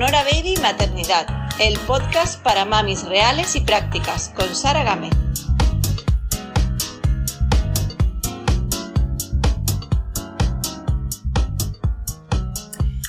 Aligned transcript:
Sonora 0.00 0.24
Baby 0.24 0.54
Maternidad, 0.62 1.26
el 1.60 1.78
podcast 1.80 2.42
para 2.42 2.64
mamis 2.64 3.06
reales 3.06 3.54
y 3.54 3.60
prácticas, 3.60 4.30
con 4.34 4.54
Sara 4.54 4.82
Gámez. 4.82 5.10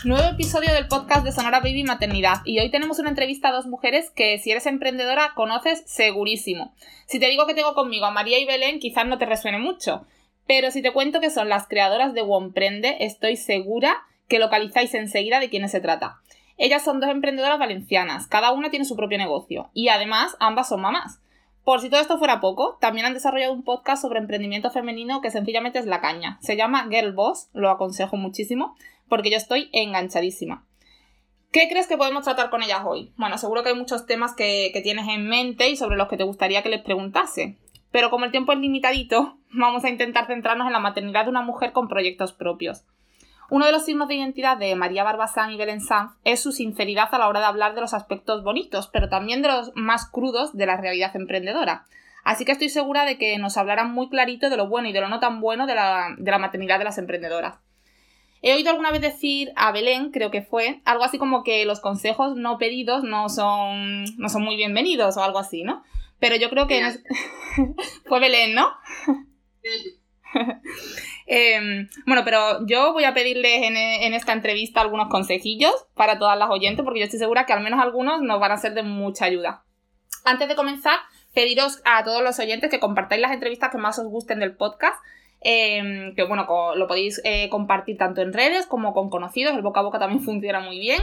Nuevo 0.04 0.28
episodio 0.32 0.74
del 0.74 0.90
podcast 0.90 1.24
de 1.24 1.32
Sonora 1.32 1.62
Baby 1.62 1.86
Maternidad 1.86 2.42
y 2.44 2.60
hoy 2.60 2.70
tenemos 2.70 3.00
una 3.00 3.08
entrevista 3.08 3.48
a 3.48 3.54
dos 3.54 3.68
mujeres 3.68 4.12
que 4.14 4.38
si 4.40 4.52
eres 4.52 4.66
emprendedora 4.66 5.32
conoces 5.34 5.84
segurísimo. 5.86 6.76
Si 7.06 7.22
te 7.22 7.30
digo 7.30 7.48
que 7.48 7.54
tengo 7.54 7.74
conmigo 7.74 8.06
a 8.06 8.12
María 8.12 8.38
y 8.38 8.46
Belén 8.46 8.80
quizás 8.80 9.08
no 9.08 9.18
te 9.18 9.26
resuene 9.26 9.60
mucho, 9.60 10.06
pero 10.46 10.72
si 10.72 10.82
te 10.82 10.92
cuento 10.92 11.22
que 11.22 11.30
son 11.30 11.48
las 11.48 11.70
creadoras 11.70 12.14
de 12.14 12.24
Womprende 12.24 12.98
estoy 13.00 13.38
segura 13.38 14.04
que 14.28 14.40
localizáis 14.40 14.94
enseguida 14.94 15.40
de 15.40 15.50
quiénes 15.50 15.72
se 15.72 15.80
trata. 15.80 16.18
Ellas 16.58 16.84
son 16.84 17.00
dos 17.00 17.10
emprendedoras 17.10 17.60
valencianas, 17.60 18.28
cada 18.28 18.52
una 18.52 18.70
tiene 18.70 18.86
su 18.86 18.96
propio 18.96 19.18
negocio 19.18 19.70
y 19.74 19.90
además 19.90 20.36
ambas 20.40 20.70
son 20.70 20.82
mamás. 20.82 21.22
Por 21.64 21.80
si 21.80 21.90
todo 21.90 22.02
esto 22.02 22.18
fuera 22.18 22.42
poco, 22.42 22.78
también 22.82 23.06
han 23.06 23.14
desarrollado 23.14 23.54
un 23.54 23.64
podcast 23.64 24.02
sobre 24.02 24.20
emprendimiento 24.20 24.72
femenino 24.72 25.22
que 25.22 25.30
sencillamente 25.30 25.78
es 25.78 25.86
la 25.86 26.02
caña. 26.02 26.40
Se 26.42 26.58
llama 26.58 26.88
Girl 26.90 27.14
Boss, 27.14 27.50
lo 27.54 27.70
aconsejo 27.70 28.18
muchísimo, 28.18 28.76
porque 29.08 29.30
yo 29.30 29.38
estoy 29.38 29.70
enganchadísima. 29.72 30.66
¿Qué 31.52 31.68
crees 31.68 31.86
que 31.88 31.98
podemos 31.98 32.24
tratar 32.24 32.50
con 32.50 32.64
ellas 32.64 32.82
hoy? 32.86 33.12
Bueno, 33.18 33.38
seguro 33.38 33.62
que 33.62 33.70
hay 33.70 33.76
muchos 33.76 34.06
temas 34.06 34.34
que, 34.34 34.72
tienes 34.84 35.08
en 35.10 35.28
mente 35.28 35.70
y 35.70 35.76
sobre 35.76 35.98
los 35.98 36.08
que 36.08 36.16
te 36.16 36.24
gustaría 36.24 36.64
que 36.64 36.70
les 36.70 36.82
preguntase. 36.82 37.58
Pero 37.92 38.10
como 38.10 38.24
el 38.24 38.32
tiempo 38.32 38.54
es 38.54 38.60
limitadito, 38.60 39.38
vamos 39.52 39.84
a 39.84 39.90
intentar 39.90 40.28
centrarnos 40.28 40.68
en 40.68 40.74
la 40.74 40.80
maternidad 40.80 41.26
de 41.26 41.30
una 41.30 41.42
mujer 41.42 41.74
con 41.74 41.90
proyectos 41.90 42.32
propios. 42.32 42.86
Uno 43.52 43.66
de 43.66 43.74
los 43.74 43.84
signos 43.84 44.08
de 44.08 44.16
identidad 44.16 44.56
de 44.56 44.78
María 44.78 45.04
Barbasán 45.04 45.52
y 45.52 45.58
Belén 45.58 45.82
Sanz 45.82 46.14
es 46.24 46.40
su 46.40 46.54
sinceridad 46.54 47.14
a 47.14 47.18
la 47.18 47.28
hora 47.28 47.42
de 47.42 47.48
hablar 47.48 47.76
de 47.76 47.82
los 47.82 47.94
aspectos 47.94 48.46
bonitos, 48.46 48.88
pero 48.88 49.10
también 49.10 49.42
de 49.42 49.50
los 49.50 49.74
más 49.76 50.10
crudos 50.10 50.56
de 50.56 50.66
la 50.66 50.78
realidad 50.78 51.14
emprendedora. 51.18 51.84
Así 52.24 52.46
que 52.46 52.54
estoy 52.54 52.70
segura 52.70 53.04
de 53.04 53.18
que 53.18 53.38
nos 53.40 53.58
hablarán 53.58 53.92
muy 53.92 54.08
clarito 54.08 54.50
de 54.50 54.56
lo 54.56 54.70
bueno 54.70 54.88
y 54.88 54.94
de 54.94 55.02
lo 55.02 55.10
no 55.10 55.20
tan 55.20 55.42
bueno 55.42 55.68
de 55.68 55.76
la, 55.76 56.16
de 56.18 56.32
la 56.32 56.38
maternidad 56.38 56.78
de 56.80 56.86
las 56.86 56.98
emprendedoras. 56.98 57.60
He 58.42 58.54
oído 58.54 58.70
alguna 58.70 58.90
vez 58.90 59.02
decir 59.02 59.52
a 59.58 59.74
Belén, 59.74 60.12
creo 60.12 60.32
que 60.32 60.44
fue, 60.44 60.80
algo 60.86 61.04
así 61.04 61.18
como 61.18 61.44
que 61.44 61.66
los 61.66 61.82
consejos 61.82 62.38
no 62.38 62.58
pedidos 62.58 63.04
no 63.04 63.28
son, 63.28 64.06
no 64.18 64.30
son 64.30 64.44
muy 64.44 64.56
bienvenidos 64.56 65.18
o 65.18 65.24
algo 65.26 65.40
así, 65.40 65.64
¿no? 65.64 65.84
Pero 66.20 66.38
yo 66.38 66.50
creo 66.50 66.68
que... 66.68 66.82
fue 68.06 68.22
Belén, 68.22 68.56
¿no? 68.56 68.70
Em, 71.34 71.88
bueno, 72.06 72.24
pero 72.26 72.66
yo 72.66 72.92
voy 72.92 73.06
a 73.06 73.14
pedirles 73.14 73.62
en, 73.64 74.14
esta 74.14 74.34
entrevista 74.34 74.82
algunos 74.82 75.08
consejillos 75.08 75.72
para 75.94 76.20
todas 76.20 76.38
las 76.38 76.50
oyentes, 76.50 76.84
porque 76.84 77.00
yo 77.00 77.06
estoy 77.06 77.20
segura 77.20 77.46
que 77.46 77.54
al 77.54 77.64
menos 77.64 77.80
algunos 77.80 78.22
nos 78.22 78.40
van 78.42 78.52
a 78.52 78.58
ser 78.58 78.74
de 78.74 78.84
mucha 78.84 79.26
ayuda. 79.26 79.64
Antes 80.26 80.50
de 80.50 80.56
comenzar, 80.56 81.00
pediros 81.34 81.82
a 81.86 82.04
todos 82.04 82.22
los 82.22 82.38
oyentes 82.40 82.70
que 82.70 82.82
compartáis 82.82 83.22
las 83.22 83.32
entrevistas 83.32 83.72
que 83.72 83.78
más 83.78 83.98
os 83.98 84.08
gusten 84.08 84.40
del 84.40 84.58
podcast. 84.58 85.02
Em, 85.40 86.14
que 86.16 86.24
bueno, 86.24 86.46
lo 86.76 86.88
podéis 86.88 87.22
eh, 87.24 87.50
compartir 87.50 87.98
tanto 87.98 88.22
en 88.22 88.34
redes 88.34 88.68
como 88.68 88.94
con 88.94 89.10
conocidos, 89.10 89.56
el 89.56 89.62
boca 89.62 89.80
a 89.80 89.84
boca 89.84 90.00
también 90.00 90.22
funciona 90.26 90.60
muy 90.60 90.80
bien. 90.80 91.02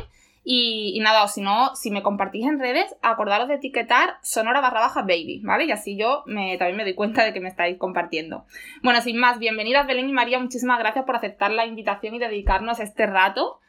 Y, 0.51 0.99
nada, 1.01 1.25
o 1.25 1.29
si 1.29 1.43
no, 1.43 1.77
si 1.77 1.91
me 1.91 2.03
compartís 2.03 2.47
en 2.47 2.59
redes, 2.59 2.97
acordaros 3.03 3.49
de 3.49 3.57
etiquetar 3.57 4.17
sonora 4.23 4.63
barra 4.63 4.81
baja 4.81 5.03
baby, 5.03 5.43
¿vale? 5.45 5.67
Y 5.67 5.73
así 5.73 5.99
yo 5.99 6.23
me, 6.25 6.57
también 6.57 6.79
me 6.79 6.85
doy 6.85 6.95
cuenta 6.95 7.23
de 7.23 7.35
que 7.35 7.41
me 7.41 7.51
estáis 7.51 7.77
compartiendo. 7.77 8.47
Bueno, 8.83 9.03
sin 9.03 9.19
más, 9.19 9.39
bienvenidas 9.39 9.87
Belén 9.87 10.09
y 10.09 10.13
María, 10.13 10.39
muchísimas 10.39 10.79
gracias 10.79 11.05
por 11.05 11.17
aceptar 11.17 11.51
la 11.51 11.67
invitación 11.67 12.15
y 12.15 12.19
dedicarnos 12.19 12.81
este 12.81 13.05
rato. 13.05 13.61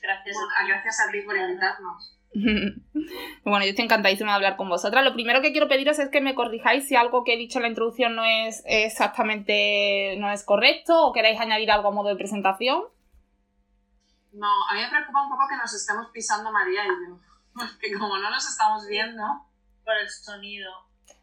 Gracias, 0.00 0.36
gracias 0.68 1.00
a 1.00 1.10
ti 1.10 1.22
por 1.22 1.36
invitarnos. 1.36 2.16
bueno, 3.44 3.64
yo 3.64 3.70
estoy 3.70 3.86
encantadísima 3.86 4.30
de 4.30 4.36
hablar 4.36 4.56
con 4.56 4.68
vosotras. 4.68 5.02
Lo 5.04 5.14
primero 5.14 5.42
que 5.42 5.50
quiero 5.50 5.66
pediros 5.66 5.98
es 5.98 6.08
que 6.10 6.20
me 6.20 6.36
corrijáis 6.36 6.86
si 6.86 6.94
algo 6.94 7.24
que 7.24 7.34
he 7.34 7.36
dicho 7.36 7.58
en 7.58 7.64
la 7.64 7.68
introducción 7.68 8.14
no 8.14 8.24
es 8.24 8.62
exactamente 8.64 10.14
no 10.18 10.30
es 10.30 10.44
correcto 10.44 11.04
o 11.04 11.12
queréis 11.12 11.40
añadir 11.40 11.72
algo 11.72 11.88
a 11.88 11.92
modo 11.92 12.10
de 12.10 12.14
presentación. 12.14 12.84
No, 14.32 14.68
a 14.68 14.74
mí 14.74 14.80
me 14.80 14.88
preocupa 14.88 15.24
un 15.24 15.30
poco 15.30 15.48
que 15.48 15.56
nos 15.56 15.72
estemos 15.74 16.10
pisando 16.10 16.52
María 16.52 16.84
y 16.84 16.88
yo. 16.88 17.18
Porque 17.54 17.92
como 17.98 18.16
no 18.18 18.30
nos 18.30 18.48
estamos 18.48 18.86
viendo 18.86 19.22
por 19.84 19.96
el 19.96 20.08
sonido. 20.08 20.70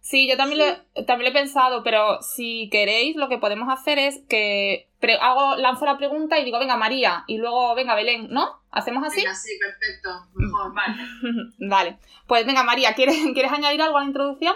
Sí, 0.02 0.30
yo 0.30 0.38
también, 0.38 0.84
Lo, 0.96 1.06
también 1.06 1.32
lo 1.34 1.38
he 1.38 1.42
pensado, 1.42 1.84
pero 1.84 2.22
si 2.22 2.70
queréis, 2.70 3.16
lo 3.16 3.28
que 3.28 3.38
podemos 3.38 3.68
hacer 3.70 4.00
es 4.00 4.22
que 4.30 4.90
hago, 5.20 5.56
lanzo 5.58 5.86
la 5.86 5.98
pregunta 5.98 6.40
y 6.40 6.46
digo, 6.46 6.60
venga 6.60 6.78
María, 6.78 7.24
y 7.28 7.38
luego 7.38 7.76
venga 7.76 7.96
Belén, 7.96 8.28
¿no? 8.30 8.62
¿Hacemos 8.72 9.06
así? 9.06 9.22
Venga, 9.22 9.36
sí, 9.36 9.52
perfecto. 9.60 10.28
Mejor, 10.34 10.74
vale. 10.74 10.96
vale. 11.60 11.98
Pues 12.28 12.46
venga 12.46 12.64
María, 12.64 12.94
¿quieres, 12.94 13.18
¿quieres 13.34 13.52
añadir 13.52 13.82
algo 13.82 13.98
a 13.98 14.02
la 14.02 14.08
introducción? 14.08 14.56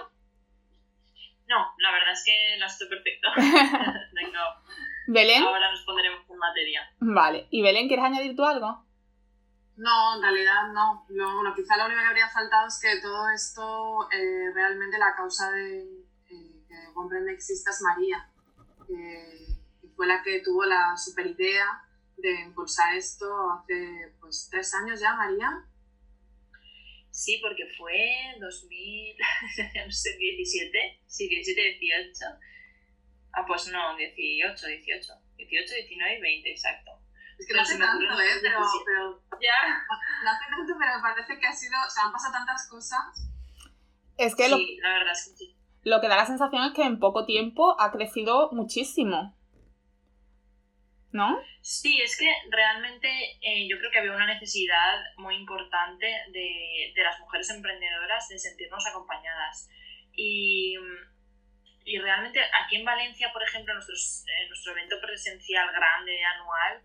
No, 1.47 1.73
la 1.79 1.91
verdad 1.91 2.13
es 2.13 2.23
que 2.23 2.57
la 2.57 2.67
estoy 2.67 2.87
perfecto. 2.87 3.27
venga. 4.13 4.41
Belén. 5.07 5.43
Ahora 5.43 5.69
nos 5.69 5.81
pondremos 5.81 6.25
materia. 6.41 6.81
Vale. 6.99 7.47
¿Y 7.49 7.61
Belén, 7.61 7.87
quieres 7.87 8.05
añadir 8.05 8.35
tú 8.35 8.43
algo? 8.43 8.85
No, 9.77 10.15
en 10.15 10.21
realidad 10.21 10.71
no. 10.73 11.05
bueno, 11.07 11.55
quizá 11.55 11.77
lo 11.77 11.85
único 11.85 12.01
que 12.01 12.07
habría 12.07 12.29
faltado 12.29 12.67
es 12.67 12.79
que 12.79 13.01
todo 13.01 13.29
esto, 13.29 14.09
eh, 14.11 14.51
realmente 14.53 14.99
la 14.99 15.15
causa 15.15 15.49
de 15.51 15.81
eh, 16.29 16.63
que 16.67 16.93
comprende 16.93 17.33
exista 17.33 17.71
es 17.71 17.81
María, 17.81 18.29
que, 18.85 19.57
fue 19.95 20.07
la 20.07 20.21
que 20.21 20.41
tuvo 20.41 20.65
la 20.65 20.95
super 20.97 21.25
idea 21.25 21.65
de 22.17 22.41
impulsar 22.41 22.95
esto 22.95 23.25
hace 23.51 24.13
pues 24.19 24.49
tres 24.51 24.73
años 24.75 24.99
ya, 24.99 25.15
María. 25.15 25.65
Sí, 27.09 27.39
porque 27.41 27.65
fue 27.77 28.35
2000, 28.39 29.17
no 29.85 29.91
sé, 29.91 30.17
17, 30.17 31.01
sí, 31.07 31.27
17, 31.27 31.77
18. 31.79 32.25
Ah, 33.33 33.45
pues 33.47 33.67
no, 33.67 33.95
18, 33.97 34.67
18. 34.67 35.13
18, 35.49 35.73
19 35.73 36.17
y 36.17 36.21
20, 36.21 36.51
exacto. 36.51 36.91
Es 37.41 37.47
que 37.47 37.53
no 37.55 37.61
hace 37.61 37.77
tanto, 37.79 38.03
¿eh? 38.03 38.37
Pero, 38.41 38.59
pero, 38.85 39.23
ya. 39.41 39.85
No 40.23 40.29
hace 40.29 40.45
tanto, 40.49 40.73
pero 40.77 40.95
me 40.95 41.01
parece 41.01 41.39
que 41.39 41.47
ha 41.47 41.53
sido. 41.53 41.73
O 41.85 41.89
sea, 41.89 42.03
han 42.05 42.11
pasado 42.11 42.33
tantas 42.33 42.69
cosas. 42.69 43.31
Es 44.17 44.35
que 44.35 44.45
sí, 44.45 44.51
lo, 44.51 44.87
la 44.87 44.93
verdad 44.93 45.13
es 45.13 45.29
que 45.29 45.37
sí. 45.37 45.55
Lo 45.83 45.99
que 45.99 46.07
da 46.07 46.17
la 46.17 46.25
sensación 46.27 46.63
es 46.63 46.73
que 46.73 46.83
en 46.83 46.99
poco 46.99 47.25
tiempo 47.25 47.75
ha 47.79 47.91
crecido 47.91 48.51
muchísimo. 48.51 49.35
¿No? 51.11 51.39
Sí, 51.61 51.99
es 52.01 52.15
que 52.17 52.31
realmente 52.49 53.09
eh, 53.41 53.67
yo 53.67 53.77
creo 53.79 53.91
que 53.91 53.99
había 53.99 54.13
una 54.13 54.27
necesidad 54.27 55.03
muy 55.17 55.35
importante 55.35 56.05
de, 56.05 56.93
de 56.95 57.03
las 57.03 57.19
mujeres 57.19 57.49
emprendedoras 57.49 58.29
de 58.29 58.39
sentirnos 58.39 58.85
acompañadas. 58.87 59.67
Y 60.13 60.75
y 61.83 61.97
realmente 61.99 62.39
aquí 62.63 62.75
en 62.77 62.85
Valencia, 62.85 63.31
por 63.33 63.43
ejemplo, 63.43 63.73
nuestros, 63.73 64.23
eh, 64.27 64.47
nuestro 64.47 64.73
evento 64.73 64.99
presencial 65.01 65.71
grande, 65.71 66.23
anual, 66.23 66.81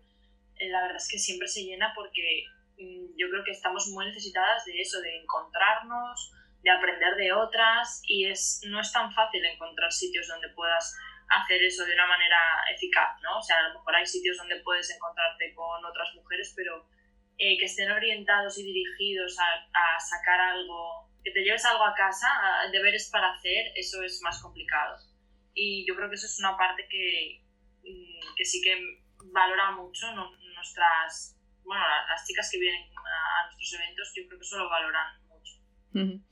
eh, 0.55 0.69
la 0.69 0.81
verdad 0.81 0.97
es 0.97 1.07
que 1.09 1.19
siempre 1.19 1.47
se 1.47 1.63
llena 1.63 1.93
porque 1.95 2.45
mm, 2.77 3.15
yo 3.15 3.29
creo 3.29 3.43
que 3.43 3.51
estamos 3.51 3.87
muy 3.89 4.05
necesitadas 4.05 4.65
de 4.65 4.81
eso, 4.81 4.99
de 5.01 5.21
encontrarnos, 5.21 6.33
de 6.63 6.71
aprender 6.71 7.15
de 7.15 7.31
otras 7.31 8.01
y 8.07 8.25
es, 8.25 8.61
no 8.65 8.81
es 8.81 8.91
tan 8.91 9.13
fácil 9.13 9.45
encontrar 9.45 9.91
sitios 9.91 10.27
donde 10.27 10.49
puedas 10.49 10.95
hacer 11.29 11.61
eso 11.61 11.85
de 11.85 11.93
una 11.93 12.07
manera 12.07 12.39
eficaz, 12.73 13.21
¿no? 13.21 13.37
O 13.37 13.41
sea, 13.41 13.59
a 13.59 13.67
lo 13.69 13.75
mejor 13.75 13.95
hay 13.95 14.05
sitios 14.05 14.37
donde 14.37 14.61
puedes 14.61 14.89
encontrarte 14.89 15.53
con 15.53 15.85
otras 15.85 16.13
mujeres, 16.15 16.53
pero 16.55 16.87
eh, 17.37 17.57
que 17.59 17.65
estén 17.65 17.91
orientados 17.91 18.57
y 18.57 18.63
dirigidos 18.63 19.37
a, 19.39 19.67
a 19.73 19.99
sacar 19.99 20.39
algo 20.39 21.06
que 21.27 21.33
te 21.33 21.43
lleves 21.43 21.65
algo 21.65 21.83
a 21.83 21.93
casa, 21.93 22.27
deberes 22.71 23.09
para 23.11 23.33
hacer, 23.33 23.73
eso 23.75 24.01
es 24.01 24.21
más 24.23 24.41
complicado. 24.41 24.95
Y 25.53 25.85
yo 25.85 25.93
creo 25.95 26.07
que 26.07 26.15
eso 26.15 26.25
es 26.25 26.39
una 26.39 26.55
parte 26.55 26.87
que, 26.89 27.43
mm, 27.83 28.35
que 28.37 28.45
sí 28.45 28.61
que 28.61 28.73
valora 29.33 29.71
mucho 29.71 30.07
nuestras, 30.55 31.37
bueno, 31.65 31.83
las 32.07 32.25
chicas 32.25 32.49
que 32.49 32.59
vienen 32.59 32.81
a, 32.95 33.45
nuestros 33.45 33.73
eventos, 33.73 34.13
yo 34.15 34.25
creo 34.27 34.39
que 34.39 34.45
eso 34.45 34.57
lo 34.57 34.69
valoran 34.69 35.21
mucho. 35.27 36.23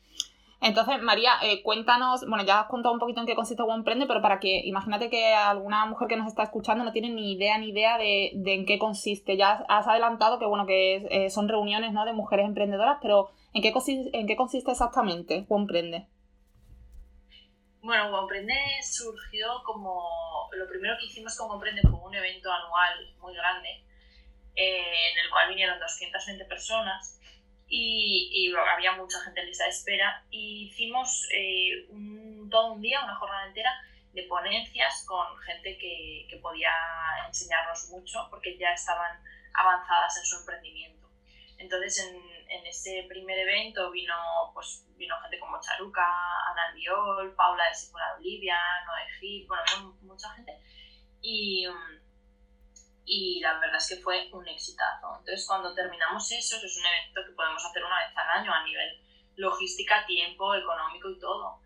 Entonces, 0.62 1.02
María, 1.02 1.34
eh, 1.44 1.62
cuéntanos, 1.62 2.26
bueno, 2.30 2.46
ya 2.46 2.62
has 2.62 2.68
contado 2.68 2.94
un 2.94 3.00
poquito 3.00 3.20
en 3.20 3.28
qué 3.28 3.36
consiste 3.36 3.64
Emprende, 3.68 4.08
pero 4.08 4.22
para 4.22 4.40
que, 4.40 4.62
imagínate 4.64 5.10
que 5.10 5.34
alguna 5.34 5.86
mujer 5.88 6.08
que 6.08 6.16
nos 6.16 6.28
está 6.28 6.44
escuchando 6.44 6.86
no 6.86 6.94
tiene 6.94 7.10
ni 7.10 7.34
idea 7.34 7.58
ni 7.58 7.70
idea 7.70 7.98
de, 7.98 8.32
de 8.34 8.54
en 8.54 8.66
qué 8.66 8.80
consiste. 8.80 9.36
Ya 9.36 9.66
has 9.68 9.88
adelantado 9.88 10.40
que, 10.40 10.46
bueno, 10.46 10.66
que 10.66 11.06
eh, 11.10 11.30
son 11.30 11.50
reuniones, 11.50 11.92
¿no?, 11.92 12.06
de 12.06 12.14
mujeres 12.14 12.46
emprendedoras, 12.46 13.00
pero 13.02 13.30
¿en 13.56 13.62
qué, 13.62 13.72
consiste, 13.72 14.16
en 14.18 14.28
qué 14.28 14.36
consiste 14.36 14.72
exactamente 14.72 15.48
Emprende? 15.50 16.08
Bueno, 17.82 18.12
Womprende 18.12 18.54
surgió 18.84 19.62
como, 19.64 20.50
lo 20.52 20.68
primero 20.68 20.96
que 21.00 21.06
hicimos 21.06 21.38
con 21.38 21.50
Womprende 21.50 21.82
fue 21.82 22.00
un 22.00 22.16
evento 22.16 22.52
anual 22.52 23.16
muy 23.20 23.34
grande, 23.34 23.70
eh, 24.56 25.12
en 25.12 25.20
el 25.20 25.30
cual 25.30 25.50
vinieron 25.50 25.80
220 25.80 26.46
personas 26.46 27.20
y, 27.68 28.54
había 28.74 28.94
mucha 28.94 29.20
gente 29.22 29.42
en 29.42 29.48
lista 29.48 29.66
de 29.66 29.70
espera. 29.70 30.26
Y 30.30 30.68
hicimos 30.68 31.28
eh, 31.34 31.88
todo 32.50 32.74
un 32.74 32.82
día, 32.82 33.04
una 33.04 33.16
jornada 33.16 33.48
entera 33.48 33.72
de 34.14 34.24
ponencias 34.24 35.06
con 35.08 35.38
gente 35.40 35.78
que, 35.78 36.40
podía 36.42 36.72
enseñarnos 37.28 37.90
mucho 37.90 38.28
porque 38.30 38.58
ya 38.58 38.72
estaban 38.74 39.20
avanzadas 39.54 40.18
en 40.18 40.26
su 40.26 40.40
emprendimiento. 40.40 41.05
Entonces 41.58 42.00
en, 42.00 42.16
en 42.50 42.66
ese 42.66 43.06
primer 43.08 43.38
evento 43.40 43.92
vino, 43.92 44.16
pues, 44.54 44.86
vino 44.96 45.20
gente 45.22 45.40
como 45.40 45.60
Charuca, 45.60 46.06
Ana 46.52 46.74
Diol, 46.74 47.34
Paula 47.36 47.68
de 47.68 47.74
Sicula 47.76 48.10
de 48.10 48.20
Olivia, 48.20 48.58
Noé 48.86 49.20
Gil, 49.20 49.48
bueno, 49.48 49.98
mucha 50.02 50.30
gente. 50.32 50.60
Y, 51.22 51.66
y 53.06 53.40
la 53.42 53.60
verdad 53.60 53.78
es 53.78 53.90
que 53.90 54.04
fue 54.04 54.30
un 54.32 54.48
exitazo. 54.48 55.18
Entonces 55.20 55.46
cuando 55.48 55.74
terminamos 55.74 56.32
eso, 56.32 56.58
es 56.58 56.78
un 56.78 56.86
evento 56.86 57.22
que 57.26 57.36
podemos 57.36 57.64
hacer 57.66 57.84
una 57.84 58.00
vez 58.06 58.18
al 58.18 58.42
año 58.42 58.54
a 58.54 58.64
nivel 58.64 59.02
logística, 59.36 60.06
tiempo, 60.06 60.56
económico 60.56 61.10
y 61.10 61.20
todo. 61.20 61.60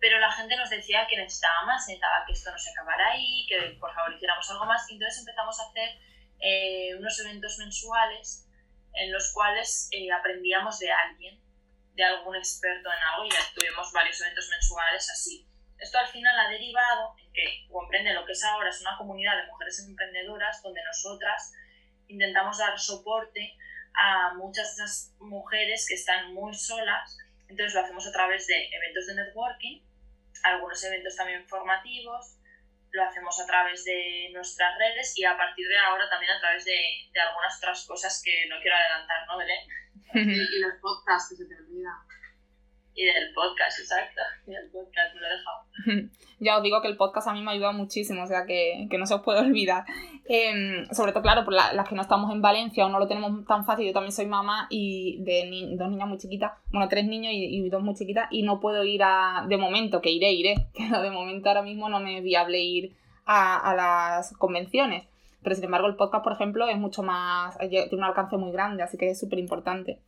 Pero 0.00 0.18
la 0.18 0.30
gente 0.32 0.56
nos 0.56 0.68
decía 0.68 1.06
que 1.08 1.16
necesitaba 1.16 1.64
más, 1.64 1.86
necesitaba 1.86 2.24
que 2.26 2.32
esto 2.32 2.50
no 2.50 2.58
se 2.58 2.70
acabara 2.70 3.12
ahí, 3.12 3.46
que 3.48 3.76
por 3.80 3.92
favor 3.94 4.12
hiciéramos 4.14 4.48
algo 4.50 4.66
más. 4.66 4.88
Y 4.90 4.94
entonces 4.94 5.20
empezamos 5.20 5.58
a 5.60 5.68
hacer 5.68 5.98
eh, 6.40 6.94
unos 6.98 7.18
eventos 7.20 7.58
mensuales 7.58 8.43
en 8.94 9.12
los 9.12 9.32
cuales 9.32 9.88
eh, 9.92 10.10
aprendíamos 10.12 10.78
de 10.78 10.90
alguien, 10.90 11.40
de 11.94 12.04
algún 12.04 12.36
experto 12.36 12.90
en 12.90 12.98
algo, 12.98 13.24
y 13.26 13.30
tuvimos 13.54 13.92
varios 13.92 14.20
eventos 14.20 14.48
mensuales 14.48 15.10
así. 15.10 15.46
Esto 15.78 15.98
al 15.98 16.08
final 16.08 16.38
ha 16.38 16.48
derivado 16.48 17.14
en 17.18 17.32
que 17.32 17.64
Comprende 17.74 18.14
lo 18.14 18.24
que 18.24 18.32
es 18.32 18.44
ahora 18.44 18.70
es 18.70 18.80
una 18.80 18.96
comunidad 18.96 19.36
de 19.36 19.50
mujeres 19.50 19.84
emprendedoras 19.84 20.62
donde 20.62 20.80
nosotras 20.84 21.52
intentamos 22.06 22.58
dar 22.58 22.78
soporte 22.78 23.56
a 23.94 24.34
muchas 24.34 24.76
de 24.76 24.84
esas 24.84 25.12
mujeres 25.18 25.84
que 25.88 25.94
están 25.94 26.32
muy 26.34 26.54
solas. 26.54 27.18
Entonces 27.48 27.74
lo 27.74 27.80
hacemos 27.80 28.06
a 28.06 28.12
través 28.12 28.46
de 28.46 28.68
eventos 28.72 29.06
de 29.06 29.16
networking, 29.16 29.82
algunos 30.44 30.84
eventos 30.84 31.16
también 31.16 31.46
formativos, 31.48 32.38
lo 32.94 33.02
hacemos 33.02 33.38
a 33.40 33.46
través 33.46 33.84
de 33.84 34.30
nuestras 34.32 34.78
redes 34.78 35.18
y 35.18 35.24
a 35.24 35.36
partir 35.36 35.66
de 35.66 35.78
ahora 35.78 36.08
también 36.08 36.30
a 36.30 36.40
través 36.40 36.64
de, 36.64 36.78
de 37.12 37.20
algunas 37.20 37.56
otras 37.58 37.84
cosas 37.86 38.22
que 38.24 38.46
no 38.48 38.56
quiero 38.62 38.76
adelantar, 38.76 39.26
¿no, 39.26 39.36
Belén? 39.36 39.66
y, 40.14 40.60
los 40.60 40.74
podcasts, 40.80 41.30
que 41.30 41.36
se 41.36 41.46
te 41.46 41.56
olvida. 41.56 41.90
Y 42.94 43.04
del 43.04 43.32
podcast, 43.34 43.80
exacto. 43.80 44.22
Y 44.46 44.52
del 44.52 44.70
podcast, 44.70 45.14
me 45.14 45.20
lo 45.20 45.26
he 45.26 45.30
dejado. 45.30 46.10
ya 46.38 46.56
os 46.58 46.62
digo 46.62 46.80
que 46.80 46.88
el 46.88 46.96
podcast 46.96 47.26
a 47.26 47.32
mí 47.32 47.42
me 47.42 47.50
ha 47.50 47.54
ayudado 47.54 47.72
muchísimo, 47.72 48.22
o 48.22 48.26
sea 48.26 48.46
que, 48.46 48.86
que 48.88 48.98
no 48.98 49.06
se 49.06 49.14
os 49.14 49.22
puede 49.22 49.40
olvidar. 49.40 49.84
Eh, 50.26 50.84
sobre 50.92 51.12
todo, 51.12 51.22
claro, 51.22 51.44
por 51.44 51.54
las 51.54 51.88
que 51.88 51.94
no 51.94 52.02
estamos 52.02 52.32
en 52.32 52.40
Valencia 52.40 52.86
o 52.86 52.88
no 52.88 52.98
lo 53.00 53.08
tenemos 53.08 53.44
tan 53.46 53.64
fácil, 53.64 53.86
yo 53.86 53.92
también 53.92 54.12
soy 54.12 54.26
mamá 54.26 54.68
y 54.70 55.22
de 55.24 55.46
ni 55.46 55.76
dos 55.76 55.90
niñas 55.90 56.08
muy 56.08 56.18
chiquitas, 56.18 56.52
bueno, 56.70 56.88
tres 56.88 57.04
niños 57.06 57.32
y, 57.34 57.68
dos 57.68 57.82
muy 57.82 57.94
chiquitas, 57.94 58.28
y 58.30 58.42
no 58.42 58.60
puedo 58.60 58.84
ir 58.84 59.02
a, 59.02 59.44
de 59.48 59.56
momento, 59.56 60.00
que 60.00 60.10
iré, 60.10 60.32
iré, 60.32 60.54
pero 60.76 61.02
de 61.02 61.10
momento 61.10 61.48
ahora 61.48 61.62
mismo 61.62 61.88
no 61.88 61.98
me 61.98 62.18
es 62.18 62.24
viable 62.24 62.60
ir 62.60 62.94
a, 63.26 63.56
a 63.70 63.74
las 63.74 64.32
convenciones. 64.36 65.06
Pero 65.42 65.56
sin 65.56 65.64
embargo, 65.66 65.88
el 65.88 65.96
podcast, 65.96 66.24
por 66.24 66.32
ejemplo, 66.32 66.68
es 66.68 66.78
mucho 66.78 67.02
más, 67.02 67.58
tiene 67.58 67.88
un 67.92 68.04
alcance 68.04 68.36
muy 68.38 68.50
grande, 68.52 68.82
así 68.82 68.96
que 68.96 69.10
es 69.10 69.20
súper 69.20 69.38
importante. 69.38 70.00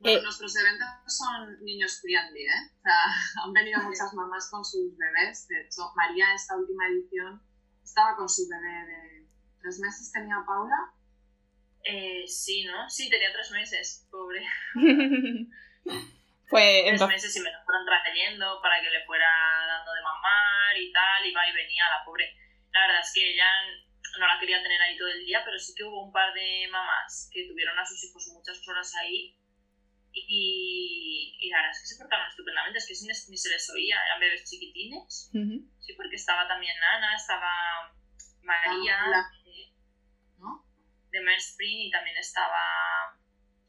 Bueno, 0.00 0.20
eh, 0.20 0.22
nuestros 0.22 0.54
eventos 0.56 0.86
son 1.06 1.64
niños 1.64 2.00
friendly, 2.00 2.44
¿eh? 2.44 2.70
O 2.78 2.82
sea, 2.82 3.02
han 3.44 3.52
venido 3.52 3.82
muchas 3.82 4.12
mamás 4.14 4.48
con 4.50 4.64
sus 4.64 4.96
bebés. 4.96 5.48
De 5.48 5.62
hecho, 5.62 5.90
María, 5.96 6.34
esta 6.34 6.56
última 6.56 6.86
edición, 6.86 7.42
estaba 7.82 8.16
con 8.16 8.28
su 8.28 8.48
bebé 8.48 8.86
de 8.86 9.26
tres 9.60 9.80
meses, 9.80 10.12
tenía 10.12 10.36
Paula. 10.46 10.94
Eh, 11.82 12.26
sí, 12.28 12.64
¿no? 12.64 12.88
Sí, 12.88 13.10
tenía 13.10 13.32
tres 13.32 13.50
meses, 13.50 14.06
pobre. 14.10 14.46
pues, 16.50 16.84
tres 16.84 17.08
meses 17.08 17.36
y 17.36 17.40
me 17.40 17.50
lo 17.50 17.58
fueron 17.64 17.86
trayendo 17.86 18.60
para 18.62 18.80
que 18.80 18.90
le 18.90 19.04
fuera 19.04 19.26
dando 19.66 19.92
de 19.94 20.02
mamar 20.02 20.76
y 20.76 20.92
tal, 20.92 21.26
y 21.26 21.34
va 21.34 21.48
y 21.48 21.54
venía 21.54 21.82
la 21.90 22.04
pobre. 22.04 22.36
La 22.72 22.86
verdad 22.86 23.00
es 23.02 23.12
que 23.12 23.32
ella 23.32 23.50
no 24.20 24.26
la 24.26 24.38
quería 24.38 24.62
tener 24.62 24.80
ahí 24.80 24.96
todo 24.96 25.08
el 25.08 25.24
día, 25.24 25.42
pero 25.44 25.58
sí 25.58 25.74
que 25.74 25.84
hubo 25.84 26.04
un 26.04 26.12
par 26.12 26.32
de 26.34 26.68
mamás 26.70 27.30
que 27.32 27.48
tuvieron 27.48 27.78
a 27.78 27.86
sus 27.86 28.04
hijos 28.04 28.28
muchas 28.34 28.60
horas 28.68 28.94
ahí 28.96 29.37
y, 30.12 31.36
y, 31.40 31.48
la 31.50 31.58
verdad 31.58 31.72
es 31.72 31.80
que 31.80 31.86
se 31.86 31.96
portaban 31.96 32.28
estupendamente, 32.28 32.78
es 32.78 32.86
que 32.86 32.94
ni, 33.30 33.36
se 33.36 33.48
les 33.48 33.70
oía, 33.70 33.96
eran 34.04 34.20
bebés 34.20 34.44
chiquitines. 34.44 35.30
Sí, 35.80 35.92
porque 35.96 36.16
estaba 36.16 36.46
también 36.48 36.76
Ana, 36.82 37.14
estaba 37.14 37.92
María 38.42 38.98
ah, 39.00 39.30
de, 39.44 39.72
¿no? 40.38 40.64
de 41.10 41.20
Merspring 41.20 41.80
y 41.86 41.90
también 41.90 42.16
estaba 42.16 43.18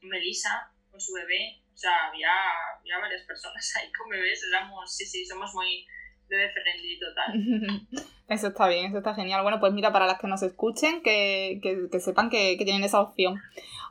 Melissa 0.02 0.72
con 0.90 1.00
su 1.00 1.14
bebé. 1.14 1.64
O 1.74 1.78
sea, 1.78 2.08
había, 2.08 2.32
había 2.80 3.00
varias 3.00 3.24
personas 3.24 3.76
ahí 3.78 3.92
con 3.92 4.10
bebés, 4.10 4.44
éramos, 4.44 4.96
sí, 4.96 5.06
sí, 5.06 5.26
somos 5.26 5.54
muy 5.54 5.86
bebé 6.30 6.52
friendly 6.54 7.00
total. 7.00 7.88
Eso 8.30 8.50
está 8.50 8.68
bien, 8.68 8.86
eso 8.86 9.00
está 9.00 9.16
genial. 9.16 9.42
Bueno, 9.42 9.60
pues 9.60 9.74
mira, 9.74 9.92
para 9.92 10.06
las 10.06 10.20
que 10.20 10.28
nos 10.28 10.44
escuchen, 10.44 11.02
que, 11.02 11.60
que, 11.64 11.90
que 11.90 12.00
sepan 12.00 12.30
que, 12.30 12.58
que, 12.60 12.64
tienen 12.64 12.84
esa 12.84 13.02
opción. 13.02 13.42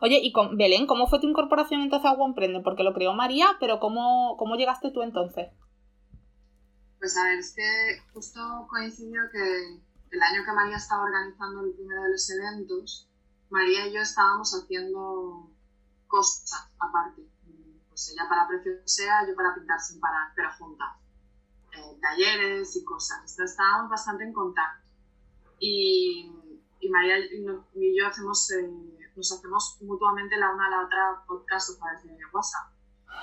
Oye, 0.00 0.20
y 0.22 0.30
con 0.30 0.56
Belén, 0.56 0.86
¿cómo 0.86 1.08
fue 1.08 1.18
tu 1.18 1.28
incorporación 1.28 1.80
entonces 1.80 2.08
a 2.08 2.24
Emprende? 2.24 2.60
Porque 2.60 2.84
lo 2.84 2.94
creó 2.94 3.12
María, 3.14 3.48
pero 3.58 3.80
¿cómo, 3.80 4.36
¿cómo 4.38 4.54
llegaste 4.54 4.92
tú 4.92 5.02
entonces? 5.02 5.48
Pues 7.00 7.16
a 7.16 7.24
ver, 7.24 7.40
es 7.40 7.52
que 7.52 8.00
justo 8.12 8.40
coincidió 8.70 9.22
que 9.32 9.80
el 10.12 10.22
año 10.22 10.44
que 10.44 10.52
María 10.52 10.76
estaba 10.76 11.02
organizando 11.02 11.64
el 11.64 11.72
primero 11.72 12.04
de 12.04 12.10
los 12.10 12.30
eventos, 12.30 13.08
María 13.50 13.88
y 13.88 13.92
yo 13.92 14.02
estábamos 14.02 14.54
haciendo 14.54 15.50
cosas 16.06 16.70
aparte. 16.78 17.22
Pues 17.88 18.12
ella 18.12 18.28
para 18.28 18.46
Precio 18.46 18.70
Sea, 18.84 19.26
yo 19.26 19.34
para 19.34 19.52
pintar 19.56 19.80
sin 19.80 19.98
parar, 19.98 20.30
pero 20.36 20.48
juntas 20.56 21.07
talleres 22.00 22.76
y 22.76 22.84
cosas. 22.84 23.18
Entonces 23.20 23.50
estábamos 23.50 23.90
bastante 23.90 24.24
en 24.24 24.32
contacto. 24.32 24.86
Y, 25.60 26.30
y 26.80 26.88
María 26.88 27.18
y 27.18 27.98
yo 27.98 28.06
hacemos, 28.06 28.50
eh, 28.52 29.10
nos 29.16 29.32
hacemos 29.32 29.78
mutuamente 29.82 30.36
la 30.36 30.52
una 30.52 30.66
a 30.66 30.70
la 30.70 30.84
otra 30.84 31.24
podcast 31.26 31.70
a 31.70 31.78
través 31.78 32.04
de 32.04 32.26
WhatsApp. 32.32 32.72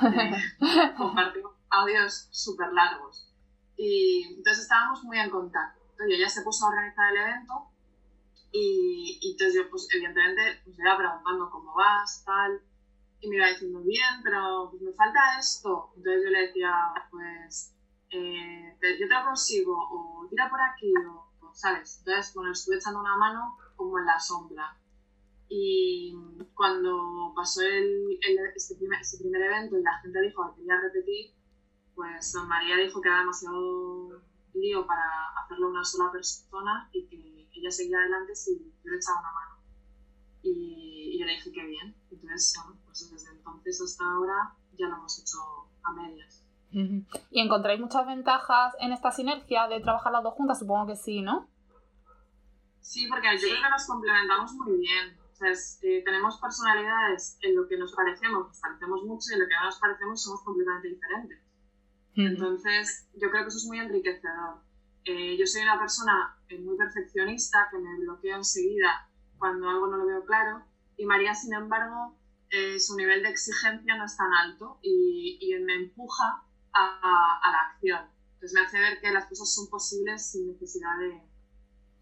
Eh, 0.62 0.94
compartimos 0.98 1.54
audios 1.70 2.28
súper 2.32 2.74
largos. 2.74 3.32
Y 3.78 4.36
entonces 4.38 4.64
estábamos 4.64 5.04
muy 5.04 5.20
en 5.20 5.30
contacto. 5.30 5.82
Entonces 5.92 6.18
ella 6.18 6.30
se 6.30 6.42
puso 6.42 6.66
a 6.66 6.70
organizar 6.70 7.12
el 7.12 7.22
evento 7.22 7.70
y, 8.52 9.20
y 9.22 9.32
entonces 9.32 9.56
yo, 9.56 9.70
pues 9.70 9.88
evidentemente, 9.94 10.62
pues 10.64 10.80
iba 10.80 10.98
preguntando 10.98 11.50
cómo 11.50 11.74
vas, 11.76 12.24
tal, 12.26 12.62
y 13.20 13.30
me 13.30 13.38
iba 13.38 13.48
diciendo 13.48 13.82
bien, 13.82 14.22
pero 14.24 14.70
pues 14.70 14.82
me 14.82 14.94
falta 14.94 15.40
esto. 15.40 15.92
Entonces 15.98 16.24
yo 16.24 16.30
le 16.30 16.48
decía, 16.48 16.74
pues 17.12 17.75
eh, 18.10 18.78
yo 19.00 19.08
te 19.08 19.14
lo 19.14 19.24
consigo, 19.26 19.76
o 19.76 20.28
tira 20.30 20.50
por 20.50 20.60
aquí, 20.62 20.92
o, 21.08 21.52
¿sabes? 21.54 22.00
Entonces, 22.00 22.34
bueno, 22.34 22.52
estuve 22.52 22.76
echando 22.76 23.00
una 23.00 23.16
mano 23.18 23.58
como 23.76 24.00
en 24.00 24.06
la 24.06 24.20
sombra. 24.20 24.78
Y 25.48 26.14
cuando 26.54 27.34
pasó 27.36 27.62
el, 27.62 28.18
el, 28.22 28.38
este, 28.56 28.76
primer, 28.76 29.00
este, 29.02 29.18
primer, 29.18 29.42
evento 29.42 29.78
y 29.78 29.84
la 29.84 30.00
gente 30.00 30.22
dijo 30.22 30.50
que 30.50 30.62
quería 30.62 30.82
repetir, 30.82 31.34
pues 31.94 32.34
don 32.34 32.48
María 32.48 32.78
dijo 32.78 33.02
que 33.02 33.08
era 33.08 33.20
demasiado 33.20 34.22
lío 34.54 34.86
para 34.86 35.04
hacerlo 35.44 35.70
una 35.70 35.84
sola 35.84 36.12
persona 36.12 36.90
y 36.94 37.08
que 37.08 37.50
ella 37.54 37.72
seguía 37.72 38.00
adelante 38.00 38.36
si 38.36 38.74
yo 38.84 38.92
le 38.92 38.98
echaba 38.98 39.20
una 39.20 39.32
mano. 39.32 39.56
Y, 40.42 41.12
y 41.14 41.20
yo 41.20 41.26
le 41.26 41.34
dije 41.34 41.52
que 41.52 41.66
bien. 41.66 41.96
Entonces, 42.12 42.54
bueno, 42.64 42.82
pues 42.86 43.12
desde 43.12 43.32
entonces 43.32 43.82
hasta 43.82 44.04
ahora 44.04 44.56
ya 44.78 44.88
lo 44.88 44.96
hemos 44.96 45.20
hecho 45.20 45.38
a 45.84 45.94
medias. 45.94 46.45
¿Y 46.72 47.40
encontráis 47.40 47.80
muchas 47.80 48.06
ventajas 48.06 48.74
en 48.80 48.92
esta 48.92 49.12
sinergia 49.12 49.68
de 49.68 49.80
trabajar 49.80 50.12
las 50.12 50.24
dos 50.24 50.34
juntas? 50.34 50.60
Supongo 50.60 50.88
que 50.88 50.96
sí, 50.96 51.22
¿no? 51.22 51.48
Sí, 52.86 53.08
porque 53.08 53.28
yo 53.34 53.48
creo 53.48 53.64
que 53.64 53.70
nos 53.70 53.88
complementamos 53.88 54.54
muy 54.54 54.78
bien. 54.78 55.18
O 55.32 55.36
sea, 55.36 55.52
eh, 55.52 56.04
tenemos 56.06 56.40
personalidades 56.40 57.38
en 57.42 57.56
lo 57.56 57.68
que 57.68 57.78
nos 57.78 57.94
parecemos, 57.94 58.48
nos 58.48 58.60
parecemos 58.60 59.04
mucho 59.04 59.32
y 59.32 59.34
en 59.34 59.40
lo 59.40 59.48
que 59.48 59.56
no 59.56 59.66
nos 59.66 59.80
parecemos 59.80 60.24
somos 60.24 60.44
completamente 60.44 60.90
diferentes. 60.90 61.40
Entonces, 62.16 63.10
yo 63.16 63.30
creo 63.30 63.44
que 63.44 63.50
eso 63.50 63.58
es 63.58 63.66
muy 63.66 63.80
enriquecedor. 63.80 64.62
Eh, 65.04 65.36
yo 65.38 65.46
soy 65.46 65.64
una 65.64 65.80
persona 65.80 66.38
eh, 66.48 66.60
muy 66.60 66.78
perfeccionista 66.78 67.68
que 67.72 67.78
me 67.78 68.00
bloqueo 68.00 68.38
enseguida 68.38 69.10
cuando 69.38 69.68
algo 69.68 69.88
no 69.88 69.98
lo 69.98 70.06
veo 70.06 70.24
claro 70.24 70.64
y 70.96 71.06
María, 71.06 71.36
sin 71.36 71.54
embargo, 71.54 72.18
su 72.78 72.96
nivel 72.96 73.22
de 73.22 73.30
exigencia 73.30 73.98
no 73.98 74.06
es 74.06 74.16
tan 74.16 74.32
alto 74.32 74.80
y, 74.82 75.38
y 75.42 75.60
me 75.62 75.76
empuja 75.76 76.46
a, 76.76 77.40
a, 77.42 77.52
la 77.52 77.60
acción. 77.72 78.10
Entonces 78.34 78.54
me 78.54 78.62
hace 78.62 78.80
ver 78.80 79.00
que 79.00 79.12
las 79.12 79.26
cosas 79.26 79.54
son 79.54 79.70
posibles 79.70 80.32
sin 80.32 80.48
necesidad 80.48 80.98
de, 81.00 81.22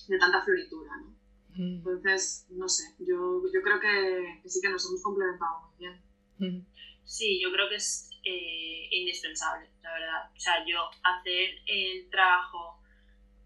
de 0.08 0.18
tanta 0.18 0.42
floritura. 0.42 0.92
¿no? 0.98 1.14
Entonces, 1.56 2.48
no 2.50 2.68
sé, 2.68 2.84
yo, 3.00 3.42
yo 3.54 3.62
creo 3.62 3.80
que, 3.80 4.40
que, 4.42 4.50
sí 4.50 4.60
que 4.62 4.70
nos 4.70 4.86
hemos 4.88 5.04
complementado 5.04 5.62
muy 5.62 5.78
bien. 5.78 6.68
Sí, 7.06 7.40
yo 7.42 7.52
creo 7.52 7.70
que 7.70 7.76
es 7.76 8.10
eh, 8.24 8.88
indispensable, 8.92 9.70
la 9.82 9.94
verdad. 9.94 10.32
O 10.36 10.40
sea, 10.40 10.66
yo 10.66 10.90
hacer 11.04 11.50
el 11.68 12.10
trabajo 12.10 12.82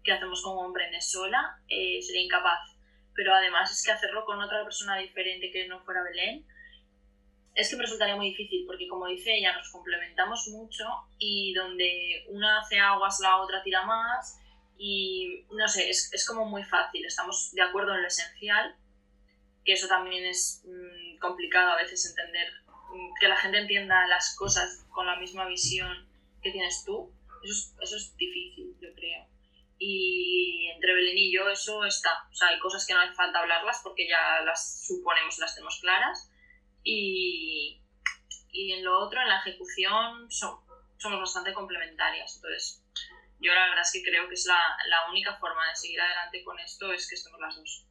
que 0.02 0.12
hacemos 0.12 0.42
como 0.42 0.64
emprende 0.64 1.00
sola 1.00 1.60
eh, 1.68 2.00
sería 2.00 2.22
incapaz. 2.22 2.60
Pero 3.14 3.34
además 3.34 3.70
es 3.70 3.84
que 3.84 3.92
hacerlo 3.92 4.24
con 4.24 4.40
otra 4.40 4.64
persona 4.64 4.96
diferente 4.96 5.50
que 5.50 5.68
no 5.68 5.84
fuera 5.84 6.02
Belén, 6.02 6.46
es 7.58 7.68
que 7.68 7.76
me 7.76 7.82
resultaría 7.82 8.14
muy 8.14 8.28
difícil 8.30 8.64
porque 8.66 8.86
como 8.86 9.08
dice 9.08 9.34
ella 9.34 9.52
nos 9.52 9.68
complementamos 9.70 10.46
mucho 10.48 10.84
y 11.18 11.52
donde 11.54 12.24
una 12.28 12.60
hace 12.60 12.78
aguas 12.78 13.18
la 13.20 13.40
otra 13.42 13.62
tira 13.64 13.84
más 13.84 14.38
y 14.78 15.44
no 15.50 15.66
sé, 15.66 15.90
es, 15.90 16.12
es 16.12 16.24
como 16.24 16.44
muy 16.44 16.62
fácil, 16.62 17.04
estamos 17.04 17.50
de 17.52 17.62
acuerdo 17.62 17.94
en 17.94 18.02
lo 18.02 18.06
esencial 18.06 18.76
que 19.64 19.72
eso 19.72 19.88
también 19.88 20.24
es 20.24 20.62
mm, 20.64 21.18
complicado 21.18 21.72
a 21.72 21.76
veces 21.76 22.06
entender, 22.06 22.48
mm, 22.90 23.14
que 23.20 23.26
la 23.26 23.36
gente 23.36 23.58
entienda 23.58 24.06
las 24.06 24.36
cosas 24.36 24.86
con 24.90 25.06
la 25.06 25.16
misma 25.16 25.46
visión 25.46 26.08
que 26.40 26.52
tienes 26.52 26.84
tú, 26.86 27.12
eso 27.42 27.52
es, 27.52 27.74
eso 27.82 27.96
es 27.96 28.16
difícil, 28.16 28.74
yo 28.80 28.94
creo. 28.94 29.26
Y 29.78 30.70
entre 30.74 30.94
Belén 30.94 31.18
y 31.18 31.32
yo 31.34 31.48
eso 31.50 31.84
está. 31.84 32.10
O 32.30 32.34
sea, 32.34 32.48
hay 32.48 32.58
cosas 32.60 32.86
que 32.86 32.94
no 32.94 33.00
hace 33.00 33.14
falta 33.14 33.40
hablarlas 33.40 33.80
porque 33.82 34.08
ya 34.08 34.40
las 34.40 34.86
suponemos, 34.86 35.38
las 35.38 35.54
tenemos 35.54 35.78
claras. 35.80 36.30
Y, 36.82 37.82
y 38.50 38.72
en 38.72 38.84
lo 38.84 38.98
otro, 39.00 39.20
en 39.20 39.28
la 39.28 39.40
ejecución, 39.40 40.30
somos 40.30 41.20
bastante 41.20 41.52
complementarias. 41.52 42.36
Entonces, 42.36 42.84
yo 43.40 43.54
la 43.54 43.68
verdad 43.68 43.82
es 43.82 43.92
que 43.92 44.02
creo 44.02 44.28
que 44.28 44.34
es 44.34 44.46
la, 44.46 44.58
la 44.88 45.10
única 45.10 45.36
forma 45.36 45.68
de 45.68 45.76
seguir 45.76 46.00
adelante 46.00 46.42
con 46.44 46.58
esto 46.58 46.92
es 46.92 47.08
que 47.08 47.14
estemos 47.14 47.40
las 47.40 47.56
dos. 47.56 47.86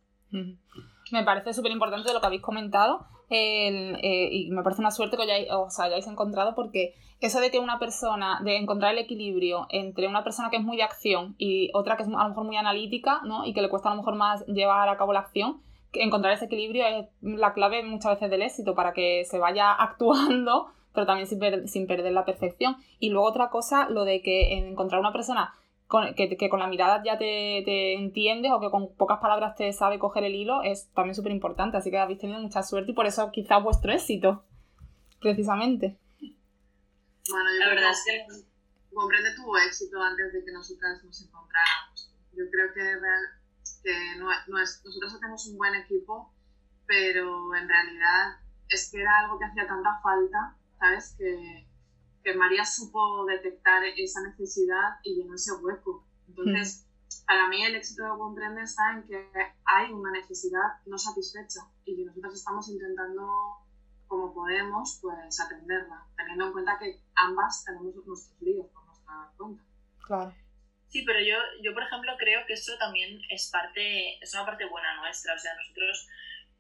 Me 1.12 1.24
parece 1.24 1.54
súper 1.54 1.72
importante 1.72 2.12
lo 2.12 2.20
que 2.20 2.26
habéis 2.26 2.42
comentado 2.42 3.08
eh, 3.30 4.30
y 4.32 4.50
me 4.52 4.64
parece 4.64 4.82
una 4.82 4.92
suerte 4.92 5.18
que 5.18 5.48
os 5.52 5.80
hayáis, 5.80 6.08
encontrado 6.08 6.56
porque 6.56 6.96
eso 7.20 7.40
de 7.40 7.52
que 7.52 7.60
una 7.60 7.80
persona, 7.80 8.40
de 8.44 8.58
encontrar 8.58 8.94
el 8.94 9.00
equilibrio 9.00 9.68
entre 9.70 10.08
una 10.08 10.24
persona 10.24 10.50
que 10.50 10.58
es 10.58 10.64
muy 10.64 10.78
de 10.78 10.84
acción 10.84 11.36
y 11.38 11.70
otra 11.74 11.98
que 11.98 12.04
es 12.04 12.10
a 12.10 12.24
lo 12.24 12.30
mejor 12.30 12.44
muy 12.46 12.58
analítica 12.58 13.22
¿no? 13.24 13.46
y 13.46 13.54
que 13.54 13.62
le 13.62 13.70
cuesta 13.70 13.90
a 13.90 13.94
lo 13.94 13.98
mejor 13.98 14.16
más 14.16 14.46
llevar 14.48 14.88
a 14.90 14.98
cabo 14.98 15.14
la 15.14 15.22
acción, 15.22 15.62
encontrar 16.02 16.34
ese 16.34 16.46
equilibrio 16.46 16.86
es 16.86 17.06
la 17.22 17.54
clave 17.54 17.84
muchas 17.84 18.16
veces 18.16 18.30
del 18.30 18.42
éxito 18.42 18.76
para 18.76 18.94
que 18.94 19.26
se 19.26 19.40
vaya 19.40 19.72
actuando 19.80 20.72
pero 20.98 21.06
también 21.06 21.28
sin, 21.68 21.86
perder 21.86 22.12
la 22.12 22.26
perfección. 22.26 22.76
Y 22.98 23.12
luego 23.12 23.28
otra 23.28 23.52
cosa, 23.52 23.88
lo 23.88 24.04
de 24.04 24.24
que 24.24 24.58
encontrar 24.58 25.00
una 25.00 25.14
persona 25.14 25.54
con, 25.86 26.16
que, 26.16 26.50
con 26.50 26.60
la 26.60 26.66
mirada 26.66 27.04
ya 27.06 27.20
te, 27.20 27.94
entiendes 27.94 28.52
o 28.52 28.60
que 28.60 28.72
con 28.72 28.96
pocas 28.96 29.20
palabras 29.20 29.56
te 29.56 29.72
sabe 29.74 30.00
coger 30.00 30.24
el 30.24 30.34
hilo 30.34 30.64
es 30.64 30.90
también 30.96 31.14
súper 31.14 31.32
importante. 31.32 31.78
Así 31.78 31.92
que 31.92 32.00
habéis 32.00 32.18
tenido 32.18 32.40
mucha 32.40 32.64
suerte 32.64 32.94
y 32.94 32.96
por 32.96 33.06
eso 33.06 33.30
quizás 33.32 33.62
vuestro 33.62 33.94
éxito, 33.94 34.44
precisamente. 35.22 36.00
Bueno, 36.20 37.50
yo 37.54 37.60
la 37.60 37.70
verdad 37.70 37.92
es 37.92 38.04
que 38.04 38.46
comprende 38.92 39.36
tu 39.36 39.56
éxito 39.56 40.02
antes 40.02 40.34
de 40.34 40.44
que 40.44 40.52
nosotras 40.52 41.04
nos 41.04 41.22
encontráramos. 41.22 42.12
Yo 42.34 42.44
creo 42.50 42.74
que, 42.74 42.82
que 43.88 44.20
no, 44.20 44.28
nosotros 44.48 45.16
hacemos 45.16 45.48
un 45.48 45.58
buen 45.58 45.76
equipo, 45.76 46.34
pero 46.86 47.56
en 47.56 47.70
realidad 47.70 48.36
es 48.68 48.92
que 48.92 49.00
era 49.00 49.20
algo 49.20 49.40
que 49.40 49.46
hacía 49.46 49.66
tanta 49.66 49.98
falta 50.04 50.58
¿sabes? 50.78 51.16
Que, 51.18 51.68
que 52.24 52.34
María 52.36 52.66
supo 52.66 53.26
detectar 53.26 53.84
esa 53.98 54.22
necesidad 54.22 55.00
y 55.04 55.16
llenó 55.16 55.36
ese 55.36 55.54
hueco. 55.54 56.06
Entonces, 56.28 56.86
para 57.26 57.48
mí 57.48 57.64
el 57.64 57.76
éxito 57.76 58.04
de 58.04 58.18
Comprende 58.18 58.64
está 58.64 58.94
en 58.94 59.08
que 59.08 59.30
hay 59.66 59.92
una 59.92 60.12
necesidad 60.12 60.82
no 60.86 60.98
satisfecha 60.98 61.62
y 61.86 61.96
que 61.96 62.06
nosotros 62.06 62.34
estamos 62.34 62.68
intentando 62.70 63.26
como 64.08 64.34
podemos, 64.34 65.00
pues 65.02 65.40
atenderla, 65.40 66.06
teniendo 66.16 66.48
en 66.48 66.54
cuenta 66.54 66.78
que 66.80 67.02
ambas 67.16 67.64
tenemos 67.66 67.94
nuestros 67.94 68.34
líos 68.40 68.68
por 68.68 68.86
nuestra 68.86 69.32
cuenta. 69.38 69.64
Claro. 70.06 70.34
Sí, 70.90 71.04
pero 71.06 71.20
yo, 71.20 71.38
yo, 71.62 71.74
por 71.74 71.84
ejemplo, 71.84 72.16
creo 72.18 72.46
que 72.46 72.54
eso 72.54 72.78
también 72.78 73.20
es 73.30 73.50
parte, 73.52 74.18
es 74.22 74.34
una 74.34 74.46
parte 74.46 74.66
buena 74.66 74.96
nuestra. 74.96 75.34
O 75.34 75.38
sea, 75.38 75.54
nosotros, 75.56 76.08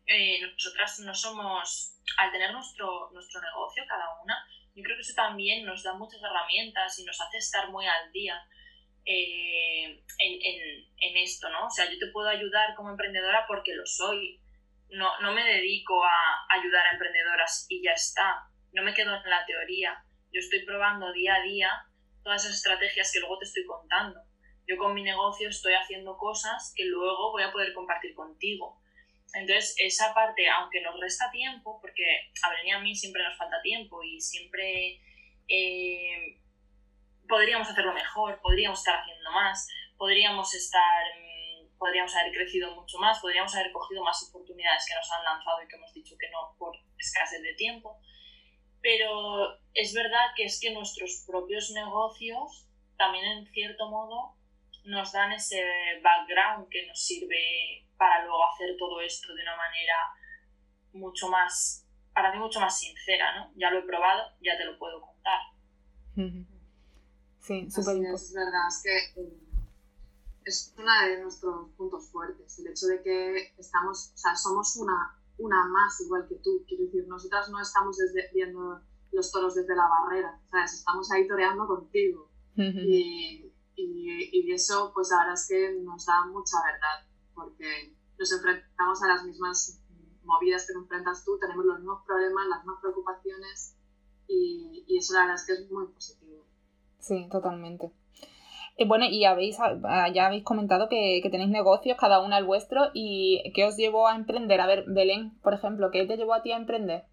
eh, 0.06 0.42
nosotras 0.42 1.00
no 1.00 1.14
somos 1.14 1.94
al 2.18 2.32
tener 2.32 2.52
nuestro, 2.52 3.10
nuestro 3.14 3.42
negocio 3.42 3.84
cada 3.88 4.06
una, 4.24 4.36
yo 4.76 4.84
creo 4.84 4.96
que 4.96 5.02
eso 5.02 5.16
también 5.16 5.66
nos 5.66 5.82
da 5.82 5.94
muchas 5.94 6.22
herramientas 6.22 7.00
y 7.00 7.04
nos 7.04 7.20
hace 7.20 7.38
estar 7.38 7.70
muy 7.72 7.88
al 7.88 8.12
día 8.12 8.40
eh, 9.06 9.86
en, 9.86 10.02
en, 10.20 10.86
en, 11.00 11.18
esto, 11.18 11.50
¿no? 11.50 11.66
O 11.66 11.70
sea, 11.70 11.90
yo 11.90 11.98
te 11.98 12.12
puedo 12.12 12.30
ayudar 12.30 12.76
como 12.76 12.92
emprendedora 12.92 13.46
porque 13.48 13.74
lo 13.74 13.86
soy. 13.86 14.40
No, 14.90 15.20
no 15.22 15.34
me 15.34 15.44
dedico 15.44 16.04
a 16.04 16.46
ayudar 16.50 16.86
a 16.86 16.92
emprendedoras 16.92 17.66
y 17.70 17.84
ya 17.84 17.94
está. 17.94 18.44
No 18.74 18.84
me 18.84 18.94
quedo 18.94 19.16
en 19.16 19.30
la 19.30 19.46
teoría. 19.46 19.98
Yo 20.32 20.40
estoy 20.40 20.64
probando 20.64 21.12
día 21.12 21.36
a 21.36 21.42
día 21.42 21.87
todas 22.28 22.44
esas 22.44 22.58
estrategias 22.58 23.10
que 23.14 23.22
luego 23.22 23.38
te 23.38 23.46
estoy 23.46 23.66
contando. 23.66 24.20
Yo 24.68 24.76
con 24.76 24.94
mi 24.94 25.02
negocio 25.02 25.48
estoy 25.48 25.76
haciendo 25.76 26.18
cosas 26.18 26.74
que 26.76 26.84
luego 26.84 27.32
voy 27.32 27.44
a 27.44 27.54
poder 27.54 27.72
compartir 27.74 28.14
contigo. 28.16 28.82
Entonces, 29.34 29.76
esa 29.78 30.14
parte, 30.14 30.46
aunque 30.50 30.82
nos 30.82 31.00
resta 31.00 31.32
tiempo, 31.32 31.80
porque 31.80 32.04
a 32.44 32.50
Belén 32.50 32.68
y 32.68 32.72
a 32.72 32.80
mí 32.80 32.94
siempre 32.94 33.24
nos 33.24 33.38
falta 33.38 33.62
tiempo 33.62 34.04
y 34.04 34.20
siempre 34.20 35.00
eh, 35.48 36.38
podríamos 37.30 37.70
hacerlo 37.70 37.94
mejor, 37.94 38.42
podríamos 38.42 38.80
estar 38.80 39.00
haciendo 39.00 39.32
más, 39.32 39.70
podríamos 39.98 40.54
estar, 40.54 41.06
mm, 41.16 41.78
podríamos 41.78 42.14
haber 42.14 42.34
crecido 42.34 42.76
mucho 42.76 42.98
más, 42.98 43.22
podríamos 43.22 43.56
haber 43.56 43.72
cogido 43.72 44.04
más 44.04 44.22
oportunidades 44.28 44.86
que 44.86 44.96
nos 44.96 45.10
han 45.14 45.24
lanzado 45.24 45.64
y 45.64 45.68
que 45.70 45.78
hemos 45.78 45.94
dicho 45.94 46.18
que 46.20 46.30
no 46.30 46.54
por 46.60 46.76
escasez 46.98 47.42
de 47.42 47.54
tiempo. 47.54 48.02
Pero 48.88 49.60
es 49.74 49.94
verdad 49.94 50.32
que 50.34 50.46
es 50.46 50.62
que 50.62 50.74
nuestros 50.74 51.26
propios 51.28 51.72
negocios 51.72 52.70
también 52.98 53.26
en 53.26 53.46
cierto 53.52 53.90
modo 53.90 54.38
nos 54.86 55.12
dan 55.12 55.34
ese 55.34 55.62
background 56.02 56.70
que 56.70 56.88
nos 56.88 56.98
sirve 56.98 57.86
para 57.98 58.24
luego 58.24 58.40
hacer 58.46 58.78
todo 58.80 59.02
esto 59.02 59.36
de 59.36 59.42
una 59.42 59.58
manera 59.58 59.94
mucho 60.94 61.28
más, 61.28 61.86
para 62.14 62.32
mí 62.32 62.40
mucho 62.40 62.62
más 62.62 62.80
sincera, 62.80 63.36
¿no? 63.36 63.52
Ya 63.58 63.72
lo 63.72 63.80
he 63.80 63.84
probado, 63.84 64.32
ya 64.40 64.58
te 64.58 64.64
lo 64.64 64.80
puedo 64.80 65.02
contar. 65.02 65.42
Sí, 67.42 67.70
súper 67.70 67.98
Es 68.14 68.34
verdad, 68.34 68.68
es 68.70 68.82
que 68.82 69.22
eh, 69.22 69.38
es 70.46 70.74
uno 70.78 71.08
de 71.08 71.24
nuestros 71.24 71.72
puntos 71.76 72.10
fuertes, 72.10 72.58
el 72.60 72.68
hecho 72.68 72.86
de 72.86 73.04
que 73.04 73.54
estamos, 73.58 74.14
o 74.16 74.18
sea, 74.18 74.34
somos 74.34 74.78
una, 74.78 75.20
una 75.38 75.68
más 75.68 76.00
igual 76.02 76.28
que 76.28 76.36
tú, 76.36 76.64
quiero 76.68 76.86
decir, 76.86 77.08
nosotras 77.08 77.50
no 77.50 77.62
estamos 77.62 77.98
desde, 77.98 78.30
viendo 78.34 78.82
los 79.12 79.32
toros 79.32 79.56
desde 79.56 79.76
la 79.76 79.88
barrera, 79.88 80.40
¿sabes? 80.50 80.74
Estamos 80.74 81.12
ahí 81.12 81.28
toreando 81.28 81.68
contigo. 81.68 82.30
y, 82.56 83.54
y, 83.76 84.30
y, 84.32 84.52
eso, 84.52 84.92
pues 84.94 85.12
la 85.12 85.20
verdad 85.20 85.34
es 85.36 85.48
que 85.48 85.74
nos 85.84 86.06
da 86.08 86.26
mucha 86.26 86.58
verdad 86.64 87.08
porque 87.36 87.96
nos 88.18 88.32
enfrentamos 88.32 89.04
a 89.04 89.08
las 89.08 89.24
mismas 89.26 89.80
movidas 90.24 90.66
que 90.66 90.74
te 90.74 90.80
enfrentas 90.80 91.24
tú, 91.24 91.38
tenemos 91.40 91.66
los 91.66 91.80
mismos 91.80 92.04
problemas, 92.06 92.48
las 92.48 92.60
mismas 92.66 92.82
preocupaciones 92.82 93.78
y, 94.28 94.84
y 94.88 94.98
eso 94.98 95.14
la 95.14 95.22
verdad 95.22 95.36
es 95.36 95.46
que 95.46 95.54
es 95.54 95.72
muy 95.72 95.86
positivo. 95.88 96.46
Sí, 96.98 97.28
totalmente. 97.32 97.94
Eh, 98.78 98.86
bueno, 98.88 99.06
y 99.06 99.26
habéis, 99.26 99.58
ah, 99.60 100.08
ya 100.14 100.28
habéis 100.28 100.44
comentado 100.44 100.88
que, 100.88 101.20
que, 101.24 101.30
tenéis 101.30 101.50
negocios, 101.50 101.98
cada 102.00 102.22
uno 102.22 102.38
el 102.38 102.46
vuestro, 102.46 102.92
y 102.94 103.42
¿qué 103.56 103.66
os 103.66 103.76
llevó 103.76 104.08
a 104.08 104.16
emprender? 104.16 104.62
A 104.62 104.68
ver, 104.68 104.86
Belén, 104.88 105.40
por 105.42 105.56
ejemplo, 105.56 105.90
¿qué 105.92 106.06
te 106.06 106.16
llevó 106.16 106.36
a 106.36 106.44
ti 106.44 106.52
a 106.52 106.58
emprender? 106.58 107.06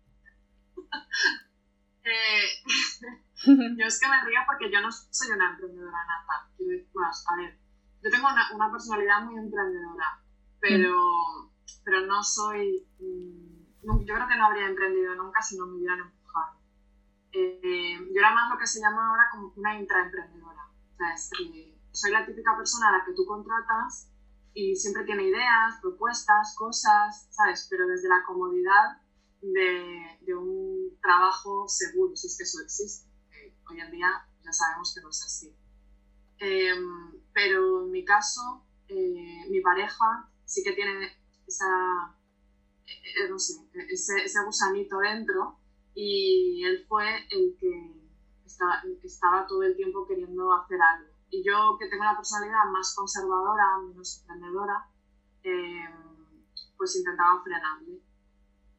eh, 2.04 2.44
yo 3.78 3.87
es 3.87 4.00
que 4.00 4.09
me 4.09 4.25
río 4.25 4.40
porque 4.47 4.71
yo 4.71 4.80
no 4.83 4.92
soy 4.92 5.30
una 5.30 5.50
emprendedora 5.50 5.99
nata. 6.04 6.50
Pues, 6.92 7.25
a 7.28 7.37
ver, 7.37 7.59
yo 8.02 8.11
tengo 8.11 8.28
una, 8.28 8.54
una 8.54 8.71
personalidad 8.71 9.23
muy 9.23 9.38
emprendedora, 9.38 10.21
pero, 10.61 10.94
mm. 10.94 11.50
pero 11.85 12.00
no 12.06 12.23
soy... 12.23 12.87
Mm, 13.00 14.04
yo 14.04 14.14
creo 14.14 14.28
que 14.28 14.37
no 14.37 14.47
habría 14.47 14.66
emprendido 14.66 15.14
nunca 15.14 15.42
si 15.42 15.56
no 15.56 15.66
me 15.66 15.76
hubieran 15.76 16.00
empujado. 16.00 16.59
Eh, 17.33 17.99
yo 17.99 18.18
era 18.18 18.35
más 18.35 18.50
lo 18.50 18.59
que 18.59 18.66
se 18.66 18.80
llama 18.80 19.09
ahora 19.09 19.28
como 19.33 19.52
una 19.56 19.78
intraemprendedora. 19.78 20.74
Que 20.99 21.79
soy 21.93 22.11
la 22.11 22.25
típica 22.25 22.57
persona 22.57 22.89
a 22.89 22.99
la 22.99 23.05
que 23.05 23.13
tú 23.13 23.25
contratas 23.27 24.09
y 24.53 24.77
siempre 24.77 25.05
tiene 25.05 25.25
ideas, 25.25 25.81
propuestas, 25.81 26.55
cosas, 26.57 27.27
¿sabes? 27.31 27.67
Pero 27.69 27.87
desde 27.87 28.09
la 28.09 28.23
comodidad 28.27 29.03
de, 29.41 30.19
de 30.21 30.35
un 30.35 30.99
trabajo 31.03 31.69
seguro, 31.69 32.17
si 32.17 32.29
es 32.29 32.37
que 32.37 32.45
eso 32.45 32.61
existe. 32.63 33.09
hoy 33.71 33.81
en 33.81 33.91
día 33.91 34.09
ya 34.45 34.53
sabemos 34.53 34.95
que 34.95 35.01
no 35.01 35.11
es 35.11 35.23
así. 35.25 35.57
Em, 36.39 37.23
pero 37.33 37.85
en 37.85 37.91
mi 37.91 38.05
caso, 38.05 38.65
eh, 38.89 39.45
mi 39.51 39.61
pareja 39.61 40.31
sí 40.45 40.63
que 40.63 40.73
tiene 40.73 41.11
esa, 41.47 42.17
eh, 42.87 43.29
no 43.29 43.39
sé, 43.39 43.55
ese, 43.91 44.25
ese, 44.25 44.45
gusanito 44.45 44.99
dentro 44.99 45.59
y 45.95 46.63
él 46.65 46.85
fue 46.89 47.27
el 47.31 47.57
que 47.59 48.03
estaba, 48.45 48.83
estaba 49.03 49.47
todo 49.47 49.63
el 49.63 49.77
tiempo 49.77 50.07
queriendo 50.07 50.53
hacer 50.53 50.81
algo. 50.81 51.11
Y 51.31 51.43
yo, 51.45 51.77
que 51.79 51.89
tengo 51.89 52.03
una 52.03 52.17
personalidad 52.17 52.71
más 52.71 52.95
conservadora, 52.95 53.79
menos 53.89 54.21
emprendedora, 54.21 54.87
em, 55.43 56.45
pues 56.77 56.97
intentaba 56.97 57.43
frenarle. 57.43 58.01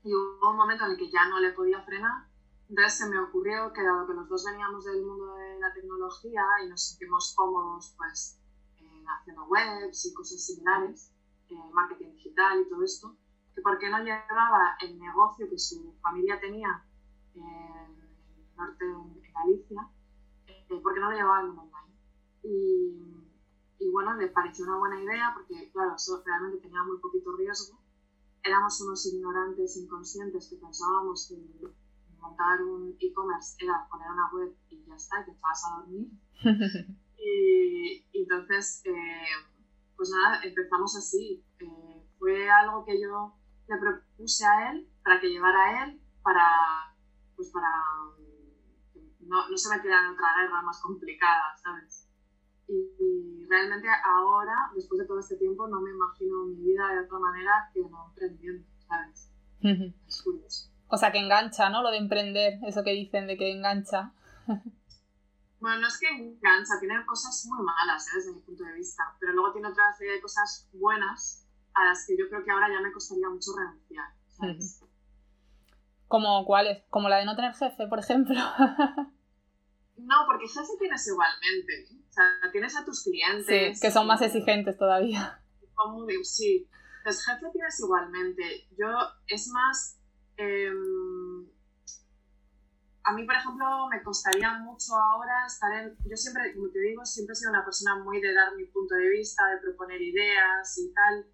Y 0.04 0.14
hubo 0.14 0.52
un 0.52 0.58
momento 0.58 0.86
en 0.86 0.92
el 0.92 0.98
que 0.98 1.12
ya 1.12 1.28
no 1.28 1.40
le 1.40 1.52
podía 1.52 1.82
frenar 1.82 2.28
entonces 2.70 2.98
se 2.98 3.10
me 3.10 3.20
ocurrió 3.20 3.72
que 3.74 3.84
dado 3.84 4.08
que 4.08 4.14
los 4.14 4.28
dos 4.28 4.44
veníamos 4.44 4.86
del 4.86 5.06
mundo 5.06 5.36
de 5.36 5.60
la 5.60 5.72
tecnología 5.74 6.44
y 6.64 6.70
nos 6.70 6.82
sentimos 6.90 7.34
cómodos 7.36 7.94
pues 7.96 8.40
eh, 8.80 9.04
haciendo 9.08 9.44
webs 9.46 10.06
y 10.06 10.14
cosas 10.14 10.44
similares, 10.44 11.12
eh, 11.50 11.70
marketing 11.74 12.14
digital 12.14 12.62
y 12.62 12.70
todo 12.70 12.84
esto, 12.84 13.16
que 13.54 13.62
por 13.62 13.78
qué 13.78 13.90
no 13.90 14.00
llevaba 14.00 14.78
el 14.82 14.98
negocio 14.98 15.48
que 15.48 15.60
su 15.60 15.94
familia 16.02 16.40
tenía 16.40 16.84
en 17.36 18.02
el 18.02 18.05
norte 18.56 18.86
de 18.86 19.32
Galicia, 19.34 19.88
eh, 20.48 20.80
por 20.82 20.94
qué 20.94 21.00
no 21.00 21.10
lo 21.10 21.16
llevaba 21.16 21.40
al 21.40 21.48
mundo 21.48 21.62
online. 21.62 21.96
Y, 22.44 23.86
y, 23.86 23.90
bueno, 23.92 24.16
me 24.16 24.28
pareció 24.28 24.66
una 24.66 24.78
buena 24.78 25.02
idea 25.02 25.32
porque 25.34 25.70
claro, 25.72 25.96
eso 25.96 26.22
realmente 26.26 26.60
tenía 26.60 26.84
muy 26.84 26.98
poquito 27.00 27.36
riesgo 27.36 27.80
éramos 28.46 28.80
unos 28.82 29.06
ignorantes 29.08 29.76
inconscientes 29.78 30.48
que 30.48 30.58
pensábamos 30.58 31.28
que 31.28 31.68
montar 32.20 32.62
un 32.62 32.96
e-commerce 33.00 33.56
era 33.60 33.88
poner 33.90 34.08
una 34.10 34.30
web 34.32 34.56
y 34.70 34.86
ya 34.86 34.96
está, 34.96 35.22
y 35.22 35.26
te 35.26 35.40
vas 35.42 35.64
a 35.66 35.76
dormir. 35.78 36.10
y, 37.18 38.06
entonces, 38.14 38.82
eh, 38.86 39.26
pues 39.98 40.12
nada, 40.12 40.44
empezamos 40.44 40.96
así. 40.96 41.44
Eh, 41.60 42.08
fue 42.20 42.50
algo 42.50 42.86
que 42.86 43.02
yo 43.02 43.34
le 43.68 43.78
propuse 43.78 44.46
a 44.46 44.72
él 44.72 44.88
para 45.04 45.20
que 45.20 45.30
llevara 45.30 45.64
a 45.64 45.86
él 45.86 46.02
para, 46.22 46.46
pues 47.36 47.50
para 47.50 47.68
no, 49.26 49.50
no 49.50 49.58
se 49.58 49.76
metiera 49.76 50.00
en 50.00 50.14
otra 50.14 50.28
guerra 50.40 50.62
más 50.62 50.82
complicada, 50.82 51.56
¿sabes? 51.62 52.08
Y, 52.68 53.46
realmente 53.48 53.88
ahora, 54.04 54.72
después 54.74 55.00
de 55.00 55.06
todo 55.06 55.20
este 55.20 55.36
tiempo, 55.36 55.68
no 55.68 55.80
me 55.82 55.92
imagino 55.92 56.46
mi 56.46 56.56
vida 56.56 56.88
de 56.94 57.06
otra 57.06 57.20
manera 57.20 57.70
que 57.74 57.82
no 57.82 58.08
emprendiendo, 58.10 58.68
¿sabes? 58.88 59.32
Es 60.08 60.22
curioso. 60.24 60.72
O 60.88 60.98
sea, 60.98 61.12
que 61.12 61.20
engancha, 61.20 61.70
¿no? 61.70 61.84
Lo 61.84 61.92
de 61.92 61.98
emprender, 61.98 62.60
eso 62.66 62.84
que 62.84 62.92
dicen 62.92 63.28
de 63.28 63.38
que 63.38 63.52
engancha. 63.52 64.14
Bueno, 65.58 65.82
no 65.82 65.88
es 65.88 65.98
que 65.98 66.08
engancha, 66.08 66.80
tiene 66.80 67.04
cosas 67.08 67.44
muy 67.48 67.66
malas 67.66 68.06
¿eh? 68.08 68.12
desde 68.18 68.34
mi 68.34 68.42
punto 68.42 68.64
de 68.64 68.74
vista, 68.74 69.16
pero 69.20 69.34
luego 69.34 69.52
tiene 69.52 69.70
otra 69.70 69.92
serie 69.94 70.14
de 70.14 70.22
cosas 70.22 70.70
buenas 70.74 71.48
a 71.74 71.86
las 71.86 72.06
que 72.06 72.16
yo 72.16 72.30
creo 72.30 72.44
que 72.44 72.52
ahora 72.52 72.70
ya 72.70 72.82
me 72.82 72.92
costaría 72.92 73.28
mucho 73.28 73.52
renunciar. 73.58 74.06
¿sabes? 74.30 74.84
¿Como 76.08 76.46
cuáles? 76.46 76.84
Como 76.90 77.10
la 77.10 77.18
de 77.18 77.26
no 77.26 77.36
tener 77.36 77.56
jefe, 77.56 77.88
por 77.88 77.98
ejemplo. 77.98 78.36
no, 79.98 80.16
porque 80.28 80.48
jefe 80.48 80.74
tienes 80.80 81.08
igualmente. 81.08 81.88
O 82.10 82.14
sea, 82.14 82.52
tienes 82.52 82.76
a 82.76 82.86
tus 82.86 83.04
clientes. 83.04 83.78
Sí, 83.78 83.82
que 83.82 83.92
son 83.92 84.08
más 84.08 84.22
exigentes 84.22 84.78
todavía. 84.78 85.42
Sí, 86.24 86.68
pues 87.04 87.26
jefe 87.26 87.46
tienes 87.52 87.80
igualmente. 87.80 88.68
Yo, 88.78 88.88
es 89.28 89.48
más, 89.50 90.00
em, 90.38 91.48
a 93.04 93.14
mí, 93.14 93.26
por 93.26 93.36
ejemplo, 93.36 93.66
me 93.90 94.02
costaría 94.02 94.58
mucho 94.60 94.96
ahora 94.96 95.46
estar 95.46 95.72
en... 95.74 95.96
Yo 96.10 96.18
siempre, 96.18 96.54
como 96.56 96.70
te 96.70 96.80
digo, 96.80 97.06
siempre 97.06 97.34
he 97.34 97.36
sido 97.36 97.52
una 97.52 97.64
persona 97.64 98.04
muy 98.04 98.20
de 98.20 98.34
dar 98.34 98.56
mi 98.56 98.66
punto 98.66 98.96
de 98.96 99.10
vista, 99.10 99.48
de 99.48 99.62
proponer 99.62 100.02
ideas 100.02 100.78
y 100.78 100.92
tal. 100.94 101.26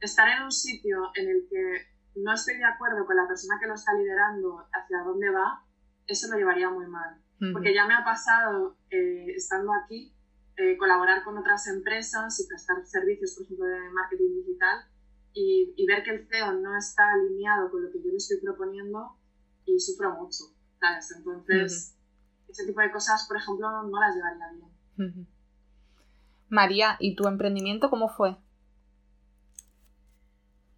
Estar 0.00 0.28
en 0.28 0.44
un 0.44 0.52
sitio 0.52 1.10
en 1.14 1.28
el 1.28 1.46
que 1.50 1.90
no 2.16 2.32
estoy 2.32 2.56
de 2.56 2.64
acuerdo 2.64 3.04
con 3.04 3.16
la 3.16 3.28
persona 3.28 3.58
que 3.60 3.66
lo 3.66 3.74
está 3.74 3.92
liderando 3.92 4.66
hacia 4.72 5.02
dónde 5.04 5.30
va, 5.30 5.64
eso 6.06 6.28
lo 6.28 6.38
llevaría 6.38 6.70
muy 6.70 6.86
mal. 6.86 7.20
Porque 7.52 7.74
ya 7.74 7.86
me 7.86 7.94
ha 7.94 8.04
pasado, 8.04 8.76
eh, 8.90 9.32
estando 9.34 9.72
aquí, 9.72 10.12
eh, 10.56 10.76
colaborar 10.76 11.24
con 11.24 11.38
otras 11.38 11.66
empresas 11.68 12.38
y 12.38 12.46
prestar 12.46 12.84
servicios, 12.84 13.34
por 13.34 13.44
ejemplo, 13.44 13.66
de 13.66 13.90
marketing 13.90 14.44
digital, 14.44 14.84
y, 15.32 15.72
y, 15.74 15.86
ver 15.86 16.02
que 16.02 16.10
el 16.10 16.28
CEO 16.28 16.52
no 16.52 16.76
está 16.76 17.12
alineado 17.12 17.70
con 17.70 17.82
lo 17.82 17.90
que 17.90 17.98
yo 18.02 18.10
le 18.10 18.16
estoy 18.16 18.38
proponiendo 18.42 19.16
y 19.64 19.78
sufro 19.78 20.12
mucho, 20.16 20.44
¿sabes? 20.80 21.14
Entonces, 21.16 21.96
ese 22.48 22.66
tipo 22.66 22.80
de 22.80 22.90
cosas, 22.90 23.26
por 23.26 23.36
ejemplo, 23.36 23.84
no 23.84 24.00
las 24.00 24.14
llevaría 24.14 24.50
bien. 24.52 25.26
María, 26.48 26.96
¿y 26.98 27.14
tu 27.14 27.28
emprendimiento 27.28 27.88
cómo 27.90 28.08
fue? 28.08 28.36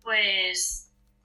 Pues 0.02 0.81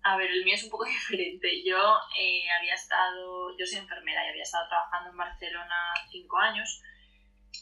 a 0.08 0.16
ver, 0.16 0.32
el 0.32 0.46
mío 0.46 0.56
es 0.56 0.64
un 0.64 0.70
poco 0.70 0.86
diferente. 0.86 1.64
Yo 1.64 1.78
eh, 2.20 2.50
había 2.58 2.74
estado, 2.74 3.58
yo 3.58 3.66
soy 3.66 3.80
enfermera 3.80 4.26
y 4.26 4.30
había 4.30 4.44
estado 4.44 4.68
trabajando 4.70 5.12
en 5.12 5.18
Barcelona 5.18 5.94
cinco 6.10 6.38
años 6.38 6.82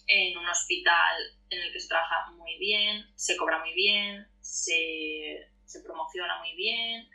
en 0.08 0.38
un 0.38 0.48
hospital 0.48 1.16
en 1.50 1.62
el 1.62 1.72
que 1.72 1.80
se 1.80 1.88
trabaja 1.88 2.32
muy 2.32 2.58
bien, 2.58 3.06
se 3.16 3.38
cobra 3.38 3.60
muy 3.60 3.74
bien, 3.74 4.28
se, 4.42 5.50
se 5.66 5.82
promociona 5.82 6.40
muy 6.40 6.56
bien. 6.56 7.10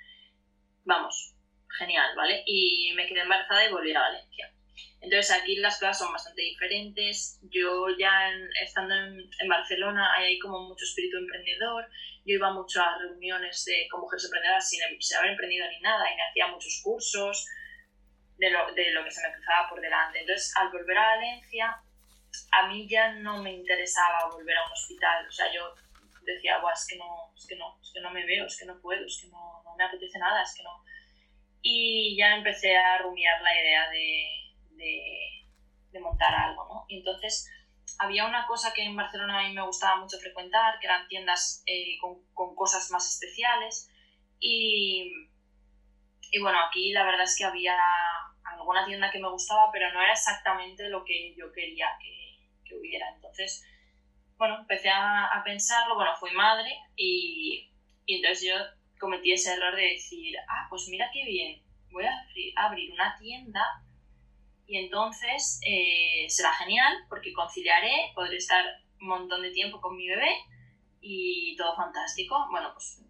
Vamos, 0.84 1.34
genial, 1.78 2.16
¿vale? 2.16 2.42
Y 2.46 2.92
me 2.96 3.06
quedé 3.06 3.20
embarazada 3.20 3.66
y 3.66 3.72
volví 3.72 3.92
a 3.94 4.00
Valencia. 4.00 4.52
Entonces 5.00 5.30
aquí 5.30 5.56
las 5.56 5.78
cosas 5.78 5.98
son 5.98 6.12
bastante 6.12 6.42
diferentes. 6.42 7.40
Yo 7.50 7.86
ya 7.98 8.30
estando 8.62 8.94
en, 8.94 9.18
en, 9.38 9.48
Barcelona 9.48 10.14
hay 10.14 10.38
como 10.38 10.60
mucho 10.68 10.84
espíritu 10.84 11.16
emprendedor. 11.16 11.88
Yo 12.26 12.34
iba 12.34 12.52
mucho 12.52 12.82
a 12.82 12.98
reuniones 12.98 13.64
de, 13.64 13.88
con 13.90 14.02
mujeres 14.02 14.26
emprendedoras 14.26 14.68
sin, 14.68 14.80
sin, 15.00 15.16
haber 15.16 15.30
emprendido 15.30 15.66
ni 15.70 15.80
nada 15.80 16.04
y 16.10 16.16
me 16.16 16.22
hacía 16.22 16.48
muchos 16.48 16.80
cursos 16.84 17.46
de 18.36 18.50
lo, 18.50 18.72
de 18.74 18.90
lo 18.92 19.02
que 19.02 19.10
se 19.10 19.26
me 19.26 19.34
cruzaba 19.34 19.70
por 19.70 19.80
delante. 19.80 20.20
Entonces 20.20 20.52
al 20.56 20.70
volver 20.70 20.98
a 20.98 21.16
Valencia 21.16 21.80
a 22.52 22.68
mí 22.68 22.86
ya 22.86 23.12
no 23.14 23.42
me 23.42 23.52
interesaba 23.52 24.28
volver 24.30 24.56
a 24.58 24.66
un 24.66 24.72
hospital. 24.72 25.26
O 25.26 25.32
sea, 25.32 25.50
yo 25.50 25.74
decía, 26.24 26.58
Buah, 26.58 26.74
es 26.74 26.86
que 26.86 26.96
no, 26.96 27.32
es 27.34 27.46
que 27.46 27.56
no, 27.56 27.78
es 27.80 27.90
que 27.90 28.00
no 28.00 28.10
me 28.10 28.26
veo, 28.26 28.44
es 28.44 28.58
que 28.58 28.66
no 28.66 28.78
puedo, 28.82 29.06
es 29.06 29.18
que 29.22 29.28
no, 29.28 29.62
no 29.64 29.74
me 29.76 29.84
apetece 29.84 30.18
nada, 30.18 30.42
es 30.42 30.54
que 30.54 30.62
no. 30.62 30.84
Y 31.62 32.16
ya 32.18 32.36
empecé 32.36 32.76
a 32.76 32.98
rumiar 32.98 33.40
la 33.40 33.54
idea 33.54 33.90
de 33.90 34.39
de, 34.39 34.39
montar 36.20 36.34
algo, 36.34 36.66
¿no? 36.68 36.84
Y 36.88 36.98
entonces 36.98 37.48
había 37.98 38.26
una 38.26 38.46
cosa 38.46 38.72
que 38.72 38.84
en 38.84 38.96
Barcelona 38.96 39.40
a 39.40 39.48
mí 39.48 39.54
me 39.54 39.66
gustaba 39.66 40.00
mucho 40.00 40.18
frecuentar, 40.18 40.78
que 40.78 40.86
eran 40.86 41.06
tiendas 41.08 41.62
eh, 41.66 41.98
con, 42.00 42.22
con, 42.34 42.54
cosas 42.54 42.90
más 42.90 43.08
especiales. 43.08 43.90
Y, 44.38 45.10
y, 46.30 46.40
bueno, 46.40 46.58
aquí 46.66 46.92
la 46.92 47.04
verdad 47.04 47.24
es 47.24 47.36
que 47.36 47.44
había 47.44 47.76
alguna 48.44 48.86
tienda 48.86 49.10
que 49.10 49.18
me 49.18 49.30
gustaba, 49.30 49.70
pero 49.72 49.92
no 49.92 50.00
era 50.00 50.12
exactamente 50.12 50.88
lo 50.88 51.04
que 51.04 51.34
yo 51.36 51.52
quería 51.52 51.88
que, 52.00 52.48
que 52.64 52.76
hubiera. 52.76 53.08
Entonces, 53.14 53.64
bueno, 54.36 54.60
empecé 54.60 54.88
a, 54.88 55.26
a, 55.26 55.44
pensarlo, 55.44 55.94
bueno, 55.94 56.16
fui 56.18 56.30
madre 56.32 56.70
y, 56.96 57.70
y, 58.06 58.16
entonces 58.16 58.48
yo 58.48 58.54
cometí 58.98 59.32
ese 59.32 59.52
error 59.52 59.76
de 59.76 59.82
decir, 59.82 60.34
ah, 60.48 60.66
pues 60.70 60.88
mira 60.88 61.10
qué 61.12 61.24
bien, 61.24 61.62
voy 61.90 62.04
a 62.04 62.64
abrir 62.64 62.92
una 62.92 63.16
tienda 63.18 63.62
y 64.70 64.76
entonces 64.78 65.60
eh, 65.66 66.26
será 66.28 66.52
genial 66.52 66.94
porque 67.08 67.32
conciliaré, 67.32 68.12
podré 68.14 68.36
estar 68.36 68.64
un 69.00 69.08
montón 69.08 69.42
de 69.42 69.50
tiempo 69.50 69.80
con 69.80 69.96
mi 69.96 70.06
bebé 70.06 70.30
y 71.00 71.56
todo 71.56 71.74
fantástico. 71.74 72.46
Bueno, 72.52 72.70
pues 72.72 73.02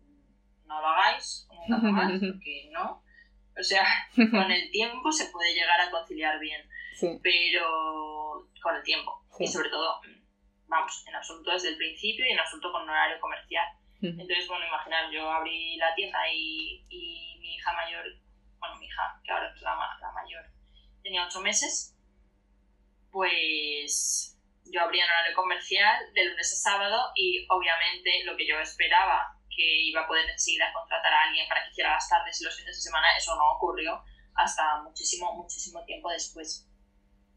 no 0.64 0.80
lo 0.80 0.86
hagáis 0.86 1.46
nunca 1.68 1.88
más 1.92 2.12
porque 2.12 2.70
no. 2.72 3.04
O 3.58 3.62
sea, 3.62 3.84
con 4.14 4.50
el 4.50 4.70
tiempo 4.70 5.12
se 5.12 5.26
puede 5.26 5.52
llegar 5.52 5.78
a 5.82 5.90
conciliar 5.90 6.40
bien, 6.40 6.62
pero 7.22 8.48
con 8.62 8.76
el 8.76 8.82
tiempo. 8.82 9.22
Y 9.38 9.46
sobre 9.46 9.68
todo, 9.68 10.00
vamos, 10.66 11.04
en 11.06 11.14
absoluto 11.14 11.50
desde 11.50 11.68
el 11.68 11.76
principio 11.76 12.24
y 12.24 12.30
en 12.30 12.38
absoluto 12.38 12.72
con 12.72 12.84
un 12.84 12.88
horario 12.88 13.20
comercial. 13.20 13.68
Entonces, 14.00 14.48
bueno, 14.48 14.66
imaginar, 14.66 15.10
yo 15.10 15.30
abrí 15.30 15.76
la 15.76 15.94
tienda 15.94 16.20
y, 16.32 16.86
y 16.88 17.38
mi 17.38 17.56
hija 17.56 17.70
mayor, 17.74 18.06
bueno, 18.58 18.76
mi 18.76 18.86
hija, 18.86 19.20
que 19.22 19.30
ahora 19.30 19.52
es 19.54 19.60
la, 19.60 19.76
la 20.00 20.12
mayor, 20.12 20.42
tenía 21.02 21.24
ocho 21.24 21.40
meses, 21.40 21.94
pues 23.10 24.36
yo 24.64 24.80
abría 24.80 25.04
en 25.04 25.10
horario 25.10 25.34
comercial 25.34 26.12
de 26.14 26.24
lunes 26.26 26.52
a 26.52 26.70
sábado 26.70 27.10
y 27.14 27.46
obviamente 27.48 28.24
lo 28.24 28.36
que 28.36 28.46
yo 28.46 28.58
esperaba 28.60 29.36
que 29.54 29.82
iba 29.82 30.02
a 30.02 30.06
poder 30.06 30.30
enseguida 30.30 30.72
contratar 30.72 31.12
a 31.12 31.24
alguien 31.24 31.48
para 31.48 31.64
que 31.64 31.70
hiciera 31.70 31.92
las 31.92 32.08
tardes 32.08 32.40
y 32.40 32.44
los 32.44 32.56
fines 32.56 32.76
de 32.76 32.80
semana, 32.80 33.16
eso 33.16 33.34
no 33.34 33.56
ocurrió 33.56 34.02
hasta 34.34 34.82
muchísimo, 34.82 35.34
muchísimo 35.34 35.84
tiempo 35.84 36.08
después. 36.10 36.66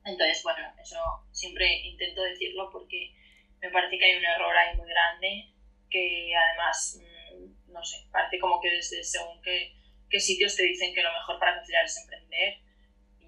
Entonces, 0.06 0.43
bueno, 0.43 0.60
eso 0.82 0.99
siempre 1.32 1.82
intento 1.88 2.21
decirlo 2.21 2.69
porque 2.71 3.13
me 3.62 3.69
parece 3.71 3.97
que 3.97 4.06
hay 4.06 4.17
un 4.17 4.26
error 4.26 4.56
ahí 4.56 4.78
muy 4.78 4.88
grande 4.88 5.54
que 5.89 6.34
además, 6.36 6.99
mm, 6.99 7.71
no 7.71 7.84
sé, 7.84 8.08
parece 8.12 8.39
como 8.39 8.62
que 8.62 8.69
desde 8.69 9.04
según 9.04 9.41
qué, 9.41 9.73
qué 10.10 10.19
sitios 10.19 10.56
te 10.56 10.63
dicen 10.63 10.93
que 10.93 11.02
lo 11.02 11.12
mejor 11.13 11.39
para 11.39 11.56
conciliar 11.56 11.86
es 11.86 11.97
emprender 11.97 12.62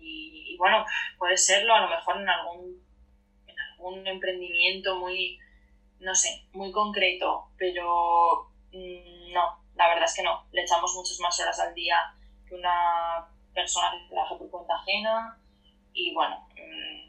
y, 0.06 0.56
bueno, 0.58 0.86
puede 1.18 1.38
serlo 1.38 1.74
a 1.74 1.82
lo 1.82 1.90
mejor 1.90 2.22
en 2.22 2.30
algún, 2.30 2.84
en 3.48 3.56
algún 3.60 4.08
emprendimiento 4.08 4.96
muy, 4.96 5.40
no 6.00 6.14
sé, 6.16 6.48
muy 6.54 6.72
concreto, 6.72 7.50
pero 7.58 8.52
mm, 8.72 9.34
no, 9.34 9.64
la 9.76 9.88
verdad 9.90 10.06
es 10.06 10.16
que 10.16 10.24
no. 10.24 10.48
Le 10.52 10.62
echamos 10.62 10.94
muchas 10.96 11.20
más 11.20 11.40
horas 11.40 11.60
al 11.60 11.74
día 11.74 11.98
que 12.48 12.56
una 12.56 13.28
persona 13.54 13.92
que 13.92 14.10
trabaja 14.10 14.38
por 14.38 14.50
cuenta 14.50 14.76
ajena 14.76 15.40
y 15.94 16.14
bueno, 16.14 16.48
mm, 16.54 17.06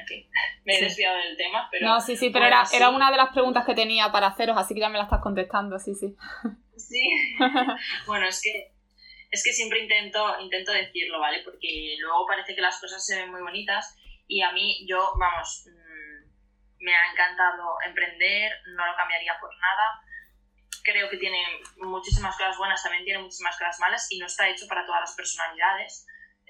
en 0.00 0.06
fin, 0.06 0.26
me 0.64 0.76
he 0.76 0.82
desviado 0.82 1.16
del 1.16 1.36
tema, 1.36 1.68
pero... 1.70 1.86
No, 1.86 2.00
sí, 2.00 2.16
sí, 2.16 2.30
pero 2.30 2.46
era, 2.46 2.64
era 2.72 2.90
una 2.90 3.10
de 3.10 3.16
las 3.16 3.30
preguntas 3.30 3.64
que 3.64 3.74
tenía 3.74 4.12
para 4.12 4.28
haceros, 4.28 4.56
así 4.56 4.74
que 4.74 4.80
ya 4.80 4.88
me 4.88 4.98
la 4.98 5.04
estás 5.04 5.20
contestando, 5.20 5.78
sí, 5.78 5.94
sí. 5.94 6.14
Sí, 6.76 7.08
bueno, 8.06 8.26
es 8.26 8.42
que 8.42 8.75
es 9.30 9.42
que 9.42 9.52
siempre 9.52 9.80
intento, 9.80 10.38
intento 10.40 10.72
decirlo, 10.72 11.20
¿vale? 11.20 11.42
Porque 11.44 11.96
luego 11.98 12.26
parece 12.26 12.54
que 12.54 12.60
las 12.60 12.80
cosas 12.80 13.04
se 13.04 13.16
ven 13.16 13.30
muy 13.30 13.42
bonitas 13.42 13.96
y 14.26 14.42
a 14.42 14.52
mí, 14.52 14.84
yo, 14.86 15.12
vamos, 15.18 15.66
mm, 15.66 16.84
me 16.84 16.94
ha 16.94 17.10
encantado 17.10 17.76
emprender, 17.84 18.52
no 18.66 18.86
lo 18.86 18.96
cambiaría 18.96 19.38
por 19.40 19.50
nada. 19.58 20.02
Creo 20.82 21.08
que 21.10 21.16
tiene 21.16 21.42
muchísimas 21.78 22.36
cosas 22.36 22.56
buenas, 22.58 22.82
también 22.82 23.04
tiene 23.04 23.22
muchísimas 23.22 23.58
cosas 23.58 23.78
malas 23.80 24.06
y 24.10 24.18
no 24.18 24.26
está 24.26 24.48
hecho 24.48 24.66
para 24.68 24.86
todas 24.86 25.00
las 25.00 25.14
personalidades. 25.14 26.06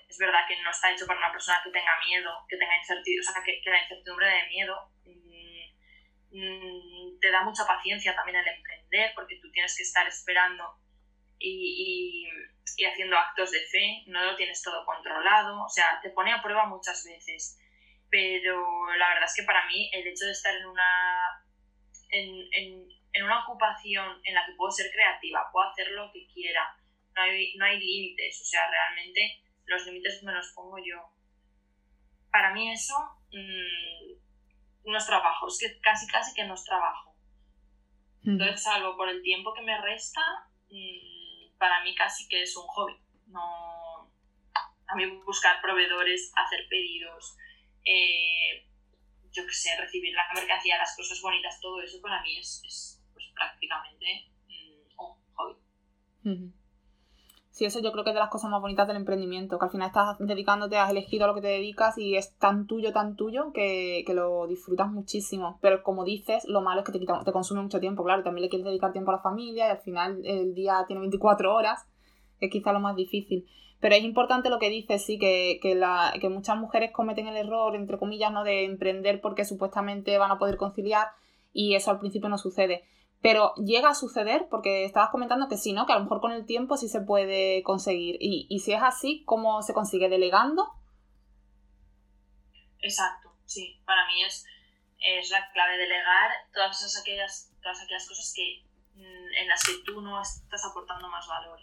Es 0.08 0.18
verdad 0.18 0.46
que 0.46 0.60
no 0.62 0.70
está 0.70 0.92
hecho 0.92 1.06
para 1.06 1.18
una 1.18 1.32
persona 1.32 1.60
que 1.64 1.70
tenga 1.70 1.92
miedo, 2.06 2.30
que 2.48 2.56
tenga 2.56 2.76
incertidumbre, 2.76 3.28
o 3.28 3.32
sea, 3.32 3.42
que, 3.42 3.60
que 3.62 3.70
la 3.70 3.82
incertidumbre 3.82 4.28
de 4.28 4.46
miedo 4.48 4.90
mm, 5.04 6.36
mm, 6.38 7.20
te 7.20 7.30
da 7.30 7.42
mucha 7.42 7.66
paciencia 7.66 8.14
también 8.14 8.38
el 8.38 8.46
emprender 8.46 9.12
porque 9.14 9.38
tú 9.42 9.50
tienes 9.50 9.76
que 9.76 9.82
estar 9.82 10.06
esperando 10.06 10.78
y, 11.38 12.26
y, 12.28 12.55
haciendo 12.84 13.16
actos 13.16 13.50
de 13.50 13.60
fe, 13.60 14.04
no 14.06 14.22
lo 14.24 14.36
tienes 14.36 14.62
todo 14.62 14.84
controlado, 14.84 15.64
o 15.64 15.68
sea, 15.68 16.00
te 16.02 16.10
pone 16.10 16.32
a 16.32 16.42
prueba 16.42 16.66
muchas 16.66 17.04
veces. 17.04 17.58
Pero 18.10 18.56
la 18.96 19.08
verdad 19.08 19.24
es 19.24 19.34
que 19.34 19.44
para 19.44 19.66
mí 19.66 19.90
el 19.92 20.06
hecho 20.06 20.26
de 20.26 20.32
estar 20.32 20.54
en 20.54 20.66
una, 20.66 21.42
en, 22.10 22.48
en, 22.52 22.88
en 23.12 23.24
una 23.24 23.44
ocupación 23.44 24.20
en 24.24 24.34
la 24.34 24.46
que 24.46 24.52
puedo 24.56 24.70
ser 24.70 24.90
creativa, 24.92 25.48
puedo 25.52 25.68
hacer 25.68 25.90
lo 25.90 26.10
que 26.12 26.26
quiera, 26.32 26.76
no 27.14 27.22
hay, 27.22 27.54
no 27.56 27.64
hay 27.64 27.78
límites, 27.78 28.40
o 28.42 28.44
sea, 28.44 28.70
realmente 28.70 29.42
los 29.66 29.84
límites 29.86 30.22
me 30.22 30.32
los 30.32 30.52
pongo 30.54 30.78
yo. 30.78 31.10
Para 32.30 32.52
mí 32.52 32.70
eso 32.70 32.94
mmm, 33.32 34.90
no 34.90 34.98
es 34.98 35.06
trabajo, 35.06 35.48
es 35.48 35.58
que 35.58 35.80
casi 35.80 36.06
casi 36.06 36.34
que 36.34 36.44
no 36.44 36.54
es 36.54 36.64
trabajo. 36.64 37.14
Entonces, 38.24 38.62
salvo 38.62 38.96
por 38.96 39.08
el 39.08 39.22
tiempo 39.22 39.54
que 39.54 39.62
me 39.62 39.80
resta, 39.80 40.20
mmm, 40.68 41.15
para 41.58 41.82
mí 41.82 41.94
casi 41.94 42.28
que 42.28 42.42
es 42.42 42.56
un 42.56 42.66
hobby. 42.66 42.96
No, 43.26 44.10
a 44.88 44.94
mí 44.94 45.06
buscar 45.24 45.60
proveedores, 45.60 46.32
hacer 46.36 46.66
pedidos, 46.68 47.36
eh, 47.84 48.66
yo 49.32 49.46
qué 49.46 49.52
sé, 49.52 49.76
recibir 49.78 50.14
la 50.14 50.28
mercancía, 50.34 50.78
las 50.78 50.96
cosas 50.96 51.20
bonitas, 51.20 51.60
todo 51.60 51.80
eso 51.82 52.00
para 52.00 52.22
mí 52.22 52.38
es, 52.38 52.62
es 52.64 53.02
pues, 53.12 53.26
prácticamente 53.34 54.30
mmm, 54.46 55.00
un 55.00 55.34
hobby. 55.34 55.56
Sí, 57.56 57.64
eso 57.64 57.80
yo 57.80 57.90
creo 57.90 58.04
que 58.04 58.10
es 58.10 58.14
de 58.14 58.20
las 58.20 58.28
cosas 58.28 58.50
más 58.50 58.60
bonitas 58.60 58.86
del 58.86 58.98
emprendimiento, 58.98 59.58
que 59.58 59.64
al 59.64 59.70
final 59.70 59.86
estás 59.86 60.18
dedicándote, 60.18 60.76
has 60.76 60.90
elegido 60.90 61.24
a 61.24 61.28
lo 61.28 61.34
que 61.34 61.40
te 61.40 61.46
dedicas 61.46 61.96
y 61.96 62.14
es 62.14 62.36
tan 62.36 62.66
tuyo, 62.66 62.92
tan 62.92 63.16
tuyo, 63.16 63.50
que, 63.54 64.04
que 64.06 64.12
lo 64.12 64.46
disfrutas 64.46 64.92
muchísimo. 64.92 65.58
Pero 65.62 65.82
como 65.82 66.04
dices, 66.04 66.44
lo 66.44 66.60
malo 66.60 66.80
es 66.80 66.84
que 66.86 66.92
te, 66.92 67.00
quita, 67.00 67.24
te 67.24 67.32
consume 67.32 67.62
mucho 67.62 67.80
tiempo, 67.80 68.04
claro, 68.04 68.22
también 68.22 68.42
le 68.42 68.50
quieres 68.50 68.66
dedicar 68.66 68.92
tiempo 68.92 69.10
a 69.10 69.14
la 69.14 69.22
familia 69.22 69.68
y 69.68 69.70
al 69.70 69.78
final 69.78 70.20
el 70.26 70.54
día 70.54 70.84
tiene 70.86 71.00
24 71.00 71.54
horas, 71.54 71.86
es 72.40 72.50
quizá 72.50 72.74
lo 72.74 72.80
más 72.80 72.94
difícil. 72.94 73.46
Pero 73.80 73.94
es 73.94 74.02
importante 74.02 74.50
lo 74.50 74.58
que 74.58 74.68
dices, 74.68 75.02
sí, 75.02 75.18
que, 75.18 75.58
que, 75.62 75.74
la, 75.74 76.12
que 76.20 76.28
muchas 76.28 76.58
mujeres 76.58 76.92
cometen 76.92 77.26
el 77.26 77.38
error, 77.38 77.74
entre 77.74 77.96
comillas, 77.96 78.32
¿no? 78.32 78.44
de 78.44 78.66
emprender 78.66 79.22
porque 79.22 79.46
supuestamente 79.46 80.18
van 80.18 80.30
a 80.30 80.38
poder 80.38 80.58
conciliar 80.58 81.06
y 81.54 81.74
eso 81.74 81.90
al 81.90 82.00
principio 82.00 82.28
no 82.28 82.36
sucede. 82.36 82.84
Pero 83.26 83.54
llega 83.56 83.88
a 83.88 83.94
suceder, 83.96 84.46
porque 84.48 84.84
estabas 84.84 85.10
comentando 85.10 85.48
que 85.48 85.56
sí, 85.56 85.72
¿no? 85.72 85.84
Que 85.84 85.92
a 85.92 85.96
lo 85.96 86.04
mejor 86.04 86.20
con 86.20 86.30
el 86.30 86.46
tiempo 86.46 86.76
sí 86.76 86.88
se 86.88 87.00
puede 87.00 87.64
conseguir. 87.64 88.18
Y, 88.20 88.46
y 88.48 88.60
si 88.60 88.72
es 88.72 88.80
así, 88.80 89.24
¿cómo 89.26 89.62
se 89.62 89.74
consigue? 89.74 90.08
¿Delegando? 90.08 90.64
Exacto, 92.78 93.32
sí. 93.44 93.82
Para 93.84 94.06
mí 94.06 94.22
es, 94.22 94.46
es 95.00 95.28
la 95.30 95.50
clave 95.50 95.76
delegar 95.76 96.30
todas 96.54 96.78
esas 96.78 97.02
aquellas, 97.02 97.52
todas 97.60 97.82
aquellas 97.82 98.06
cosas 98.06 98.32
que, 98.32 98.62
mm, 98.94 99.34
en 99.42 99.48
las 99.48 99.64
que 99.64 99.72
tú 99.84 100.00
no 100.00 100.22
estás 100.22 100.64
aportando 100.64 101.08
más 101.08 101.26
valor. 101.26 101.58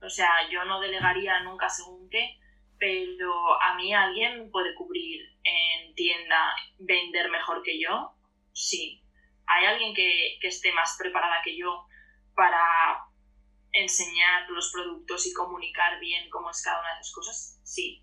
O 0.00 0.08
sea, 0.08 0.48
yo 0.48 0.64
no 0.64 0.78
delegaría 0.78 1.42
nunca 1.42 1.68
según 1.68 2.08
qué, 2.08 2.38
pero 2.78 3.60
a 3.60 3.74
mí 3.74 3.92
alguien 3.92 4.48
puede 4.52 4.76
cubrir 4.76 5.22
en 5.42 5.92
tienda, 5.96 6.54
vender 6.78 7.32
mejor 7.32 7.64
que 7.64 7.80
yo, 7.80 8.14
sí, 8.52 9.03
¿Hay 9.46 9.66
alguien 9.66 9.94
que, 9.94 10.38
que 10.40 10.48
esté 10.48 10.72
más 10.72 10.96
preparada 10.98 11.40
que 11.42 11.56
yo 11.56 11.86
para 12.34 13.04
enseñar 13.72 14.48
los 14.50 14.70
productos 14.72 15.26
y 15.26 15.32
comunicar 15.32 15.98
bien 16.00 16.30
cómo 16.30 16.50
es 16.50 16.62
cada 16.62 16.80
una 16.80 16.94
de 16.94 17.00
esas 17.00 17.12
cosas? 17.12 17.60
Sí. 17.64 18.02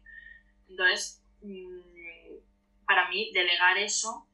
Entonces, 0.67 1.23
mm, 1.41 1.81
para 2.85 3.09
mí, 3.09 3.31
delegar 3.33 3.77
eso 3.77 4.27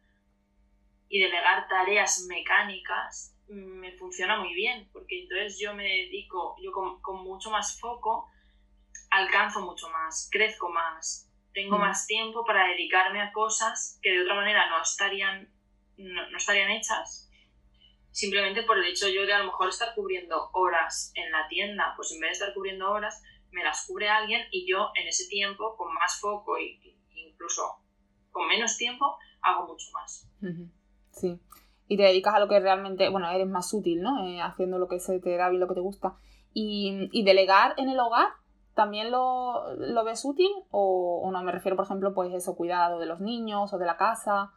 y 1.10 1.20
delegar 1.20 1.68
tareas 1.68 2.26
mecánicas 2.28 3.36
mm, 3.50 3.80
me 3.80 3.92
funciona 3.94 4.40
muy 4.40 4.54
bien, 4.54 4.90
porque 4.92 5.22
entonces 5.22 5.60
yo 5.60 5.74
me 5.74 5.84
dedico, 5.84 6.56
yo 6.62 6.72
con, 6.72 7.02
con 7.02 7.24
mucho 7.24 7.50
más 7.50 7.80
foco, 7.80 8.30
alcanzo 9.10 9.62
mucho 9.62 9.90
más, 9.90 10.28
crezco 10.32 10.70
más, 10.70 11.32
tengo 11.54 11.78
mm. 11.78 11.82
más 11.82 12.08
tiempo 12.08 12.44
para 12.46 12.68
dedicarme 12.68 13.22
a 13.22 13.32
cosas 13.32 14.00
que 14.02 14.12
de 14.12 14.22
otra 14.24 14.36
manera 14.36 14.70
no 14.70 14.82
estarían 14.82 15.50
no, 15.98 16.30
no, 16.30 16.38
estarían 16.38 16.72
hechas 16.72 17.28
simplemente 18.12 18.64
por 18.64 18.80
el 18.80 18.86
hecho 18.86 19.08
yo 19.08 19.28
de 19.28 19.34
a 19.34 19.40
lo 19.40 19.46
mejor 19.46 19.70
estar 19.70 19.94
cubriendo 19.94 20.50
horas 20.54 21.12
en 21.14 21.32
la 21.32 21.48
tienda, 21.48 21.94
pues 21.96 22.12
en 22.12 22.20
vez 22.20 22.30
de 22.30 22.34
estar 22.34 22.54
cubriendo 22.56 22.90
horas, 22.90 23.22
me 23.52 23.64
las 23.64 23.86
cubre 23.86 24.10
alguien 24.10 24.42
y 24.52 24.68
yo 24.68 24.90
en 24.96 25.08
ese 25.08 25.28
tiempo, 25.28 25.76
con 25.78 25.94
más 25.94 26.20
foco 26.20 26.58
e 26.58 26.80
incluso 27.14 27.62
con 28.32 28.48
menos 28.48 28.76
tiempo, 28.76 29.18
hago 29.42 29.68
mucho 29.68 29.88
más. 29.94 30.28
Sí. 31.12 31.40
Y 31.88 31.98
te 31.98 32.04
dedicas 32.04 32.34
a 32.34 32.40
lo 32.40 32.48
que 32.48 32.60
realmente, 32.60 33.08
bueno, 33.10 33.30
eres 33.30 33.48
más 33.48 33.74
útil, 33.74 34.02
¿no? 34.02 34.28
Eh, 34.28 34.42
haciendo 34.42 34.78
lo 34.78 34.88
que 34.88 35.00
se 35.00 35.20
te 35.20 35.38
da 35.38 35.50
bien, 35.50 35.60
lo 35.60 35.68
que 35.68 35.76
te 35.76 35.82
gusta. 35.82 36.18
Y, 36.54 37.10
y 37.12 37.24
delegar 37.24 37.76
en 37.78 37.90
el 37.90 38.00
hogar, 38.00 38.30
¿también 38.74 39.12
lo, 39.12 39.76
lo 39.76 40.04
ves 40.04 40.26
útil? 40.26 40.50
O, 40.72 41.22
o, 41.24 41.32
no? 41.32 41.44
Me 41.44 41.52
refiero, 41.52 41.76
por 41.76 41.86
ejemplo, 41.86 42.14
pues 42.14 42.34
eso, 42.34 42.56
cuidado 42.56 43.00
de 43.00 43.06
los 43.06 43.22
niños 43.22 43.72
o 43.74 43.78
de 43.78 43.86
la 43.86 43.98
casa. 43.98 44.54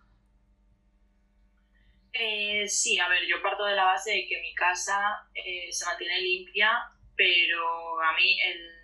Eh, 2.13 2.67
sí, 2.67 2.99
a 2.99 3.09
ver, 3.09 3.27
yo 3.27 3.43
parto 3.43 3.65
de 3.65 3.77
la 3.77 3.85
base 3.85 4.11
de 4.11 4.27
que 4.29 4.41
mi 4.41 4.55
casa 4.55 4.99
eh, 5.35 5.71
se 5.71 5.87
mantiene 5.87 6.21
limpia, 6.21 6.71
pero 7.17 8.03
a 8.03 8.17
mí 8.17 8.41
el, 8.41 8.81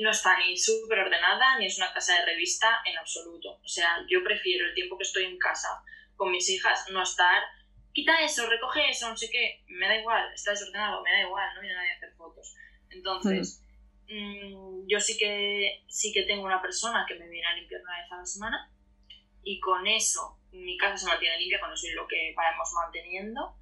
no 0.00 0.10
está 0.10 0.38
ni 0.38 0.56
súper 0.56 1.00
ordenada 1.00 1.58
ni 1.58 1.66
es 1.66 1.78
una 1.78 1.92
casa 1.92 2.14
de 2.14 2.26
revista 2.26 2.82
en 2.84 2.98
absoluto. 2.98 3.60
O 3.62 3.68
sea, 3.68 4.04
yo 4.08 4.22
prefiero 4.22 4.66
el 4.66 4.74
tiempo 4.74 4.96
que 4.96 5.04
estoy 5.04 5.24
en 5.24 5.38
casa 5.38 5.68
con 6.14 6.30
mis 6.30 6.48
hijas 6.48 6.86
no 6.90 7.02
estar, 7.02 7.42
quita 7.92 8.22
eso, 8.22 8.48
recoge 8.48 8.90
eso, 8.90 9.08
no 9.08 9.16
sé 9.16 9.28
qué, 9.30 9.62
me 9.68 9.86
da 9.86 9.98
igual, 9.98 10.32
está 10.32 10.50
desordenado, 10.52 11.02
me 11.02 11.12
da 11.12 11.22
igual, 11.22 11.54
no 11.54 11.60
viene 11.60 11.76
nadie 11.76 11.92
a 11.92 11.96
hacer 11.96 12.12
fotos. 12.16 12.54
Entonces, 12.90 13.62
mm, 14.08 14.86
yo 14.86 15.00
sí 15.00 15.18
que, 15.18 15.84
sí 15.88 16.12
que 16.12 16.22
tengo 16.22 16.44
una 16.44 16.62
persona 16.62 17.04
que 17.06 17.16
me 17.16 17.28
viene 17.28 17.46
a 17.46 17.54
limpiar 17.54 17.82
una 17.82 17.98
vez 18.00 18.12
a 18.12 18.16
la 18.16 18.26
semana 18.26 18.72
y 19.42 19.60
con 19.60 19.86
eso 19.86 20.35
mi 20.52 20.76
casa 20.76 20.96
se 20.96 21.06
mantiene 21.06 21.38
limpia, 21.38 21.60
con 21.60 21.72
eso 21.72 21.86
es 21.86 21.94
lo 21.94 22.06
que 22.06 22.34
vamos 22.36 22.72
manteniendo. 22.74 23.54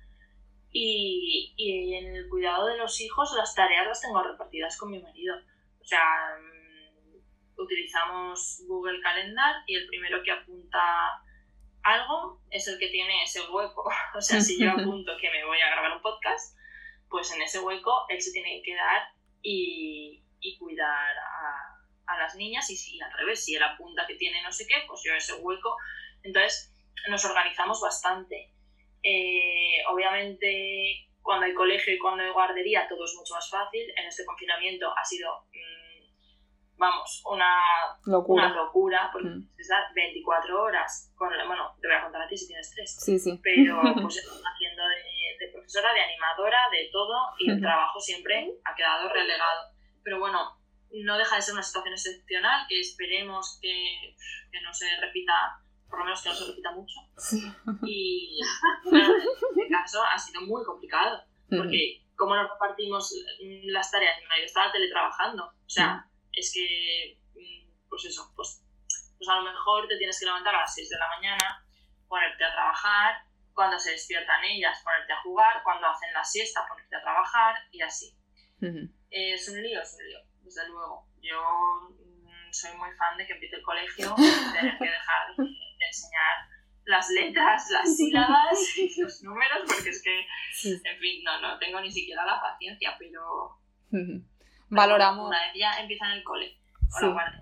Y, 0.71 1.55
y, 1.57 1.95
en 1.95 2.17
el 2.17 2.29
cuidado 2.29 2.67
de 2.67 2.77
los 2.77 3.01
hijos, 3.01 3.33
las 3.37 3.55
tareas 3.55 3.87
las 3.87 4.01
tengo 4.01 4.23
repartidas 4.23 4.77
con 4.77 4.91
mi 4.91 5.01
marido. 5.01 5.37
O 5.81 5.85
sea, 5.85 6.37
mm, 6.41 7.63
utilizamos 7.63 8.65
Google 8.67 9.01
Calendar 9.01 9.63
y 9.67 9.77
el 9.77 9.87
primero 9.87 10.23
que 10.25 10.33
apunta 10.33 11.23
algo 11.85 12.41
es 12.51 12.67
el 12.67 12.79
que 12.79 12.89
tiene 12.89 13.23
ese 13.23 13.41
hueco. 13.49 13.89
O 14.17 14.21
sea, 14.21 14.41
si 14.41 14.59
yo 14.61 14.71
apunto 14.77 15.13
que 15.21 15.31
me 15.31 15.45
voy 15.45 15.61
a 15.61 15.71
grabar 15.71 15.93
un 15.93 16.03
podcast, 16.03 16.57
pues 17.09 17.33
en 17.33 17.43
ese 17.43 17.61
hueco 17.61 18.07
él 18.09 18.21
se 18.21 18.33
tiene 18.33 18.57
que 18.57 18.73
quedar 18.73 19.09
y, 19.43 20.25
y 20.41 20.59
cuidar 20.59 21.17
a, 21.17 22.13
a, 22.13 22.19
las 22.19 22.35
niñas 22.35 22.69
y, 22.71 22.77
si 22.77 23.01
al 23.01 23.13
revés, 23.13 23.45
si 23.45 23.55
él 23.55 23.63
apunta 23.63 24.07
que 24.07 24.17
tiene 24.17 24.43
no 24.43 24.51
sé 24.51 24.67
qué, 24.67 24.77
pues 24.87 25.01
yo 25.05 25.15
ese 25.15 25.35
hueco. 25.35 25.77
Entonces, 26.23 26.74
nos 27.09 27.25
organizamos 27.25 27.81
bastante. 27.81 28.53
Eh, 29.03 29.83
obviamente, 29.91 31.09
cuando 31.23 31.47
hay 31.47 31.55
colegio 31.55 31.95
y 31.95 31.99
cuando 31.99 32.23
hay 32.23 32.31
guardería, 32.31 32.89
todo 32.89 33.05
es 33.05 33.15
mucho 33.17 33.35
más 33.35 33.49
fácil. 33.51 33.83
En 33.97 34.07
este 34.07 34.25
confinamiento 34.25 34.93
ha 34.97 35.05
sido, 35.05 35.47
mmm, 35.53 36.77
vamos, 36.77 37.23
una 37.31 37.61
locura, 38.07 38.47
una 38.47 38.55
locura 38.55 39.11
porque 39.13 39.29
mm. 39.29 39.49
24 39.95 40.63
horas. 40.63 41.13
Con, 41.17 41.31
bueno, 41.47 41.77
te 41.81 41.89
voy 41.89 41.97
a 41.97 42.03
contar 42.03 42.23
a 42.23 42.29
ti 42.29 42.37
si 42.37 42.47
tienes 42.47 42.71
tres. 42.75 42.97
Sí, 42.99 43.19
sí. 43.19 43.41
Pero 43.43 43.81
pues 44.03 44.23
haciendo 44.23 44.83
de, 44.89 45.47
de, 45.47 45.53
profesora, 45.53 45.93
de 45.93 46.01
animadora, 46.01 46.59
de 46.71 46.89
todo, 46.91 47.15
y 47.39 47.51
el 47.51 47.61
trabajo 47.61 48.01
siempre 48.01 48.53
ha 48.65 48.75
quedado 48.75 49.09
relegado. 49.09 49.73
Pero 50.03 50.19
bueno, 50.19 50.59
no 50.91 51.19
deja 51.19 51.37
de 51.37 51.43
ser 51.43 51.55
una 51.55 51.63
situación 51.63 51.95
excepcional 51.95 52.67
que 52.69 52.81
esperemos 52.81 53.59
que, 53.61 54.15
que 54.53 54.61
no 54.63 54.73
se 54.73 54.87
repita 55.01 55.59
por 55.95 56.01
lo 56.01 56.07
menos 56.07 56.23
que 56.23 56.29
no 56.29 56.35
se 56.35 56.47
repita 56.47 56.73
mucho. 56.73 56.99
Y 57.87 58.41
en 58.91 58.97
este 58.97 59.69
caso 59.71 60.03
ha 60.03 60.19
sido 60.19 60.41
muy 60.41 60.65
complicado, 60.65 61.23
porque 61.49 62.03
como 62.17 62.35
nos 62.35 62.51
repartimos 62.51 63.15
las 63.67 63.93
tareas, 63.93 64.17
yo 64.21 64.45
estaba 64.45 64.73
teletrabajando, 64.73 65.45
o 65.45 65.71
sea, 65.71 66.05
es 66.33 66.53
que, 66.53 67.21
mm, 67.35 67.89
pues 67.89 68.07
eso, 68.07 68.33
pues, 68.35 68.61
pues 69.17 69.29
a 69.29 69.37
lo 69.37 69.45
mejor 69.45 69.87
te 69.87 69.97
tienes 69.99 70.19
que 70.19 70.27
levantar 70.27 70.57
a 70.57 70.63
las 70.63 70.75
6 70.75 70.91
de 70.91 70.99
la 70.99 71.09
mañana, 71.09 71.65
ponerte 72.09 72.45
a 72.45 72.53
trabajar, 72.53 73.23
cuando 73.53 73.79
se 73.79 73.93
despiertan 73.93 74.43
ellas, 74.43 74.83
ponerte 74.83 75.13
a 75.13 75.23
jugar, 75.23 75.63
cuando 75.63 75.87
hacen 75.87 76.13
la 76.13 76.25
siesta, 76.25 76.67
ponerte 76.69 76.97
a 76.97 77.03
trabajar 77.03 77.55
y 77.71 77.83
así. 77.83 78.19
Es 79.11 79.49
un 79.49 79.63
lío, 79.63 79.81
es 79.81 79.97
un 79.97 80.09
lío, 80.09 80.19
desde 80.43 80.69
luego. 80.71 81.07
Yo 81.21 81.41
mm, 81.91 82.53
soy 82.53 82.77
muy 82.79 82.91
fan 82.97 83.17
de 83.17 83.27
que 83.29 83.35
empiece 83.35 83.57
el 83.57 83.63
colegio 83.63 84.13
tener 84.55 84.77
que 84.77 84.85
dejar 84.85 85.37
enseñar 85.87 86.49
las 86.85 87.09
letras, 87.11 87.71
las 87.71 87.97
sílabas 87.97 88.79
y 88.79 88.95
los 89.01 89.23
números, 89.23 89.63
porque 89.67 89.91
es 89.91 90.03
que, 90.03 90.21
en 90.21 90.99
fin, 90.99 91.23
no, 91.25 91.41
no 91.41 91.59
tengo 91.59 91.81
ni 91.81 91.91
siquiera 91.91 92.25
la 92.25 92.41
paciencia, 92.41 92.97
pero... 92.99 93.59
Valoramos. 94.71 95.29
Una 95.29 95.47
vez 95.47 95.53
ya 95.55 95.81
empieza 95.81 96.07
en 96.07 96.13
el 96.13 96.25
cole, 96.25 96.59
o 96.97 97.01
la 97.01 97.13
guardia, 97.13 97.41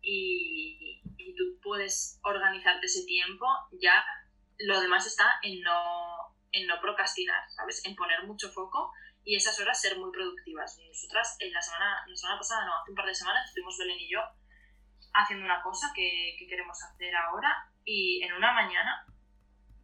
y, 0.00 1.02
y 1.16 1.34
tú 1.34 1.58
puedes 1.62 2.20
organizarte 2.22 2.86
ese 2.86 3.04
tiempo, 3.04 3.46
ya 3.80 4.04
lo 4.58 4.80
demás 4.80 5.06
está 5.06 5.38
en 5.42 5.60
no, 5.60 6.36
en 6.52 6.66
no 6.66 6.80
procrastinar, 6.80 7.48
¿sabes? 7.50 7.84
En 7.84 7.94
poner 7.94 8.24
mucho 8.24 8.50
foco 8.50 8.92
y 9.24 9.36
esas 9.36 9.58
horas 9.60 9.80
ser 9.80 9.98
muy 9.98 10.10
productivas. 10.10 10.78
Nosotras 10.86 11.36
en 11.40 11.52
la 11.52 11.60
semana, 11.60 12.04
la 12.06 12.16
semana 12.16 12.38
pasada, 12.38 12.66
no, 12.66 12.76
hace 12.80 12.90
un 12.90 12.96
par 12.96 13.06
de 13.06 13.14
semanas 13.14 13.48
estuvimos 13.48 13.76
Belén 13.78 13.98
y 14.00 14.10
yo 14.10 14.20
haciendo 15.14 15.44
una 15.44 15.62
cosa 15.62 15.92
que, 15.94 16.36
que 16.38 16.46
queremos 16.46 16.82
hacer 16.82 17.14
ahora 17.14 17.70
y 17.88 18.22
en 18.22 18.34
una 18.34 18.52
mañana 18.52 19.06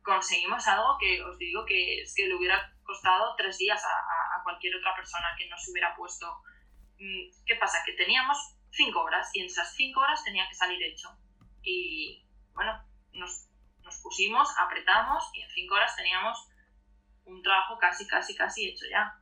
conseguimos 0.03 0.69
algo 0.69 0.99
que 1.01 1.23
os 1.23 1.39
digo 1.39 1.65
que 1.65 2.03
es 2.03 2.15
que 2.15 2.27
le 2.29 2.35
hubiera 2.35 2.71
costado 2.83 3.35
tres 3.35 3.57
días 3.57 3.83
a, 3.83 4.37
a, 4.37 4.43
cualquier 4.43 4.77
otra 4.77 4.95
persona 4.95 5.35
que 5.39 5.49
no 5.49 5.57
se 5.57 5.71
hubiera 5.71 5.97
puesto. 5.97 6.27
Mm, 6.99 7.33
¿Qué 7.47 7.57
pasa? 7.57 7.83
Que 7.87 7.95
teníamos 7.95 8.37
cinco 8.71 9.01
horas 9.01 9.31
y 9.33 9.41
en 9.41 9.47
esas 9.47 9.75
cinco 9.75 10.01
horas 10.01 10.23
tenía 10.23 10.47
que 10.47 10.55
salir 10.55 10.83
hecho. 10.83 11.09
Y 11.63 12.23
bueno, 12.53 12.79
nos, 13.13 13.49
nos 13.83 13.97
pusimos, 14.03 14.51
apretamos 14.59 15.31
y 15.33 15.41
en 15.41 15.51
cinco 15.53 15.77
horas 15.77 15.97
teníamos 15.97 16.47
un 17.25 17.43
trabajo 17.43 17.79
casi, 17.79 18.07
casi, 18.07 18.37
casi 18.37 18.69
hecho 18.69 18.85
ya. 18.91 19.19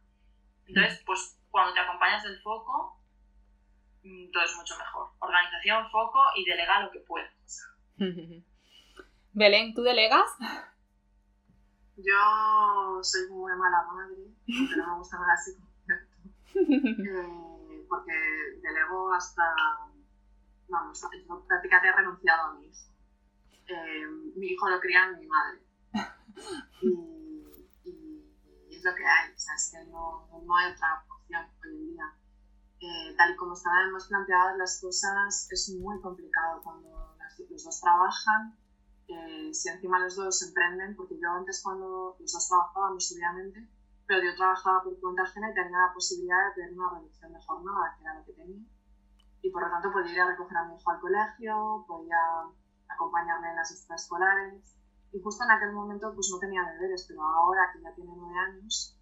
Entonces, 0.66 1.01
pues 1.07 1.38
cuando 1.51 1.73
te 1.73 1.79
acompañas 1.79 2.25
del 2.25 2.42
foco, 2.42 3.01
mm, 4.03 4.33
todo 4.33 4.42
es 4.42 4.57
mucho 4.57 4.77
mejor. 4.77 5.12
Organización, 5.21 5.88
foco 5.88 6.21
y 6.35 6.45
delega 6.45 6.81
lo 6.81 6.90
que 6.90 6.99
puedas. 6.99 7.62
Belén, 9.33 9.75
¿tú 9.75 9.83
delegas? 9.83 10.29
Yo 11.97 13.03
soy 13.03 13.29
muy 13.31 13.53
mala 13.57 13.83
madre, 13.85 14.35
porque 14.47 14.77
no 14.77 14.87
me 14.87 14.99
gusta 14.99 15.18
nada 15.18 15.35
así 15.35 15.53
eh, 16.55 17.87
porque 17.88 18.12
delego 18.62 19.12
hasta. 19.12 19.42
Vamos, 20.68 21.01
yo 21.01 21.45
prácticamente 21.47 21.88
he 21.88 21.92
renunciado 21.92 22.42
a 22.42 22.55
mi 22.55 22.66
hijo. 22.66 22.92
Eh, 23.66 24.07
mi 24.37 24.47
hijo 24.49 24.68
lo 24.68 24.81
cría 24.81 25.12
mi 25.12 25.27
madre. 25.27 25.62
lo 28.83 28.95
que 28.95 29.07
hay, 29.07 29.33
o 29.33 29.38
sea, 29.38 29.55
es 29.55 29.71
que 29.71 29.85
no, 29.90 30.29
no 30.45 30.57
hay 30.57 30.73
otra 30.73 31.05
opción 31.09 31.47
hoy 31.64 31.77
en 31.77 31.87
día. 31.92 32.14
Eh, 32.81 33.14
tal 33.16 33.33
y 33.33 33.37
como 33.37 33.55
estaban 33.55 33.92
más 33.92 34.09
planteadas 34.09 34.57
las 34.59 34.81
cosas, 34.81 35.49
es 35.51 35.71
muy 35.81 36.01
complicado 36.01 36.61
cuando 36.62 37.16
los 37.49 37.64
dos 37.64 37.81
trabajan, 37.81 38.57
eh, 39.08 39.52
si 39.52 39.68
encima 39.68 39.98
los 39.98 40.16
dos 40.16 40.42
emprenden, 40.42 40.96
porque 40.96 41.18
yo 41.18 41.30
antes 41.30 41.62
cuando 41.62 42.16
los 42.18 42.32
dos 42.32 42.48
trabajábamos 42.48 43.12
obviamente, 43.12 43.68
pero 44.06 44.24
yo 44.24 44.34
trabajaba 44.36 44.82
por 44.82 44.98
cuenta 45.00 45.22
ajena 45.22 45.50
y 45.50 45.54
tenía 45.54 45.78
la 45.78 45.94
posibilidad 45.94 46.48
de 46.48 46.54
tener 46.54 46.78
una 46.78 46.90
reducción 46.90 47.32
de 47.32 47.40
jornada, 47.40 47.94
que 47.96 48.04
era 48.04 48.18
lo 48.18 48.24
que 48.24 48.32
tenía. 48.32 48.64
Y 49.42 49.50
por 49.50 49.62
lo 49.62 49.70
tanto 49.70 49.92
podía 49.92 50.12
ir 50.12 50.20
a 50.20 50.26
recoger 50.28 50.56
a 50.56 50.64
mi 50.66 50.76
hijo 50.76 50.90
al 50.90 51.00
colegio, 51.00 51.84
podía 51.86 52.18
acompañarme 52.88 53.50
en 53.50 53.56
las 53.56 53.70
extraescolares, 53.72 54.76
y 55.12 55.20
justo 55.20 55.44
en 55.44 55.50
aquel 55.50 55.72
momento 55.72 56.14
pues 56.14 56.30
no 56.30 56.38
tenía 56.38 56.62
deberes, 56.62 57.04
pero 57.06 57.22
ahora 57.22 57.70
que 57.72 57.82
ya 57.82 57.94
tiene 57.94 58.12
nueve 58.16 58.38
años, 58.38 58.96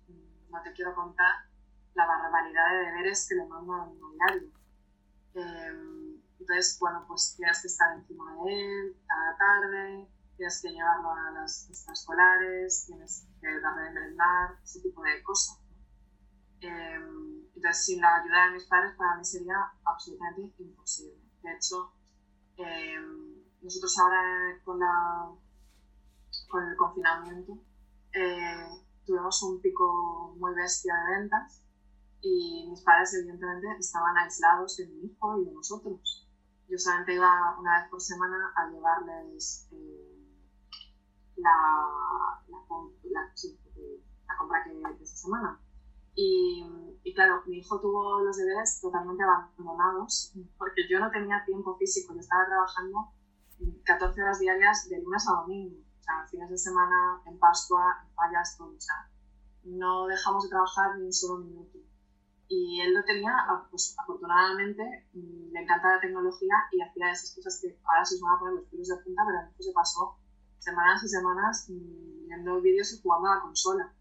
no 0.49 0.63
te 0.63 0.73
quiero 0.73 0.95
contar 0.95 1.47
la 1.95 2.07
barbaridad 2.07 2.71
de 2.71 2.87
deberes 2.87 3.27
que 3.29 3.35
le 3.37 3.47
mandan 3.47 3.81
a 3.81 3.91
diario. 4.13 4.51
Eh, 5.35 6.20
entonces, 6.41 6.79
bueno, 6.81 7.05
pues 7.07 7.35
tienes 7.37 7.61
que 7.61 7.69
estar 7.69 7.95
encima 7.95 8.35
de 8.35 8.65
él 8.65 8.97
cada 9.07 9.37
tarde, 9.37 10.09
tienes 10.37 10.61
que 10.63 10.71
llevarlo 10.71 11.13
a 11.13 11.31
las 11.33 11.69
escolares, 11.71 12.87
tienes 12.87 13.27
que 13.41 13.61
darle 13.61 13.83
de 13.83 13.91
merendar, 13.91 14.57
ese 14.65 14.81
tipo 14.81 15.03
de 15.03 15.23
cosas. 15.23 15.61
Eh, 16.63 16.99
entonces, 17.55 17.85
sin 17.85 18.01
la 18.01 18.17
ayuda 18.17 18.47
de 18.47 18.53
mis 18.53 18.65
padres, 18.65 18.95
para 18.97 19.17
mí 19.17 19.25
sería 19.25 19.71
absolutamente 19.85 20.63
imposible. 20.63 21.21
De 21.43 21.53
hecho, 21.53 21.93
eh, 22.57 22.99
nosotros 23.61 23.99
ahora 23.99 24.59
con 24.65 24.81
la 24.81 25.31
con 26.49 26.67
el 26.67 26.77
confinamiento, 26.77 27.59
eh, 28.13 28.67
tuvimos 29.07 29.43
un 29.43 29.61
pico 29.61 30.35
muy 30.39 30.55
bestia 30.55 30.95
de 30.95 31.19
ventas 31.19 31.63
y 32.21 32.67
mis 32.69 32.81
padres 32.83 33.15
evidentemente 33.15 33.69
estaban 33.79 34.17
aislados 34.19 34.77
de 34.77 34.87
mi 34.87 35.07
hijo 35.07 35.41
y 35.41 35.45
de 35.45 35.53
nosotros. 35.53 36.30
Yo 36.71 36.79
solamente 36.79 37.15
iba 37.15 37.59
una 37.59 37.81
vez 37.81 37.91
por 37.91 38.01
semana 38.01 38.53
a 38.57 38.71
llevarles 38.71 39.69
eh, 39.73 40.25
la, 41.37 42.43
la, 42.49 42.59
compra 42.69 44.65
que, 44.65 44.71
de 44.71 45.05
esa 45.05 45.17
semana. 45.17 45.61
Y, 46.15 46.65
y, 47.03 47.15
claro, 47.15 47.43
mi 47.47 47.59
hijo 47.59 47.81
tuvo 47.81 48.21
los 48.21 48.37
deberes 48.37 48.81
totalmente 48.81 49.23
abandonados 49.23 50.33
porque 50.59 50.89
yo 50.89 51.01
no 51.01 51.11
tenía 51.11 51.45
tiempo 51.45 51.77
físico, 51.77 52.15
yo 52.15 52.21
estaba 52.21 52.47
trabajando 52.47 53.13
14 53.85 54.23
horas 54.23 54.39
diarias 54.39 54.89
de 54.89 55.03
lunes 55.03 55.29
a 55.29 55.41
domingo 55.41 55.91
o 56.01 56.03
sea, 56.03 56.27
fines 56.31 56.49
de 56.51 56.59
semana, 56.59 57.21
en 57.27 57.39
Pascua, 57.39 58.03
en 58.03 58.15
fallas, 58.15 58.57
todo. 58.57 58.75
O 58.75 58.81
sea, 58.81 59.09
no 59.65 60.07
dejamos 60.07 60.45
de 60.45 60.49
trabajar 60.49 60.99
ni 60.99 61.07
un 61.07 61.13
solo 61.13 61.45
minuto. 61.45 61.79
Y 62.53 62.81
él 62.81 62.95
lo 62.95 63.05
tenía, 63.05 63.31
ah, 63.31 63.65
pues 63.71 63.95
afortunadamente, 63.97 64.83
mm, 65.15 65.53
le 65.53 65.61
encanta 65.63 65.95
la 65.95 66.01
tecnología 66.01 66.55
y 66.73 66.83
hacía 66.83 67.13
esas 67.13 67.33
cosas 67.37 67.61
que 67.63 67.79
ahora 67.85 68.05
se 68.05 68.17
os 68.17 68.21
van 68.21 68.35
a 68.35 68.39
poner 68.41 68.55
los 68.57 68.65
pelos 68.67 68.89
de 68.89 68.97
punta, 68.97 69.23
pero 69.25 69.47
mí 69.47 69.65
se 69.65 69.73
pasó 69.73 70.19
semanas 70.59 71.05
y 71.05 71.09
semanas 71.09 71.71
mm, 71.71 72.27
viendo 72.27 72.61
vídeos 72.61 72.93
y 72.93 73.01
jugando 73.01 73.29
a 73.29 73.37
la 73.37 73.43
consola. 73.43 73.95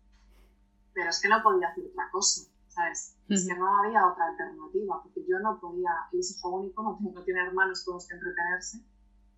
Pero 0.93 1.09
es 1.11 1.21
que 1.21 1.29
no 1.29 1.43
podía 1.43 1.67
hacer 1.67 1.85
otra 1.91 2.09
cosa, 2.11 2.49
¿sabes? 2.69 3.15
Es 3.29 3.47
que 3.47 3.55
no 3.55 3.67
había 3.77 4.07
otra 4.07 4.25
alternativa, 4.25 5.03
porque 5.03 5.23
yo 5.29 5.37
no 5.37 5.59
podía, 5.59 5.91
él 6.11 6.19
es 6.19 6.35
hijo 6.35 6.49
único, 6.49 6.81
no, 6.81 6.97
no 6.99 7.23
tiene 7.23 7.41
hermanos 7.41 7.85
con 7.85 7.93
los 7.93 8.07
que 8.07 8.15
entretenerse, 8.15 8.83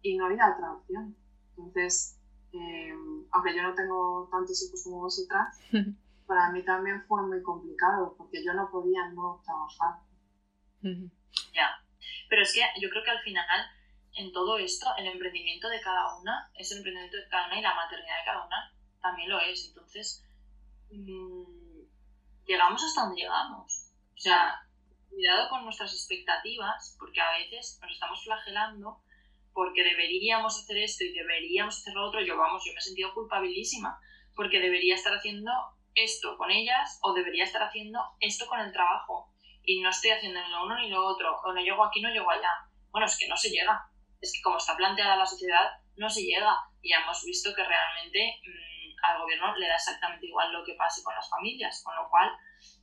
y 0.01 0.17
no 0.17 0.27
había 0.27 0.53
otra 0.53 0.71
opción. 0.71 1.17
Entonces, 1.57 2.17
eh, 2.53 2.93
aunque 3.31 3.55
yo 3.55 3.63
no 3.63 3.75
tengo 3.75 4.29
tantos 4.31 4.63
hijos 4.63 4.81
como 4.85 5.01
vosotras, 5.01 5.59
para 6.25 6.51
mí 6.51 6.63
también 6.63 7.03
fue 7.07 7.21
muy 7.27 7.41
complicado 7.41 8.15
porque 8.17 8.43
yo 8.43 8.53
no 8.53 8.69
podía 8.71 9.09
no 9.13 9.41
trabajar. 9.45 10.01
Ya, 11.53 11.69
pero 12.29 12.41
es 12.41 12.53
que 12.53 12.61
yo 12.79 12.89
creo 12.89 13.03
que 13.03 13.11
al 13.11 13.21
final 13.21 13.69
en 14.13 14.31
todo 14.31 14.57
esto 14.57 14.87
el 14.97 15.07
emprendimiento 15.07 15.69
de 15.69 15.81
cada 15.81 16.17
una 16.17 16.51
es 16.55 16.71
el 16.71 16.77
emprendimiento 16.77 17.17
de 17.17 17.27
cada 17.29 17.47
una 17.47 17.59
y 17.59 17.61
la 17.61 17.75
maternidad 17.75 18.17
de 18.19 18.25
cada 18.25 18.45
una 18.45 18.73
también 19.01 19.29
lo 19.29 19.39
es. 19.39 19.67
Entonces, 19.67 20.25
mmm, 20.91 21.81
llegamos 22.45 22.83
hasta 22.83 23.01
donde 23.01 23.21
llegamos. 23.21 23.91
O 24.15 24.19
sea, 24.19 24.61
cuidado 25.09 25.49
con 25.49 25.63
nuestras 25.63 25.93
expectativas 25.93 26.95
porque 26.99 27.21
a 27.21 27.37
veces 27.37 27.79
nos 27.81 27.91
estamos 27.91 28.23
flagelando 28.23 29.01
porque 29.53 29.83
deberíamos 29.83 30.57
hacer 30.57 30.77
esto 30.77 31.03
y 31.03 31.13
deberíamos 31.13 31.77
hacer 31.77 31.93
lo 31.93 32.07
otro, 32.07 32.21
yo 32.21 32.37
vamos, 32.37 32.63
yo 32.65 32.71
me 32.71 32.79
he 32.79 32.81
sentido 32.81 33.13
culpabilísima 33.13 33.99
porque 34.35 34.59
debería 34.59 34.95
estar 34.95 35.13
haciendo 35.13 35.51
esto 35.95 36.37
con 36.37 36.51
ellas 36.51 36.99
o 37.01 37.13
debería 37.13 37.43
estar 37.43 37.63
haciendo 37.63 37.99
esto 38.19 38.47
con 38.47 38.59
el 38.59 38.71
trabajo 38.71 39.31
y 39.63 39.81
no 39.81 39.89
estoy 39.89 40.11
haciendo 40.11 40.41
ni 40.41 40.49
lo 40.49 40.65
uno 40.65 40.75
ni 40.77 40.89
lo 40.89 41.05
otro, 41.05 41.39
o 41.43 41.53
no 41.53 41.61
llego 41.61 41.83
aquí, 41.83 42.01
no 42.01 42.09
llego 42.09 42.29
allá. 42.29 42.49
Bueno, 42.89 43.05
es 43.05 43.17
que 43.17 43.27
no 43.27 43.37
se 43.37 43.49
llega, 43.49 43.87
es 44.19 44.33
que 44.33 44.41
como 44.41 44.57
está 44.57 44.75
planteada 44.75 45.15
la 45.15 45.25
sociedad, 45.25 45.69
no 45.95 46.09
se 46.09 46.23
llega 46.23 46.57
y 46.81 46.89
ya 46.89 47.01
hemos 47.01 47.23
visto 47.23 47.53
que 47.53 47.63
realmente 47.63 48.41
mmm, 48.43 49.05
al 49.05 49.19
gobierno 49.19 49.55
le 49.57 49.67
da 49.67 49.75
exactamente 49.75 50.25
igual 50.25 50.51
lo 50.51 50.63
que 50.63 50.73
pase 50.73 51.03
con 51.03 51.13
las 51.13 51.29
familias, 51.29 51.81
con 51.83 51.95
lo 51.95 52.09
cual 52.09 52.31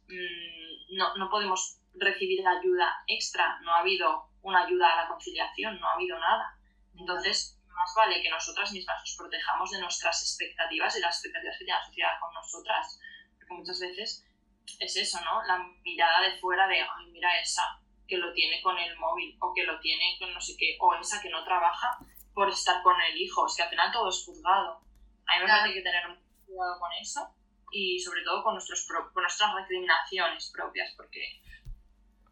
mmm, 0.08 0.96
no, 0.96 1.16
no 1.16 1.28
podemos 1.28 1.80
recibir 1.94 2.46
ayuda 2.46 3.02
extra, 3.06 3.58
no 3.62 3.72
ha 3.72 3.80
habido 3.80 4.28
una 4.42 4.64
ayuda 4.64 4.92
a 4.92 5.02
la 5.02 5.08
conciliación, 5.08 5.78
no 5.80 5.88
ha 5.88 5.94
habido 5.94 6.18
nada. 6.18 6.56
Entonces, 6.96 7.57
más 7.78 7.94
vale 7.96 8.22
que 8.22 8.30
nosotras 8.30 8.72
mismas 8.72 9.00
nos 9.00 9.16
protejamos 9.16 9.70
de 9.70 9.80
nuestras 9.80 10.20
expectativas 10.22 10.96
y 10.96 11.00
las 11.00 11.16
expectativas 11.16 11.58
que 11.58 11.64
tiene 11.64 11.78
la 11.78 11.86
sociedad 11.86 12.20
con 12.20 12.34
nosotras, 12.34 13.00
porque 13.36 13.54
muchas 13.54 13.80
veces 13.80 14.24
es 14.78 14.96
eso, 14.96 15.20
¿no? 15.24 15.42
La 15.44 15.58
mirada 15.82 16.22
de 16.22 16.38
fuera 16.38 16.66
de, 16.66 16.80
ay, 16.80 17.10
mira 17.10 17.40
esa 17.40 17.80
que 18.06 18.18
lo 18.18 18.32
tiene 18.32 18.60
con 18.62 18.76
el 18.78 18.96
móvil 18.98 19.36
o 19.40 19.52
que 19.54 19.64
lo 19.64 19.78
tiene 19.80 20.16
con 20.18 20.32
no 20.32 20.40
sé 20.40 20.56
qué, 20.58 20.76
o 20.80 20.94
esa 20.94 21.20
que 21.20 21.30
no 21.30 21.44
trabaja 21.44 21.98
por 22.34 22.48
estar 22.48 22.82
con 22.82 23.00
el 23.00 23.16
hijo, 23.16 23.46
es 23.46 23.54
que 23.56 23.62
al 23.62 23.70
final 23.70 23.92
todo 23.92 24.08
es 24.08 24.24
juzgado. 24.24 24.80
A 25.26 25.36
mí 25.36 25.42
me 25.42 25.48
parece 25.48 25.74
que 25.74 25.82
tener 25.82 26.04
cuidado 26.46 26.80
con 26.80 26.92
eso 27.00 27.34
y 27.70 28.00
sobre 28.00 28.22
todo 28.22 28.42
con, 28.42 28.54
nuestros 28.54 28.86
con 28.86 29.22
nuestras 29.22 29.54
recriminaciones 29.54 30.50
propias, 30.54 30.94
porque 30.96 31.42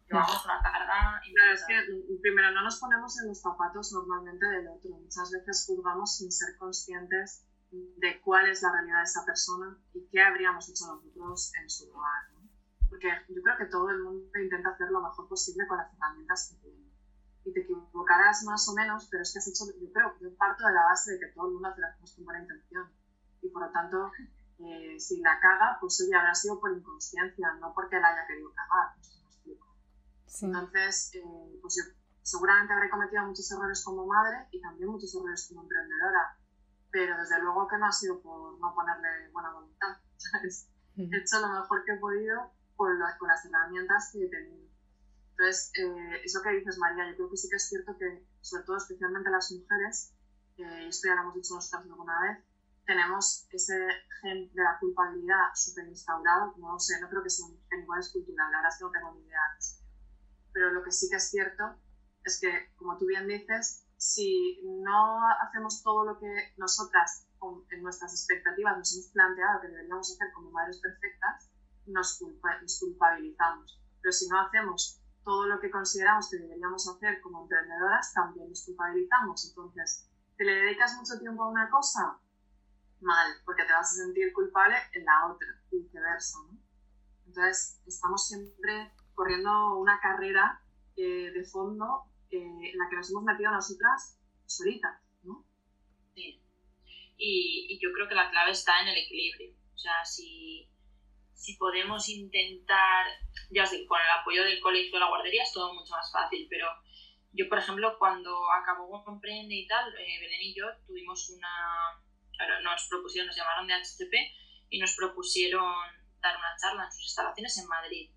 llevamos 0.07 0.45
una 0.45 0.61
carga. 0.61 1.21
Claro, 1.21 1.53
es 1.53 1.65
que 1.65 1.75
mm, 1.91 2.21
primero 2.21 2.51
no 2.51 2.63
nos 2.63 2.79
ponemos 2.79 3.19
en 3.19 3.27
los 3.27 3.41
zapatos 3.41 3.91
normalmente 3.91 4.45
del 4.45 4.67
otro. 4.67 4.91
Muchas 4.91 5.31
veces 5.31 5.65
juzgamos 5.67 6.17
sin 6.17 6.31
ser 6.31 6.57
conscientes 6.57 7.43
de 7.71 8.21
cuál 8.21 8.47
es 8.49 8.61
la 8.61 8.71
realidad 8.71 8.99
de 8.99 9.03
esa 9.03 9.25
persona 9.25 9.77
y 9.93 10.07
qué 10.07 10.21
habríamos 10.21 10.69
hecho 10.69 10.87
nosotros 10.87 11.51
en 11.61 11.69
su 11.69 11.87
lugar. 11.87 12.31
¿no? 12.33 12.49
Porque 12.89 13.09
yo 13.29 13.41
creo 13.41 13.57
que 13.57 13.65
todo 13.65 13.89
el 13.89 14.01
mundo 14.03 14.29
intenta 14.39 14.69
hacer 14.69 14.89
lo 14.89 15.01
mejor 15.01 15.27
posible 15.27 15.67
con 15.67 15.77
las 15.77 15.93
herramientas 15.93 16.49
que 16.49 16.61
tiene. 16.61 16.87
Y 17.43 17.53
te 17.53 17.61
equivocarás 17.61 18.43
más 18.43 18.67
o 18.69 18.73
menos, 18.73 19.07
pero 19.09 19.23
es 19.23 19.31
que 19.31 19.39
has 19.39 19.47
hecho, 19.47 19.65
yo 19.79 19.91
creo, 19.91 20.13
yo 20.19 20.35
parto 20.35 20.67
de 20.67 20.73
la 20.73 20.83
base 20.83 21.13
de 21.13 21.19
que 21.19 21.27
todo 21.27 21.47
el 21.47 21.53
mundo 21.53 21.69
hace 21.69 21.81
las 21.81 21.97
cosas 21.97 22.15
con 22.15 22.25
buena 22.25 22.41
intención. 22.41 22.89
Y 23.41 23.49
por 23.49 23.61
lo 23.63 23.71
tanto, 23.71 24.11
eh, 24.59 24.99
si 24.99 25.21
la 25.21 25.39
caga, 25.39 25.77
pues 25.79 26.01
oye, 26.01 26.15
habrá 26.15 26.33
sido 26.33 26.59
por 26.59 26.75
inconsciencia, 26.75 27.53
no 27.59 27.73
porque 27.73 27.99
la 27.99 28.09
haya 28.09 28.27
querido 28.27 28.51
cagar. 28.53 28.95
Entonces, 30.41 31.11
eh, 31.15 31.59
pues 31.61 31.75
yo 31.75 31.83
seguramente 32.21 32.73
habré 32.73 32.89
cometido 32.89 33.23
muchos 33.23 33.49
errores 33.51 33.83
como 33.83 34.05
madre 34.05 34.47
y 34.51 34.61
también 34.61 34.89
muchos 34.89 35.13
errores 35.15 35.47
como 35.47 35.63
emprendedora, 35.63 36.37
pero 36.91 37.17
desde 37.17 37.39
luego 37.41 37.67
que 37.67 37.77
no 37.77 37.85
ha 37.85 37.91
sido 37.91 38.21
por 38.21 38.59
no 38.59 38.73
ponerle 38.75 39.29
buena 39.31 39.51
voluntad, 39.53 39.97
¿sabes? 40.17 40.69
he 40.97 41.03
hecho 41.03 41.39
lo 41.39 41.49
mejor 41.49 41.85
que 41.85 41.93
he 41.93 41.97
podido 41.97 42.51
con, 42.75 42.97
con 43.19 43.27
las 43.27 43.45
herramientas 43.45 44.09
que 44.11 44.25
he 44.25 44.29
tenido. 44.29 44.67
Entonces, 45.31 45.71
eh, 45.77 46.21
eso 46.25 46.41
que 46.41 46.49
dices, 46.49 46.77
María, 46.79 47.09
yo 47.11 47.15
creo 47.15 47.29
que 47.29 47.37
sí 47.37 47.47
que 47.49 47.57
es 47.57 47.69
cierto 47.69 47.95
que, 47.97 48.25
sobre 48.41 48.63
todo, 48.63 48.77
especialmente 48.77 49.29
las 49.29 49.51
mujeres, 49.51 50.13
eh, 50.57 50.87
esto 50.87 51.07
ya 51.07 51.15
lo 51.15 51.21
hemos 51.21 51.35
dicho 51.35 51.53
nosotras 51.53 51.83
alguna 51.85 52.19
vez, 52.21 52.43
tenemos 52.87 53.47
ese 53.51 53.77
gen 54.21 54.51
de 54.53 54.63
la 54.63 54.79
culpabilidad 54.79 55.53
súper 55.53 55.87
instaurado, 55.87 56.55
no 56.57 56.79
sé, 56.79 56.99
no 57.01 57.09
creo 57.09 57.21
que 57.21 57.29
sea 57.29 57.45
un 57.45 57.59
gen 57.69 57.81
igual 57.81 57.99
es 57.99 58.09
cultural, 58.09 58.51
la 58.51 58.57
verdad 58.57 58.71
es 58.71 58.77
que 58.79 58.83
no 58.85 58.91
tengo 58.91 59.13
ni 59.13 59.27
idea. 59.27 59.41
Pero 60.57 60.71
lo 60.71 60.81
que 60.81 60.91
sí 60.91 61.07
que 61.07 61.17
es 61.17 61.29
cierto 61.29 61.63
es 62.23 62.39
que, 62.41 62.73
como 62.77 62.97
tú 62.97 63.05
bien 63.05 63.27
dices, 63.27 63.85
si 63.95 64.59
no 64.63 65.21
hacemos 65.39 65.83
todo 65.83 66.03
lo 66.03 66.17
que 66.17 66.51
nosotras 66.57 67.27
en 67.69 67.83
nuestras 67.83 68.11
expectativas 68.11 68.75
nos 68.75 68.91
hemos 68.95 69.11
planteado 69.11 69.61
que 69.61 69.67
deberíamos 69.67 70.11
hacer 70.11 70.33
como 70.33 70.49
madres 70.49 70.79
perfectas, 70.79 71.51
nos, 71.85 72.19
nos 72.63 72.79
culpabilizamos. 72.79 73.79
Pero 74.01 74.11
si 74.11 74.27
no 74.29 74.41
hacemos 74.41 74.99
todo 75.23 75.45
lo 75.45 75.59
que 75.59 75.69
consideramos 75.69 76.27
que 76.27 76.37
deberíamos 76.37 76.89
hacer 76.89 77.21
como 77.21 77.43
emprendedoras, 77.43 78.11
también 78.13 78.49
nos 78.49 78.65
culpabilizamos. 78.65 79.49
Entonces, 79.49 80.09
¿te 80.37 80.43
le 80.43 80.55
dedicas 80.55 80.97
mucho 80.97 81.19
tiempo 81.19 81.43
a 81.43 81.51
una 81.51 81.69
cosa? 81.69 82.19
Mal, 82.99 83.27
porque 83.45 83.63
te 83.63 83.73
vas 83.73 83.91
a 83.91 84.05
sentir 84.05 84.33
culpable 84.33 84.75
en 84.93 85.05
la 85.05 85.27
otra, 85.31 85.49
y 85.69 85.83
viceversa. 85.83 86.39
¿no? 86.47 86.57
Entonces, 87.27 87.79
estamos 87.85 88.27
siempre 88.27 88.91
corriendo 89.17 89.79
una 89.79 89.99
carrera 89.99 90.61
eh, 90.95 91.31
de 91.33 91.43
fondo 91.43 92.03
eh, 92.29 92.37
en 92.37 92.77
la 92.77 92.87
que 92.87 92.97
nos 92.97 93.09
hemos 93.09 93.23
metido 93.23 93.51
nosotras 93.51 94.19
solitas, 94.45 95.01
¿no? 95.23 95.43
Sí. 96.13 96.39
Y, 97.17 97.65
y, 97.67 97.79
yo 97.81 97.91
creo 97.93 98.07
que 98.07 98.13
la 98.13 98.29
clave 98.29 98.51
está 98.51 98.79
en 98.81 98.89
el 98.89 98.97
equilibrio. 98.97 99.55
O 99.73 99.77
sea, 99.77 100.05
si, 100.05 100.69
si 101.33 101.57
podemos 101.57 102.07
intentar, 102.09 103.07
ya 103.49 103.65
sé, 103.65 103.87
con 103.87 103.99
el 103.99 104.09
apoyo 104.21 104.43
del 104.43 104.61
colegio 104.61 104.97
o 104.97 104.99
la 104.99 105.09
guardería 105.09 105.41
es 105.41 105.51
todo 105.51 105.73
mucho 105.73 105.93
más 105.93 106.11
fácil, 106.11 106.45
pero 106.47 106.67
yo, 107.33 107.49
por 107.49 107.57
ejemplo, 107.57 107.97
cuando 107.97 108.51
acabó 108.51 109.03
Comprende 109.03 109.55
y 109.55 109.67
tal, 109.67 109.93
eh, 109.97 110.19
Belén 110.19 110.41
y 110.41 110.55
yo 110.55 110.65
tuvimos 110.85 111.29
una, 111.31 112.01
nos 112.63 112.87
propusieron, 112.87 113.27
nos 113.27 113.35
llamaron 113.35 113.67
de 113.67 113.73
HTP 113.73 114.13
y 114.69 114.79
nos 114.79 114.95
propusieron 114.95 115.73
dar 116.21 116.37
una 116.37 116.55
charla 116.61 116.85
en 116.85 116.91
sus 116.91 117.03
instalaciones 117.03 117.57
en 117.57 117.67
Madrid. 117.67 118.11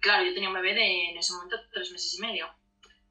Claro, 0.00 0.24
yo 0.24 0.34
tenía 0.34 0.48
un 0.48 0.54
bebé 0.54 0.74
de, 0.74 1.10
en 1.10 1.18
ese 1.18 1.32
momento 1.32 1.56
tres 1.72 1.90
meses 1.90 2.14
y 2.14 2.20
medio, 2.20 2.48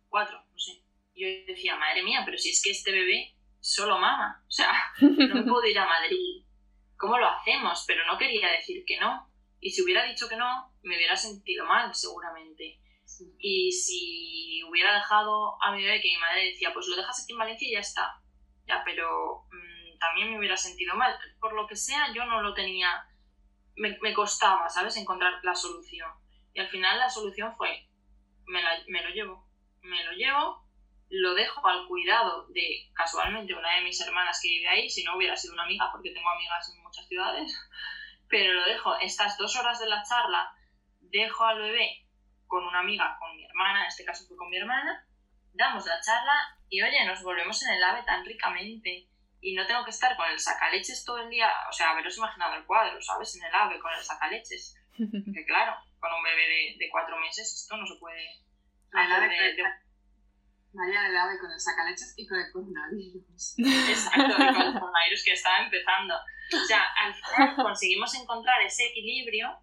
cuatro, 0.09 0.41
no 0.51 0.59
sé. 0.59 0.83
Yo 1.15 1.27
decía, 1.47 1.75
madre 1.75 2.03
mía, 2.03 2.21
pero 2.25 2.37
si 2.37 2.49
es 2.49 2.61
que 2.63 2.71
este 2.71 2.91
bebé 2.91 3.35
solo 3.59 3.97
mama, 3.97 4.43
o 4.47 4.51
sea, 4.51 4.71
no 5.01 5.45
puedo 5.45 5.65
ir 5.65 5.79
a 5.79 5.85
Madrid 5.85 6.47
¿cómo 6.97 7.17
lo 7.17 7.27
hacemos? 7.27 7.85
Pero 7.87 8.05
no 8.05 8.17
quería 8.17 8.51
decir 8.51 8.83
que 8.85 8.99
no. 8.99 9.31
Y 9.59 9.71
si 9.71 9.83
hubiera 9.83 10.03
dicho 10.03 10.27
que 10.27 10.35
no, 10.35 10.73
me 10.83 10.97
hubiera 10.97 11.15
sentido 11.15 11.65
mal, 11.65 11.93
seguramente. 11.95 12.79
Y 13.39 13.71
si 13.71 14.61
hubiera 14.63 14.93
dejado 14.93 15.57
a 15.63 15.71
mi 15.71 15.83
bebé 15.83 16.01
que 16.01 16.09
mi 16.09 16.17
madre 16.17 16.45
decía, 16.45 16.73
pues 16.73 16.87
lo 16.87 16.95
dejas 16.95 17.23
aquí 17.23 17.33
en 17.33 17.39
Valencia 17.39 17.67
y 17.67 17.73
ya 17.73 17.79
está. 17.79 18.21
Ya, 18.67 18.83
pero 18.83 19.45
mm, 19.49 19.97
también 19.97 20.31
me 20.31 20.37
hubiera 20.37 20.57
sentido 20.57 20.95
mal. 20.95 21.17
Por 21.39 21.53
lo 21.53 21.65
que 21.67 21.75
sea, 21.75 22.13
yo 22.13 22.25
no 22.25 22.41
lo 22.41 22.53
tenía. 22.53 22.89
Me, 23.75 23.97
me 24.01 24.13
costaba, 24.13 24.69
¿sabes? 24.69 24.97
Encontrar 24.97 25.33
la 25.43 25.55
solución. 25.55 26.11
Y 26.57 26.59
al 26.59 26.69
final 26.69 26.97
la 26.97 27.07
solución 27.07 27.55
fue: 27.55 27.87
me, 28.47 28.59
me 28.87 29.03
lo 29.03 29.09
llevo. 29.09 29.47
Me 29.83 30.03
lo 30.03 30.11
llevo, 30.13 30.65
lo 31.09 31.35
dejo 31.35 31.65
al 31.67 31.85
cuidado 31.87 32.47
de 32.47 32.89
casualmente 32.95 33.53
una 33.53 33.75
de 33.75 33.83
mis 33.83 34.01
hermanas 34.01 34.39
que 34.41 34.49
vive 34.49 34.67
ahí, 34.67 34.89
si 34.89 35.03
no 35.03 35.15
hubiera 35.15 35.37
sido 35.37 35.53
una 35.53 35.65
amiga, 35.65 35.89
porque 35.91 36.11
tengo 36.11 36.27
amigas 36.27 36.73
en 36.73 36.81
muchas 36.81 37.07
ciudades, 37.07 37.55
pero 38.27 38.53
lo 38.53 38.65
dejo 38.65 38.97
estas 38.97 39.37
dos 39.37 39.55
horas 39.55 39.79
de 39.79 39.85
la 39.85 40.01
charla, 40.03 40.51
dejo 40.99 41.45
al 41.45 41.61
bebé 41.61 42.07
con 42.47 42.65
una 42.65 42.79
amiga, 42.79 43.15
con 43.19 43.37
mi 43.37 43.45
hermana, 43.45 43.81
en 43.81 43.87
este 43.87 44.03
caso 44.03 44.25
fue 44.27 44.35
con 44.35 44.49
mi 44.49 44.57
hermana, 44.57 45.07
damos 45.53 45.85
la 45.85 46.01
charla 46.01 46.57
y 46.69 46.81
oye, 46.81 47.05
nos 47.05 47.21
volvemos 47.21 47.61
en 47.61 47.75
el 47.75 47.83
ave 47.83 48.01
tan 48.01 48.25
ricamente 48.25 49.07
y 49.41 49.53
no 49.53 49.67
tengo 49.67 49.85
que 49.85 49.91
estar 49.91 50.17
con 50.17 50.27
el 50.27 50.39
sacaleches 50.39 51.05
todo 51.05 51.19
el 51.19 51.29
día, 51.29 51.53
o 51.69 51.71
sea, 51.71 51.91
haberos 51.91 52.17
imaginado 52.17 52.55
el 52.55 52.65
cuadro, 52.65 52.99
¿sabes? 52.99 53.35
En 53.35 53.43
el 53.43 53.53
ave 53.53 53.79
con 53.79 53.93
el 53.93 54.03
sacaleches. 54.03 54.75
Que 54.97 55.45
claro, 55.45 55.77
con 55.99 56.13
un 56.13 56.23
bebé 56.23 56.75
de, 56.77 56.89
cuatro 56.91 57.17
meses 57.19 57.53
esto 57.53 57.77
no 57.77 57.85
se 57.85 57.95
puede... 57.99 58.43
Hacer 58.91 59.29
de, 59.29 59.63
María 60.73 61.01
del 61.01 61.17
AVE 61.17 61.39
con 61.39 61.51
el 61.51 61.59
sacaleches 61.59 62.13
y 62.17 62.27
con 62.27 62.39
el 62.39 62.51
coronavirus. 62.51 63.55
Exacto, 63.57 64.31
y 64.31 64.53
con 64.53 64.67
el 64.67 64.79
coronavirus 64.79 65.23
que 65.23 65.33
estaba 65.33 65.63
empezando. 65.63 66.13
O 66.53 66.65
sea, 66.65 66.83
al 67.01 67.13
final 67.13 67.55
conseguimos 67.55 68.13
encontrar 68.15 68.61
ese 68.61 68.85
equilibrio 68.85 69.57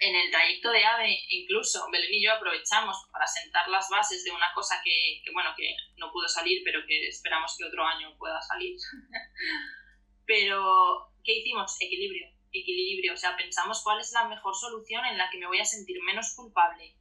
en 0.00 0.14
el 0.14 0.30
trayecto 0.30 0.70
de 0.70 0.84
AVE, 0.84 1.18
incluso 1.28 1.90
Belén 1.90 2.12
y 2.12 2.24
yo 2.24 2.32
aprovechamos 2.32 2.96
para 3.12 3.26
sentar 3.26 3.68
las 3.68 3.88
bases 3.90 4.24
de 4.24 4.30
una 4.30 4.52
cosa 4.54 4.80
que, 4.84 5.20
que, 5.24 5.32
bueno, 5.32 5.50
que 5.56 5.74
no 5.96 6.10
pudo 6.12 6.28
salir, 6.28 6.62
pero 6.64 6.80
que 6.86 7.08
esperamos 7.08 7.56
que 7.58 7.64
otro 7.64 7.86
año 7.86 8.16
pueda 8.18 8.40
salir. 8.40 8.76
pero, 10.26 11.12
¿qué 11.22 11.38
hicimos? 11.38 11.76
Equilibrio, 11.80 12.28
equilibrio. 12.60 13.14
O 13.14 13.16
sea, 13.16 13.36
pensamos 13.36 13.82
cuál 13.82 14.00
es 14.00 14.12
la 14.12 14.28
mejor 14.28 14.54
solución 14.54 15.04
en 15.06 15.18
la 15.18 15.30
que 15.30 15.38
me 15.38 15.46
voy 15.46 15.60
a 15.60 15.64
sentir 15.64 16.02
menos 16.02 16.34
culpable 16.34 16.94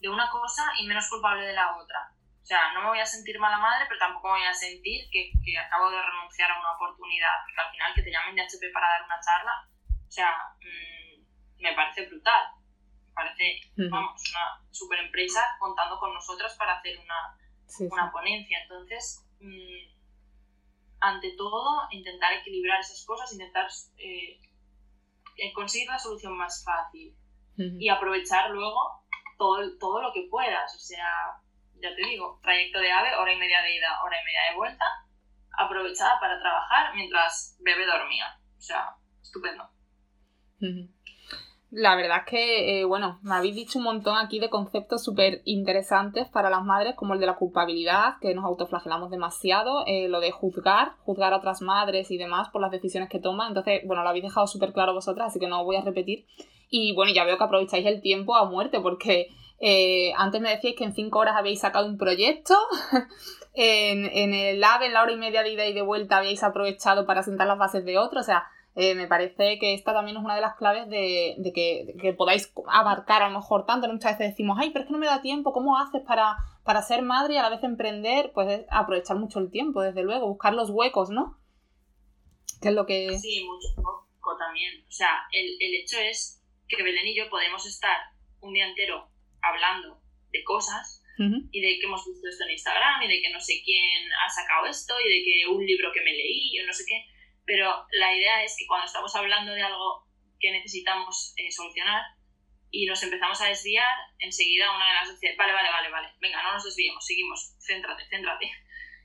de 0.00 0.08
una 0.08 0.30
cosa 0.30 0.62
y 0.78 0.86
menos 0.86 1.08
culpable 1.08 1.46
de 1.46 1.54
la 1.54 1.76
otra. 1.76 2.12
O 2.42 2.46
sea, 2.48 2.72
no 2.72 2.80
me 2.80 2.88
voy 2.88 3.00
a 3.00 3.06
sentir 3.06 3.38
mala 3.38 3.58
madre, 3.58 3.84
pero 3.88 3.98
tampoco 3.98 4.28
me 4.28 4.38
voy 4.38 4.46
a 4.46 4.54
sentir 4.54 5.08
que, 5.10 5.32
que 5.44 5.58
acabo 5.58 5.90
de 5.90 6.00
renunciar 6.00 6.50
a 6.50 6.58
una 6.58 6.72
oportunidad, 6.72 7.44
porque 7.44 7.60
al 7.60 7.70
final 7.72 7.94
que 7.94 8.02
te 8.02 8.10
llamen 8.10 8.36
de 8.36 8.42
HP 8.42 8.70
para 8.72 8.88
dar 8.88 9.04
una 9.04 9.20
charla, 9.20 9.68
o 10.08 10.10
sea, 10.10 10.32
mmm, 10.60 11.62
me 11.62 11.74
parece 11.74 12.06
brutal. 12.06 12.52
Me 13.08 13.12
parece, 13.12 13.60
vamos, 13.90 14.22
una 14.30 14.64
super 14.70 15.00
empresa 15.00 15.44
contando 15.58 15.98
con 15.98 16.14
nosotras 16.14 16.54
para 16.56 16.78
hacer 16.78 16.98
una, 16.98 17.36
sí, 17.66 17.88
una 17.90 18.06
sí. 18.06 18.12
ponencia. 18.12 18.62
Entonces, 18.62 19.26
mmm, 19.40 19.98
ante 21.00 21.36
todo, 21.36 21.88
intentar 21.90 22.32
equilibrar 22.32 22.80
esas 22.80 23.04
cosas, 23.04 23.32
intentar 23.32 23.68
eh, 23.98 24.40
conseguir 25.54 25.88
la 25.88 25.98
solución 25.98 26.36
más 26.36 26.64
fácil 26.64 27.14
uh 27.56 27.60
-huh. 27.60 27.76
y 27.78 27.88
aprovechar 27.88 28.50
luego 28.50 29.04
todo, 29.38 29.78
todo 29.78 30.02
lo 30.02 30.12
que 30.12 30.28
puedas. 30.30 30.74
O 30.74 30.78
sea, 30.78 31.06
ya 31.80 31.94
te 31.94 32.02
digo, 32.02 32.40
trayecto 32.42 32.80
de 32.80 32.90
AVE, 32.90 33.14
hora 33.14 33.32
y 33.32 33.38
media 33.38 33.62
de 33.62 33.76
ida, 33.76 34.02
hora 34.04 34.20
y 34.20 34.24
media 34.24 34.50
de 34.50 34.56
vuelta, 34.56 34.84
aprovechada 35.58 36.18
para 36.20 36.40
trabajar 36.40 36.94
mientras 36.94 37.56
bebé 37.60 37.86
dormía. 37.86 38.38
O 38.56 38.60
sea, 38.60 38.96
estupendo. 39.22 39.68
La 41.70 41.96
verdad 41.96 42.20
es 42.24 42.30
que, 42.30 42.80
eh, 42.80 42.84
bueno, 42.86 43.18
me 43.22 43.34
habéis 43.34 43.54
dicho 43.54 43.78
un 43.78 43.84
montón 43.84 44.16
aquí 44.16 44.38
de 44.38 44.48
conceptos 44.48 45.04
súper 45.04 45.42
interesantes 45.44 46.26
para 46.28 46.48
las 46.48 46.64
madres, 46.64 46.94
como 46.94 47.12
el 47.12 47.20
de 47.20 47.26
la 47.26 47.36
culpabilidad, 47.36 48.14
que 48.22 48.34
nos 48.34 48.46
autoflagelamos 48.46 49.10
demasiado, 49.10 49.84
eh, 49.86 50.08
lo 50.08 50.20
de 50.20 50.30
juzgar, 50.30 50.92
juzgar 51.04 51.34
a 51.34 51.36
otras 51.36 51.60
madres 51.60 52.10
y 52.10 52.16
demás 52.16 52.48
por 52.48 52.62
las 52.62 52.70
decisiones 52.70 53.10
que 53.10 53.18
toman. 53.18 53.48
Entonces, 53.48 53.82
bueno, 53.84 54.02
lo 54.02 54.08
habéis 54.08 54.24
dejado 54.24 54.46
súper 54.46 54.72
claro 54.72 54.94
vosotras, 54.94 55.28
así 55.28 55.38
que 55.38 55.46
no 55.46 55.62
voy 55.62 55.76
a 55.76 55.82
repetir. 55.82 56.24
Y 56.70 56.94
bueno, 56.94 57.12
ya 57.12 57.24
veo 57.24 57.36
que 57.36 57.44
aprovecháis 57.44 57.84
el 57.84 58.00
tiempo 58.00 58.34
a 58.34 58.48
muerte, 58.48 58.80
porque 58.80 59.28
eh, 59.60 60.12
antes 60.16 60.40
me 60.40 60.48
decíais 60.48 60.74
que 60.74 60.84
en 60.84 60.94
cinco 60.94 61.18
horas 61.18 61.36
habéis 61.36 61.60
sacado 61.60 61.86
un 61.86 61.98
proyecto. 61.98 62.54
en, 63.52 64.06
en, 64.06 64.32
el 64.32 64.64
AVE, 64.64 64.86
en 64.86 64.94
la 64.94 65.02
hora 65.02 65.12
y 65.12 65.16
media 65.16 65.42
de 65.42 65.52
ida 65.52 65.66
y 65.66 65.74
de 65.74 65.82
vuelta, 65.82 66.16
habéis 66.16 66.42
aprovechado 66.42 67.04
para 67.04 67.22
sentar 67.22 67.46
las 67.46 67.58
bases 67.58 67.84
de 67.84 67.98
otro. 67.98 68.20
O 68.20 68.24
sea, 68.24 68.44
eh, 68.74 68.94
me 68.94 69.06
parece 69.08 69.58
que 69.58 69.74
esta 69.74 69.92
también 69.92 70.16
es 70.16 70.22
una 70.22 70.36
de 70.36 70.40
las 70.40 70.56
claves 70.56 70.88
de, 70.88 71.34
de, 71.38 71.52
que, 71.52 71.84
de, 71.86 71.94
que, 72.00 72.12
podáis 72.12 72.52
abarcar 72.68 73.22
a 73.22 73.28
lo 73.28 73.38
mejor 73.38 73.66
tanto. 73.66 73.88
Muchas 73.88 74.18
veces 74.18 74.32
decimos, 74.32 74.56
ay, 74.60 74.70
pero 74.70 74.82
es 74.82 74.86
que 74.86 74.92
no 74.92 74.98
me 74.98 75.06
da 75.06 75.20
tiempo. 75.20 75.52
¿Cómo 75.52 75.78
haces 75.78 76.02
para, 76.06 76.36
para 76.64 76.82
ser 76.82 77.02
madre 77.02 77.34
y 77.34 77.36
a 77.38 77.42
la 77.42 77.50
vez 77.50 77.62
emprender? 77.64 78.30
Pues 78.32 78.64
aprovechar 78.70 79.16
mucho 79.16 79.40
el 79.40 79.50
tiempo, 79.50 79.82
desde 79.82 80.02
luego, 80.04 80.28
buscar 80.28 80.54
los 80.54 80.70
huecos, 80.70 81.10
¿no? 81.10 81.38
Que 82.62 82.68
es 82.68 82.74
lo 82.74 82.86
que. 82.86 83.18
Sí, 83.18 83.44
mucho 83.44 83.68
poco 83.76 84.36
también. 84.38 84.84
O 84.86 84.92
sea, 84.92 85.10
el, 85.32 85.56
el 85.60 85.74
hecho 85.82 85.98
es 85.98 86.42
que 86.68 86.82
Belén 86.82 87.06
y 87.06 87.16
yo 87.16 87.28
podemos 87.30 87.66
estar 87.66 87.96
un 88.40 88.52
día 88.52 88.68
entero 88.68 89.08
hablando 89.42 90.00
de 90.30 90.44
cosas 90.44 91.02
uh 91.18 91.22
-huh. 91.22 91.48
y 91.50 91.60
de 91.60 91.78
que 91.78 91.86
hemos 91.86 92.04
visto 92.06 92.28
esto 92.28 92.44
en 92.44 92.52
Instagram 92.52 93.02
y 93.02 93.08
de 93.08 93.22
que 93.22 93.30
no 93.30 93.40
sé 93.40 93.62
quién 93.64 94.04
ha 94.12 94.28
sacado 94.28 94.66
esto 94.66 94.94
y 95.00 95.08
de 95.08 95.24
que 95.24 95.46
un 95.48 95.64
libro 95.64 95.90
que 95.92 96.02
me 96.02 96.12
leí 96.12 96.60
o 96.60 96.66
no 96.66 96.72
sé 96.72 96.84
qué. 96.86 97.04
Pero 97.48 97.86
la 97.92 98.14
idea 98.14 98.44
es 98.44 98.54
que 98.58 98.66
cuando 98.66 98.84
estamos 98.84 99.14
hablando 99.16 99.52
de 99.54 99.62
algo 99.62 100.06
que 100.38 100.52
necesitamos 100.52 101.32
eh, 101.38 101.50
solucionar 101.50 102.02
y 102.70 102.84
nos 102.84 103.02
empezamos 103.02 103.40
a 103.40 103.46
desviar, 103.46 103.88
enseguida 104.18 104.70
una 104.76 104.86
de 104.86 104.94
las 104.96 105.08
dice, 105.08 105.34
vale, 105.38 105.54
vale, 105.54 105.70
vale, 105.70 105.90
vale, 105.90 106.08
venga, 106.20 106.42
no 106.42 106.52
nos 106.52 106.64
desviemos, 106.64 107.06
seguimos, 107.06 107.56
céntrate, 107.58 108.04
céntrate. 108.10 108.50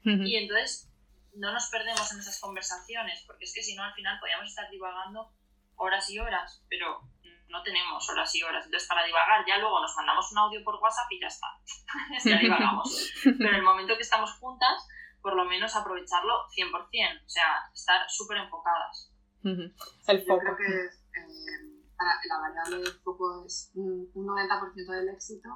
Uh 0.04 0.10
-huh. 0.10 0.28
Y 0.28 0.36
entonces 0.36 0.92
no 1.36 1.54
nos 1.54 1.70
perdemos 1.70 2.12
en 2.12 2.20
esas 2.20 2.38
conversaciones, 2.42 3.24
porque 3.26 3.46
es 3.46 3.54
que 3.54 3.64
si 3.64 3.76
no 3.76 3.84
al 3.84 3.94
final 3.94 4.20
podríamos 4.20 4.50
estar 4.50 4.70
divagando 4.70 5.32
horas 5.78 6.10
y 6.10 6.20
horas, 6.20 6.62
pero 6.68 7.00
no 7.48 7.64
tenemos 7.64 8.10
horas 8.10 8.36
y 8.36 8.44
horas. 8.44 8.66
Entonces, 8.66 8.90
para 8.90 9.06
divagar, 9.06 9.46
ya 9.48 9.58
luego 9.58 9.80
nos 9.80 9.96
mandamos 9.96 10.30
un 10.34 10.40
audio 10.40 10.62
por 10.66 10.76
WhatsApp 10.82 11.10
y 11.12 11.22
ya 11.22 11.28
está. 11.28 11.48
ya 12.26 12.40
divagamos. 12.40 13.14
Pero 13.24 13.50
en 13.50 13.56
el 13.56 13.62
momento 13.62 13.96
que 13.96 14.02
estamos 14.02 14.34
juntas, 14.34 14.86
por 15.24 15.36
lo 15.36 15.46
menos 15.46 15.76
aprovecharlo 15.76 16.34
100%. 16.56 17.26
O 17.26 17.30
sea, 17.30 17.48
estar 17.74 18.02
súper 18.10 18.38
enfocadas. 18.38 19.10
Uh 19.44 19.48
-huh. 19.48 19.74
El 20.08 20.26
foco. 20.28 20.44
Yo 20.46 20.56
creo 20.56 20.58
que 20.58 20.86
eh, 20.86 21.84
para 21.98 22.20
la 22.28 22.40
variable 22.40 22.78
de 22.84 22.92
foco 23.00 23.46
es 23.46 23.72
un, 23.74 24.12
90% 24.14 24.92
del 24.92 25.10
éxito, 25.10 25.50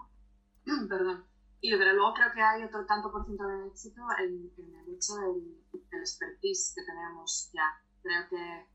perdón, 0.90 1.26
y 1.60 1.76
pero 1.76 1.94
luego 1.94 2.14
creo 2.14 2.32
que 2.34 2.42
hay 2.42 2.64
otro 2.64 2.86
tanto 2.86 3.12
por 3.12 3.26
ciento 3.26 3.46
del 3.46 3.68
éxito 3.68 4.02
en, 4.20 4.52
el 4.58 4.96
hecho 4.96 5.16
del, 5.16 5.62
del, 5.92 6.02
expertise 6.02 6.74
que 6.74 6.84
tenemos 6.84 7.50
ya. 7.54 7.68
Creo 8.02 8.30
que 8.30 8.68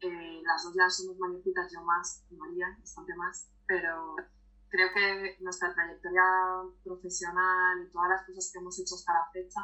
eh, 0.00 0.42
las 0.44 0.64
dos 0.64 0.74
ya 0.74 0.90
somos 0.90 1.16
mayorcitas, 1.18 1.72
yo 1.72 1.80
más, 1.82 2.24
María, 2.30 2.76
bastante 2.80 3.14
más, 3.14 3.48
pero 3.66 4.16
creo 4.68 4.88
que 4.92 5.36
nuestra 5.40 5.72
trayectoria 5.72 6.22
profesional 6.82 7.86
y 7.86 7.90
todas 7.92 8.08
las 8.10 8.26
cosas 8.26 8.50
que 8.52 8.58
hemos 8.58 8.78
hecho 8.80 8.96
hasta 8.96 9.12
la 9.12 9.30
fecha 9.32 9.60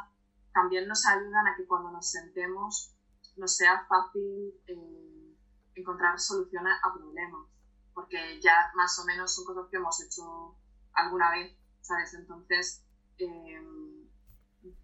también 0.53 0.89
nos 0.89 1.07
ayudan 1.07 1.47
a 1.47 1.57
que 1.57 1.67
cuando 1.67 1.91
nos 1.91 2.11
sentemos 2.11 2.95
nos 3.37 3.57
sea 3.57 3.87
fácil 3.89 4.55
eh, 4.67 5.37
encontrar 5.75 6.19
soluciones 6.19 6.75
a 6.83 6.93
problemas, 6.93 7.47
porque 7.95 8.41
ya 8.41 8.71
más 8.75 8.99
o 8.99 9.05
menos 9.05 9.35
son 9.35 9.45
cosas 9.45 9.69
que 9.71 9.77
hemos 9.77 10.03
hecho 10.03 10.57
alguna 10.93 11.31
vez, 11.31 11.57
¿sabes? 11.81 12.15
Entonces, 12.15 12.85
eh, 13.19 13.63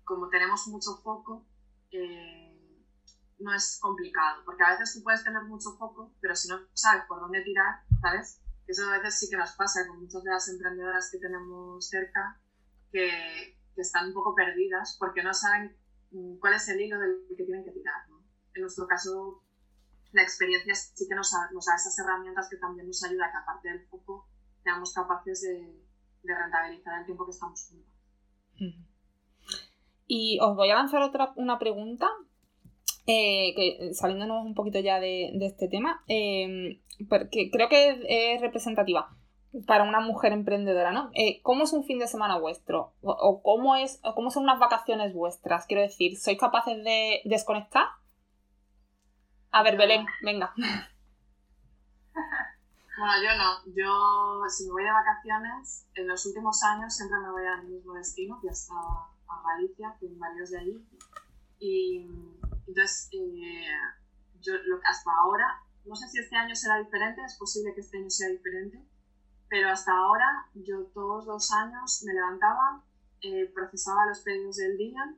como 0.05 0.29
tenemos 0.29 0.67
mucho 0.69 0.97
foco, 1.03 1.47
eh, 1.91 2.83
no 3.39 3.55
es 3.55 3.79
complicado, 3.81 4.43
porque 4.45 4.64
a 4.64 4.71
veces 4.71 4.95
tú 4.95 5.03
puedes 5.03 5.23
tener 5.23 5.43
mucho 5.43 5.77
foco, 5.77 6.14
pero 6.21 6.35
si 6.35 6.49
no 6.49 6.59
sabes 6.73 7.05
por 7.07 7.21
dónde 7.21 7.43
tirar, 7.43 7.83
¿sabes? 8.01 8.41
Eso 8.67 8.89
a 8.89 8.99
veces 8.99 9.19
sí 9.21 9.31
que 9.31 9.37
nos 9.37 9.53
pasa 9.53 9.87
con 9.87 10.01
muchas 10.01 10.23
de 10.25 10.31
las 10.31 10.49
emprendedoras 10.49 11.11
que 11.11 11.19
tenemos 11.19 11.87
cerca, 11.89 12.41
que, 12.91 13.56
que 13.77 13.83
están 13.83 14.09
un 14.09 14.14
poco 14.14 14.35
perdidas 14.35 14.97
porque 14.99 15.22
no 15.22 15.33
saben 15.33 15.77
mm, 16.11 16.39
cuál 16.39 16.55
es 16.55 16.66
el 16.68 16.81
hilo 16.81 16.99
del 16.99 17.18
que 17.37 17.45
tienen 17.45 17.64
que 17.64 17.70
tirar. 17.70 18.09
¿no? 18.09 18.24
En 18.55 18.62
nuestro 18.62 18.89
caso, 18.89 19.43
la 20.12 20.22
experiencia 20.22 20.74
sí 20.74 21.07
que 21.07 21.14
nos, 21.14 21.31
da 21.31 21.47
esas 21.53 21.97
herramientas 21.99 22.49
que 22.51 22.57
también 22.57 22.87
nos 22.87 23.05
ayuda 23.05 23.27
a 23.27 23.31
que 23.31 23.37
aparte 23.37 23.68
del 23.68 23.87
foco 23.87 24.27
seamos 24.64 24.93
capaces 24.93 25.43
de, 25.43 25.85
rentabilizar 26.24 26.99
el 26.99 27.07
tiempo 27.07 27.24
que 27.24 27.31
estamos 27.31 27.68
juntos. 27.68 27.93
Y 30.09 30.39
os 30.41 30.57
voy 30.57 30.70
a 30.70 30.74
lanzar 30.74 31.03
otra 31.03 31.33
una 31.37 31.59
pregunta, 31.59 32.09
eh, 33.07 33.55
que 33.55 33.95
saliéndonos 33.95 34.45
un 34.45 34.55
poquito 34.55 34.81
ya 34.81 34.99
de, 34.99 35.33
de 35.35 35.47
este 35.47 35.68
tema, 35.68 36.03
eh, 36.09 36.81
porque 37.09 37.51
creo 37.53 37.68
que 37.68 38.35
es 38.35 38.41
representativa 38.41 39.16
para 39.66 39.84
una 39.84 40.01
mujer 40.01 40.32
emprendedora, 40.32 40.92
¿no? 40.92 41.11
Eh, 41.14 41.40
¿Cómo 41.42 41.64
es 41.64 41.72
un 41.72 41.84
fin 41.84 41.99
de 41.99 42.07
semana 42.07 42.38
vuestro? 42.38 42.92
O, 43.03 43.42
cómo, 43.42 43.76
es, 43.76 44.01
cómo 44.14 44.30
son 44.30 44.44
unas 44.44 44.59
vacaciones 44.59 45.14
vuestras? 45.14 45.66
Quiero 45.66 45.82
decir, 45.82 46.18
¿sois 46.18 46.38
capaces 46.38 46.82
de 46.84 47.22
desconectar? 47.24 47.86
A 49.51 49.62
ver, 49.62 49.76
Belén, 49.76 50.07
venga. 50.22 50.53
Bueno, 52.99 53.12
yo 53.22 53.36
no. 53.36 53.74
Yo, 53.76 54.49
si 54.49 54.64
me 54.64 54.72
voy 54.72 54.84
de 54.84 54.90
vacaciones, 54.90 55.86
en 55.97 56.09
los 56.09 56.24
últimos 56.24 56.62
años 56.62 56.97
siempre 56.97 57.18
me 57.20 57.30
voy 57.30 57.44
al 57.44 57.66
mismo 57.68 57.92
destino, 57.92 58.40
que 58.40 58.49
es 58.49 58.70
a, 58.70 59.12
Galicia, 59.44 59.94
que 60.01 60.07
varios 60.16 60.51
de 60.51 60.59
allí. 60.59 60.88
Y 61.59 62.09
entonces, 62.66 63.11
eh, 63.12 63.66
yo 64.40 64.55
hasta 64.88 65.11
ahora, 65.20 65.62
no 65.84 65.94
sé 65.94 66.09
si 66.09 66.20
este 66.20 66.36
año 66.36 66.55
será 66.55 66.78
diferente, 66.78 67.22
es 67.22 67.36
posible 67.36 67.74
que 67.74 67.82
este 67.82 67.99
año 67.99 68.09
sea 68.09 68.28
diferente, 68.28 68.82
pero 69.49 69.70
hasta 69.70 69.92
ahora 69.92 70.47
yo 70.55 70.84
todos 70.94 71.26
los 71.26 71.53
años 71.53 72.03
me 72.05 72.14
levantaba, 72.14 72.82
eh, 73.20 73.51
procesaba 73.55 74.07
los 74.07 74.20
pedidos 74.20 74.57
del 74.57 74.76
día, 74.76 75.14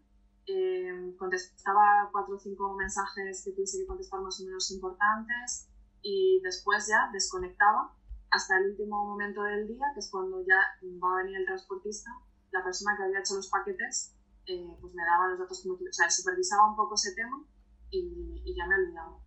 eh, 0.46 1.14
contestaba 1.18 2.08
cuatro 2.12 2.36
o 2.36 2.38
cinco 2.38 2.74
mensajes 2.74 3.42
que 3.44 3.52
tuviese 3.52 3.78
que 3.78 3.86
contestar 3.86 4.20
más 4.20 4.40
o 4.40 4.44
menos 4.44 4.70
importantes 4.70 5.68
y 6.02 6.40
después 6.42 6.86
ya 6.88 7.10
desconectaba 7.12 7.94
hasta 8.30 8.58
el 8.58 8.70
último 8.70 9.06
momento 9.06 9.42
del 9.42 9.66
día, 9.66 9.86
que 9.94 10.00
es 10.00 10.10
cuando 10.10 10.44
ya 10.46 10.60
va 11.02 11.14
a 11.14 11.22
venir 11.22 11.38
el 11.38 11.46
transportista, 11.46 12.10
la 12.50 12.62
persona 12.62 12.96
que 12.96 13.04
había 13.04 13.20
hecho 13.20 13.34
los 13.34 13.48
paquetes, 13.48 14.14
eh, 14.46 14.76
pues 14.80 14.94
me 14.94 15.02
daba 15.04 15.28
los 15.28 15.38
datos 15.38 15.62
como 15.62 15.74
o 15.74 15.92
sea, 15.92 16.10
supervisaba 16.10 16.68
un 16.68 16.76
poco 16.76 16.94
ese 16.94 17.14
tema 17.14 17.44
y, 17.90 18.42
y 18.44 18.54
ya 18.54 18.66
me 18.66 18.74
olvidaba. 18.74 19.18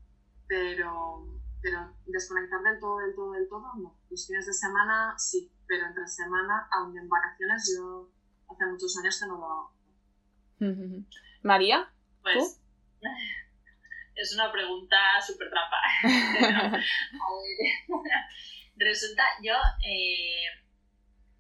Pero 0.48 1.41
pero 1.62 1.96
desconectar 2.06 2.62
del 2.62 2.80
todo, 2.80 2.98
del 3.00 3.16
todo, 3.16 3.32
del 3.34 3.48
todo, 3.48 3.74
no. 3.76 3.98
Los 4.10 4.28
fines 4.28 4.46
de 4.46 4.54
semana 4.54 5.14
sí, 5.18 5.52
pero 5.68 5.88
entre 5.88 6.08
semana, 6.08 6.68
aún 6.72 6.98
en 6.98 7.08
vacaciones, 7.08 7.76
yo 7.78 8.10
hace 8.50 8.66
muchos 8.66 8.98
años 8.98 9.20
que 9.20 9.28
no 9.28 9.38
lo 9.38 9.46
hago. 9.46 9.74
María, 11.44 11.92
pues 12.22 12.62
es 14.16 14.34
una 14.34 14.52
pregunta 14.52 14.98
súper 15.26 15.50
trampa. 15.50 15.78
Resulta, 18.76 19.24
yo, 19.44 19.54
eh, 19.86 20.46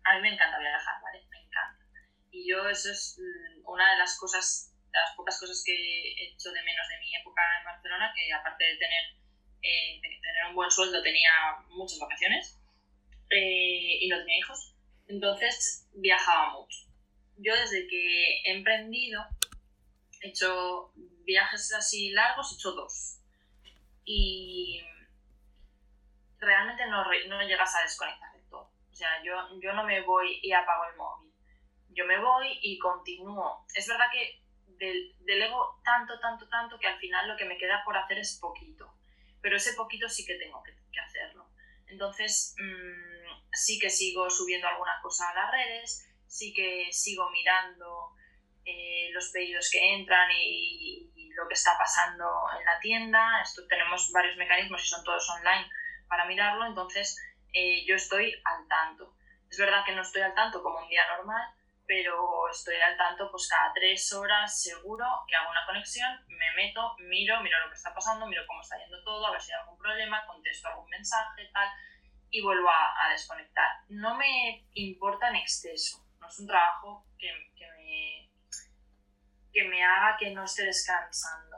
a 0.03 0.15
mí 0.15 0.21
me 0.21 0.33
encanta 0.33 0.59
viajar, 0.59 1.01
¿vale? 1.01 1.25
Me 1.29 1.37
encanta. 1.37 1.85
Y 2.31 2.49
yo 2.49 2.67
eso 2.69 2.91
es 2.91 3.19
mm, 3.19 3.69
una 3.69 3.91
de 3.93 3.97
las 3.97 4.17
cosas, 4.19 4.73
de 4.91 4.99
las 4.99 5.15
pocas 5.15 5.39
cosas 5.39 5.63
que 5.65 5.73
he 5.73 6.33
hecho 6.33 6.51
de 6.51 6.63
menos 6.63 6.87
de 6.87 6.99
mi 6.99 7.15
época 7.15 7.41
en 7.59 7.65
Barcelona, 7.65 8.11
que 8.15 8.31
aparte 8.33 8.63
de 8.63 8.77
tener 8.77 9.20
eh, 9.61 10.01
tener 10.01 10.49
un 10.49 10.55
buen 10.55 10.71
sueldo, 10.71 11.01
tenía 11.03 11.29
muchas 11.69 11.99
vacaciones 11.99 12.59
eh, 13.29 13.99
y 14.01 14.07
no 14.09 14.17
tenía 14.17 14.39
hijos. 14.39 14.75
Entonces 15.07 15.87
viajaba 15.93 16.53
mucho. 16.53 16.79
Yo 17.37 17.55
desde 17.55 17.87
que 17.87 18.41
he 18.43 18.55
emprendido 18.55 19.25
he 20.21 20.29
hecho 20.29 20.91
viajes 21.25 21.73
así 21.73 22.11
largos, 22.11 22.51
he 22.51 22.55
hecho 22.55 22.71
dos. 22.71 23.19
Y 24.05 24.81
realmente 26.39 26.85
no, 26.87 27.03
no 27.27 27.41
llegas 27.47 27.75
a 27.75 27.83
desconectar 27.83 28.33
de 28.33 28.41
todo. 28.49 28.71
O 28.91 28.95
sea, 28.95 29.21
yo, 29.23 29.33
yo 29.59 29.73
no 29.73 29.83
me 29.83 30.01
voy 30.01 30.39
y 30.41 30.51
apago 30.53 30.85
el 30.85 30.97
móvil. 30.97 31.31
Yo 31.89 32.05
me 32.05 32.19
voy 32.19 32.57
y 32.61 32.77
continúo. 32.79 33.65
Es 33.75 33.87
verdad 33.87 34.05
que 34.11 34.41
delego 35.19 35.79
tanto, 35.83 36.19
tanto, 36.19 36.47
tanto 36.47 36.79
que 36.79 36.87
al 36.87 36.97
final 36.97 37.27
lo 37.27 37.37
que 37.37 37.45
me 37.45 37.57
queda 37.57 37.83
por 37.85 37.95
hacer 37.95 38.17
es 38.17 38.39
poquito 38.39 38.91
pero 39.41 39.57
ese 39.57 39.73
poquito 39.73 40.07
sí 40.07 40.25
que 40.25 40.35
tengo 40.35 40.61
que, 40.63 40.71
hacerlo. 40.99 41.49
Entonces, 41.87 42.55
mm, 42.57 43.49
sí 43.51 43.79
que 43.79 43.89
sigo 43.89 44.29
subiendo 44.29 44.67
alguna 44.67 44.99
cosa 45.01 45.29
a 45.29 45.33
las 45.33 45.51
redes, 45.51 46.07
sí 46.27 46.53
que 46.53 46.87
sigo 46.91 47.29
mirando 47.31 48.13
eh, 48.65 49.09
los 49.13 49.29
pedidos 49.29 49.69
que 49.71 49.95
entran 49.95 50.29
y, 50.31 51.07
lo 51.33 51.47
que 51.47 51.53
está 51.53 51.77
pasando 51.77 52.25
en 52.59 52.65
la 52.65 52.77
tienda. 52.81 53.41
Esto, 53.41 53.65
tenemos 53.67 54.11
varios 54.11 54.35
mecanismos 54.35 54.83
y 54.83 54.87
son 54.87 55.03
todos 55.03 55.27
online 55.29 55.69
para 56.07 56.25
mirarlo, 56.25 56.65
entonces 56.65 57.17
eh, 57.53 57.85
yo 57.85 57.95
estoy 57.95 58.35
al 58.43 58.67
tanto. 58.67 59.15
Es 59.49 59.57
verdad 59.57 59.83
que 59.85 59.93
no 59.93 60.01
estoy 60.01 60.21
al 60.23 60.35
tanto 60.35 60.61
como 60.61 60.79
un 60.79 60.89
día 60.89 61.07
normal, 61.15 61.41
pero 61.91 62.47
estoy 62.49 62.77
al 62.77 62.95
tanto 62.95 63.29
pues 63.29 63.49
cada 63.49 63.73
tres 63.73 64.13
horas 64.13 64.63
seguro 64.63 65.05
que 65.27 65.35
hago 65.35 65.51
una 65.51 65.65
conexión, 65.65 66.07
me 66.29 66.49
meto, 66.55 66.95
miro, 66.99 67.41
miro 67.41 67.59
lo 67.59 67.69
que 67.69 67.75
está 67.75 67.93
pasando, 67.93 68.25
miro 68.27 68.47
cómo 68.47 68.61
está 68.61 68.77
yendo 68.77 69.03
todo, 69.03 69.27
a 69.27 69.31
ver 69.31 69.41
si 69.41 69.51
hay 69.51 69.59
algún 69.59 69.77
problema, 69.77 70.25
contesto 70.25 70.69
algún 70.69 70.87
mensaje, 70.87 71.49
tal, 71.51 71.67
y 72.29 72.41
vuelvo 72.41 72.69
a, 72.69 73.09
desconectar. 73.11 73.67
No 73.89 74.15
me 74.15 74.65
importa 74.75 75.27
en 75.27 75.35
exceso, 75.35 76.01
no 76.21 76.29
es 76.29 76.39
un 76.39 76.47
trabajo 76.47 77.05
que, 77.19 77.27
que, 77.57 77.67
me, 77.73 78.31
que 79.51 79.63
me 79.67 79.83
haga 79.83 80.15
que 80.17 80.31
no 80.31 80.45
esté 80.45 80.63
descansando. 80.63 81.57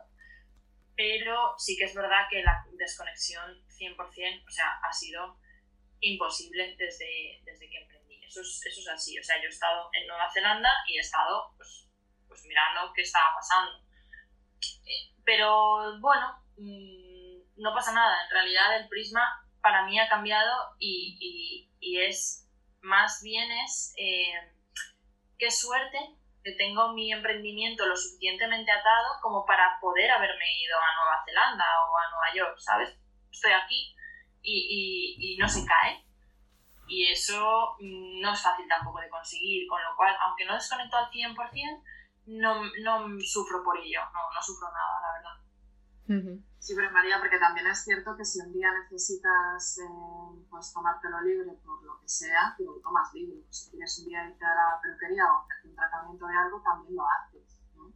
Pero 0.96 1.54
sí 1.60 1.78
que 1.78 1.84
es 1.84 1.94
verdad 1.94 2.26
que 2.28 2.42
la 2.42 2.66
desconexión 2.72 3.64
100%, 3.68 4.48
o 4.48 4.50
sea, 4.50 4.80
ha 4.82 4.92
sido 4.92 5.38
imposible 6.00 6.76
desde, 6.76 7.40
desde 7.46 7.70
que 7.70 7.78
emprendí 7.78 8.03
eso 8.42 8.82
es, 8.82 8.88
así. 8.88 9.20
O 9.20 9.24
sea, 9.24 9.38
yo 9.38 9.46
he 9.46 9.50
estado 9.50 9.90
en 9.94 10.08
Nueva 10.08 10.30
Zelanda 10.32 10.70
y 10.88 10.98
he 10.98 11.02
estado 11.02 11.54
pues, 11.58 11.90
pues 12.28 12.44
mirando 12.46 12.92
qué 12.94 13.02
estaba 13.02 13.36
pasando. 13.36 13.72
Eh, 14.86 15.14
pero 15.26 16.00
bueno, 16.00 16.44
mm, 16.58 17.62
no 17.62 17.74
pasa 17.74 17.94
nada. 17.94 18.26
En 18.26 18.32
realidad 18.32 18.78
el 18.78 18.88
prisma 18.88 19.22
para 19.62 19.86
mí 19.86 20.00
ha 20.00 20.10
cambiado 20.10 20.76
y, 20.80 21.70
es 21.82 22.50
más 22.82 23.22
bien 23.24 23.50
es 23.52 23.94
eh, 23.98 24.34
qué 25.38 25.52
suerte 25.52 25.98
que 26.44 26.54
tengo 26.54 26.94
mi 26.94 27.14
emprendimiento 27.14 27.86
lo 27.86 27.96
suficientemente 27.96 28.72
atado 28.72 29.20
como 29.22 29.46
para 29.46 29.78
poder 29.80 30.12
haberme 30.12 30.46
ido 30.62 30.78
a 30.78 30.96
Nueva 30.96 31.24
Zelanda 31.26 31.66
o 31.88 31.98
a 31.98 32.10
Nueva 32.10 32.36
York, 32.36 32.60
¿sabes? 32.60 32.90
Estoy 33.32 33.52
aquí 33.52 33.96
y, 34.42 35.16
y 35.20 35.38
no 35.38 35.48
se 35.48 35.66
cae 35.66 36.04
y 36.88 37.12
eso 37.12 37.76
no 37.80 38.34
es 38.34 38.42
fácil 38.42 38.68
tampoco 38.68 39.00
de 39.00 39.10
conseguir, 39.10 39.68
con 39.68 39.82
lo 39.82 39.96
cual, 39.96 40.16
aunque 40.22 40.46
no 40.46 40.54
desconecto 40.56 40.98
al 40.98 41.10
100%, 41.10 41.84
no, 42.26 42.62
no 42.84 43.20
sufro 43.20 43.64
por 43.64 43.78
ello, 43.78 44.00
no, 44.14 44.20
no 44.34 44.42
sufro 44.42 44.68
nada, 44.72 45.02
la 45.02 45.14
verdad. 45.14 45.44
Sí, 46.60 46.74
pero 46.76 46.92
María, 46.92 47.20
porque 47.20 47.40
también 47.40 47.68
es 47.68 47.84
cierto 47.84 48.16
que 48.16 48.26
si 48.26 48.40
un 48.40 48.52
día 48.54 48.70
necesitas 48.84 49.78
eh, 49.80 50.46
pues 50.50 50.72
tomártelo 50.74 51.22
libre 51.22 51.52
por 51.64 51.84
lo 51.84 52.00
que 52.00 52.08
sea, 52.08 52.54
te 52.58 52.64
lo 52.64 52.80
tomas 52.82 53.14
libre. 53.14 53.44
Si 53.50 53.72
quieres 53.72 54.00
un 54.00 54.08
día 54.08 54.28
irte 54.30 54.46
a 54.46 54.56
la 54.56 54.80
peluquería 54.82 55.24
o 55.26 55.44
hacer 55.44 55.70
un 55.70 55.76
tratamiento 55.76 56.28
de 56.28 56.38
algo, 56.38 56.62
también 56.62 56.96
lo 56.96 57.04
haces. 57.08 57.60
¿no? 57.76 57.92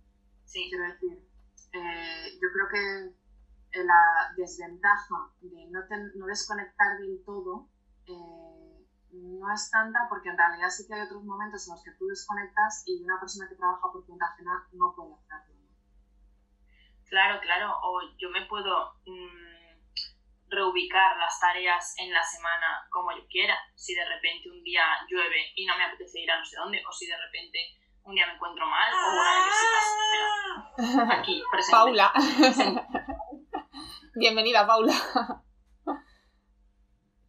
Sí. 0.45 0.67
Quiero 0.69 0.85
decir, 0.85 1.27
eh, 1.73 2.39
yo 2.41 2.47
creo 2.51 2.67
que 2.69 3.83
la 3.83 4.33
desventaja 4.35 5.31
de 5.41 5.67
no, 5.69 5.79
no 6.15 6.25
desconectar 6.25 6.97
del 6.99 7.23
todo 7.25 7.69
eh, 8.07 8.76
no 9.11 9.53
es 9.53 9.69
tanta 9.71 10.07
porque 10.09 10.29
en 10.29 10.37
realidad 10.37 10.69
sí 10.69 10.85
que 10.87 10.93
hay 10.95 11.01
otros 11.01 11.23
momentos 11.23 11.67
en 11.67 11.73
los 11.75 11.83
que 11.83 11.91
tú 11.97 12.07
desconectas 12.07 12.83
y 12.85 13.03
una 13.03 13.19
persona 13.19 13.47
que 13.47 13.55
trabaja 13.55 13.91
por 13.91 14.05
cuenta 14.05 14.25
ajena 14.25 14.67
no 14.73 14.93
puede 14.95 15.13
hacerlo. 15.29 15.67
Claro, 17.09 17.39
claro, 17.39 17.73
o 17.83 18.01
yo 18.17 18.29
me 18.29 18.45
puedo 18.47 18.95
mm, 19.05 20.49
reubicar 20.49 21.17
las 21.17 21.39
tareas 21.39 21.95
en 21.97 22.11
la 22.11 22.23
semana 22.23 22.85
como 22.91 23.11
yo 23.15 23.25
quiera. 23.29 23.57
Si 23.75 23.95
de 23.95 24.05
repente 24.05 24.49
un 24.49 24.61
día 24.63 24.83
llueve 25.09 25.53
y 25.55 25.65
no 25.65 25.77
me 25.77 25.85
apetece 25.85 26.19
ir 26.19 26.31
a 26.31 26.39
no 26.39 26.45
sé 26.45 26.57
dónde, 26.57 26.83
o 26.87 26.91
si 26.91 27.07
de 27.07 27.17
repente 27.17 27.59
un 28.03 28.15
día 28.15 28.27
me 28.27 28.33
encuentro 28.33 28.65
mal 28.65 28.93
o 28.93 29.11
una 29.13 29.45
visitas. 29.45 31.19
Aquí, 31.19 31.43
presente. 31.51 31.71
Paula. 31.71 32.13
Bienvenida, 34.15 34.65
Paula. 34.65 34.93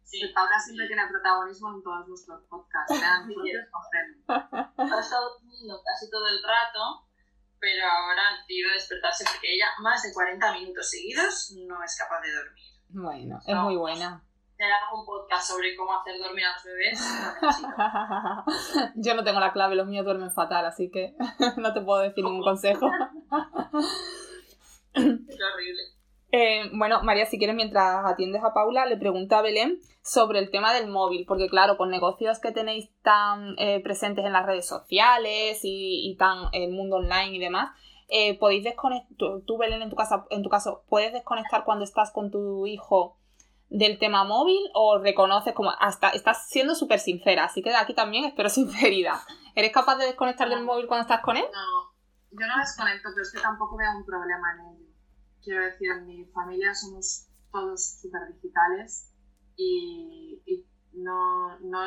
Sí. 0.09 0.25
Paula 0.33 0.59
siempre 0.59 0.87
tiene 0.87 1.03
protagonismo 1.07 1.69
en 1.69 1.83
todos 1.83 2.07
nuestros 2.07 2.41
podcasts. 2.49 2.97
Sean 2.97 3.29
Ha 4.27 4.99
estado 4.99 5.37
durmiendo 5.37 5.79
casi 5.85 6.09
todo 6.09 6.25
el 6.27 6.41
rato, 6.41 7.05
pero 7.59 7.85
ahora 7.85 8.29
ha 8.29 8.37
decidido 8.39 8.71
despertarse 8.71 9.23
porque 9.31 9.53
ella 9.53 9.67
más 9.81 10.01
de 10.01 10.11
40 10.11 10.53
minutos 10.53 10.89
seguidos 10.89 11.53
no 11.67 11.83
es 11.83 11.95
capaz 11.95 12.21
de 12.21 12.33
dormir. 12.33 12.63
Bueno, 12.89 13.39
es 13.45 13.55
muy 13.55 13.75
buena. 13.75 14.23
Tener 14.57 14.73
algún 14.73 15.05
podcast 15.05 15.47
sobre 15.47 15.75
cómo 15.75 15.93
hacer 15.93 16.17
dormir 16.17 16.43
a 16.43 16.53
los 16.53 16.63
bebés, 16.63 16.99
Yo 18.95 19.13
no 19.13 19.23
tengo 19.23 19.39
la 19.39 19.53
clave, 19.53 19.75
los 19.75 19.87
míos 19.87 20.03
duermen 20.03 20.31
fatal, 20.31 20.65
así 20.65 20.89
que 20.91 21.15
no 21.57 21.71
te 21.71 21.81
puedo 21.81 21.99
decir 21.99 22.25
ningún 22.25 22.43
consejo. 22.43 22.89
es 24.95 25.03
horrible. 25.05 25.98
Eh, 26.31 26.69
bueno, 26.73 27.01
María, 27.03 27.25
si 27.25 27.37
quieres, 27.37 27.55
mientras 27.55 28.05
atiendes 28.05 28.43
a 28.43 28.53
Paula, 28.53 28.85
le 28.85 28.97
pregunto 28.97 29.35
a 29.35 29.41
Belén 29.41 29.79
sobre 30.03 30.39
el 30.39 30.51
tema 30.51 30.73
del 30.73 30.87
móvil, 30.87 31.25
porque 31.27 31.49
claro, 31.49 31.77
con 31.77 31.89
negocios 31.89 32.39
que 32.39 32.51
tenéis 32.51 32.89
tan 33.01 33.55
eh, 33.57 33.81
presentes 33.83 34.25
en 34.25 34.33
las 34.33 34.45
redes 34.45 34.67
sociales 34.67 35.59
y, 35.63 36.15
tan 36.19 36.49
el 36.53 36.71
mundo 36.71 36.97
online 36.97 37.35
y 37.35 37.39
demás, 37.39 37.71
eh, 38.09 38.37
podéis 38.37 38.63
desconectar, 38.63 39.09
tú, 39.45 39.57
Belén, 39.57 39.81
en 39.81 39.89
tu, 39.89 39.95
casa, 39.95 40.25
en 40.29 40.43
tu 40.43 40.49
caso, 40.49 40.83
¿puedes 40.87 41.13
desconectar 41.13 41.63
cuando 41.63 41.83
estás 41.83 42.11
con 42.11 42.29
tu 42.29 42.67
hijo 42.67 43.17
del 43.69 43.99
tema 43.99 44.23
móvil 44.23 44.61
o 44.73 44.97
reconoces 44.97 45.53
como 45.53 45.71
hasta 45.79 46.09
estás 46.09 46.47
siendo 46.49 46.73
súper 46.73 46.99
sincera, 46.99 47.45
así 47.45 47.61
que 47.61 47.73
aquí 47.75 47.93
también 47.93 48.25
espero 48.25 48.49
sinceridad. 48.49 49.19
¿Eres 49.55 49.71
capaz 49.71 49.95
de 49.97 50.05
desconectar 50.05 50.49
del 50.49 50.63
móvil 50.63 50.87
cuando 50.87 51.01
estás 51.01 51.21
con 51.21 51.37
él? 51.37 51.45
No, 51.51 52.39
yo 52.39 52.47
no 52.47 52.59
desconecto, 52.59 53.09
pero 53.13 53.21
es 53.21 53.31
que 53.31 53.41
tampoco 53.41 53.77
veo 53.77 53.89
un 53.95 54.05
problema 54.05 54.47
en 54.55 54.75
ello 54.75 54.88
quiero 55.43 55.63
decir, 55.63 55.91
en 55.91 56.05
mi 56.05 56.25
familia 56.25 56.73
somos 56.73 57.27
todos 57.51 57.99
súper 58.01 58.33
digitales 58.33 59.11
y, 59.55 60.65
no, 60.93 61.59
no, 61.59 61.79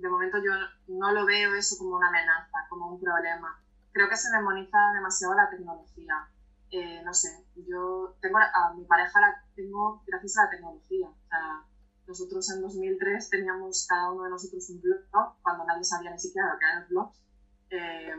de 0.00 0.08
momento 0.08 0.38
yo 0.38 0.52
no 0.88 1.12
lo 1.12 1.26
veo 1.26 1.54
eso 1.54 1.76
como 1.78 1.96
una 1.96 2.08
amenaza, 2.08 2.66
como 2.68 2.92
un 2.92 3.00
problema. 3.00 3.60
Creo 3.92 4.08
que 4.08 4.16
se 4.16 4.30
demoniza 4.30 4.78
demasiado 4.94 5.34
la 5.34 5.50
tecnología. 5.50 6.28
Eh, 6.70 7.02
no 7.04 7.12
sé, 7.12 7.46
yo 7.68 8.16
tengo 8.20 8.38
a 8.38 8.74
mi 8.74 8.84
pareja 8.84 9.20
la 9.20 9.44
tengo 9.56 10.02
gracias 10.06 10.38
a 10.38 10.44
la 10.44 10.50
tecnología. 10.50 11.08
O 11.08 11.28
sea, 11.28 11.64
nosotros 12.06 12.50
en 12.50 12.62
2003 12.62 13.30
teníamos 13.30 13.86
cada 13.88 14.12
uno 14.12 14.24
de 14.24 14.30
nosotros 14.30 14.68
un 14.70 14.80
blog, 14.80 15.34
cuando 15.42 15.64
nadie 15.64 15.84
sabía 15.84 16.10
ni 16.10 16.18
siquiera 16.18 16.52
lo 16.52 16.58
que 16.58 16.64
eran 16.66 16.80
los 16.80 16.88
blogs, 16.90 17.22
eh, 17.70 18.14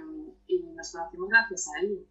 y 0.48 0.64
nos 0.74 0.92
conocimos 0.92 1.30
gracias 1.30 1.68
a 1.68 1.80
ello. 1.80 2.02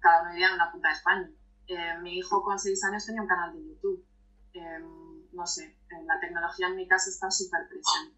cada 0.00 0.22
uno 0.22 0.30
vivía 0.30 0.48
en 0.48 0.54
una 0.54 0.70
punta 0.70 0.88
de 0.88 0.94
España. 0.94 1.30
Eh, 1.68 1.98
mi 2.00 2.18
hijo 2.18 2.42
con 2.42 2.58
seis 2.58 2.82
años 2.84 3.04
tenía 3.04 3.22
un 3.22 3.28
canal 3.28 3.52
de 3.52 3.66
YouTube. 3.66 4.04
Em, 4.52 5.26
no 5.32 5.46
sé, 5.46 5.76
la 6.06 6.18
tecnología 6.20 6.68
en 6.68 6.76
mi 6.76 6.88
casa 6.88 7.10
está 7.10 7.30
súper 7.30 7.68
presente. 7.68 8.16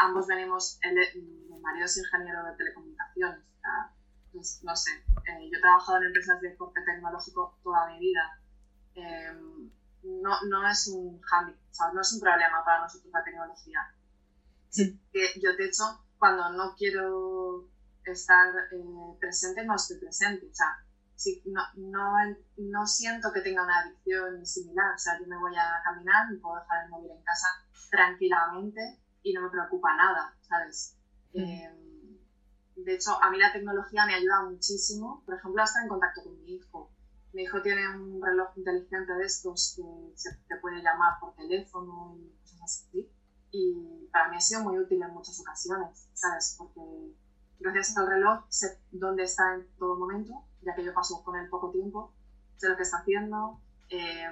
Ambos 0.00 0.26
venimos, 0.26 0.78
mi 1.14 1.58
marido 1.58 1.86
es 1.86 1.96
ingeniero 1.96 2.44
de 2.44 2.56
telecomunicaciones. 2.56 3.46
Pues, 4.36 4.60
no 4.62 4.76
sé, 4.76 4.90
eh, 4.92 5.48
yo 5.50 5.58
he 5.58 5.60
trabajado 5.62 5.96
en 5.98 6.08
empresas 6.08 6.40
de 6.42 6.54
corte 6.56 6.82
tecnológico 6.84 7.58
toda 7.62 7.88
mi 7.88 7.98
vida. 7.98 8.38
Em, 8.94 9.70
no, 10.02 10.42
no, 10.48 10.68
es 10.68 10.88
un 10.88 11.20
handicap, 11.32 11.94
no 11.94 12.00
es 12.02 12.12
un 12.12 12.20
problema 12.20 12.62
para 12.62 12.82
nosotros 12.82 13.10
la 13.12 13.24
tecnología. 13.24 13.80
Sí. 14.68 15.00
Que 15.10 15.40
yo, 15.40 15.56
de 15.56 15.64
hecho, 15.64 15.84
cuando 16.18 16.50
no 16.50 16.74
quiero 16.76 17.66
estar 18.04 18.54
eh, 18.72 19.16
presente, 19.18 19.64
no 19.64 19.74
estoy 19.74 19.98
presente. 19.98 20.46
O 20.50 20.54
sea, 20.54 20.84
sí, 21.16 21.42
no, 21.46 21.62
no, 21.76 22.14
no, 22.58 22.86
siento 22.86 23.32
que 23.32 23.40
tenga 23.40 23.64
una 23.64 23.80
adicción 23.80 24.46
similar. 24.46 24.94
O 24.94 24.98
sea, 24.98 25.18
yo 25.18 25.26
me 25.26 25.38
voy 25.38 25.56
a 25.56 25.82
caminar, 25.82 26.30
me 26.30 26.38
puedo 26.38 26.60
dejar 26.60 26.84
el 26.84 26.90
móvil 26.90 27.10
en 27.10 27.22
casa 27.22 27.48
tranquilamente 27.90 29.00
y 29.22 29.32
no 29.32 29.42
me 29.42 29.50
preocupa 29.50 29.96
nada, 29.96 30.36
¿sabes? 30.42 30.96
Eh, 31.32 31.70
de 32.76 32.94
hecho, 32.94 33.20
a 33.22 33.30
mí 33.30 33.38
la 33.38 33.52
tecnología 33.52 34.06
me 34.06 34.14
ayuda 34.14 34.42
muchísimo, 34.42 35.22
por 35.24 35.36
ejemplo, 35.36 35.62
a 35.62 35.64
estar 35.64 35.82
en 35.82 35.88
contacto 35.88 36.22
con 36.22 36.38
mi 36.42 36.56
hijo. 36.56 36.90
Mi 37.32 37.42
hijo 37.42 37.60
tiene 37.62 37.88
un 37.96 38.22
reloj 38.22 38.56
inteligente 38.56 39.12
de 39.12 39.24
estos 39.24 39.74
que 39.76 40.16
se 40.16 40.34
te 40.48 40.56
puede 40.56 40.82
llamar 40.82 41.14
por 41.20 41.34
teléfono 41.34 42.16
y 42.18 42.30
cosas 42.40 42.60
así. 42.62 43.10
Y 43.50 44.08
para 44.12 44.28
mí 44.28 44.36
ha 44.36 44.40
sido 44.40 44.62
muy 44.62 44.78
útil 44.78 45.02
en 45.02 45.12
muchas 45.12 45.40
ocasiones, 45.40 46.08
¿sabes? 46.12 46.54
Porque 46.58 46.80
gracias 47.58 47.96
al 47.96 48.06
reloj 48.06 48.44
sé 48.48 48.78
dónde 48.90 49.24
está 49.24 49.54
en 49.54 49.66
todo 49.78 49.98
momento 49.98 50.44
ya 50.66 50.74
que 50.74 50.84
yo 50.84 50.92
paso 50.92 51.22
con 51.24 51.36
él 51.36 51.48
poco 51.48 51.70
tiempo, 51.70 52.12
sé 52.56 52.68
lo 52.68 52.76
que 52.76 52.82
está 52.82 52.98
haciendo, 52.98 53.60
eh, 53.88 54.26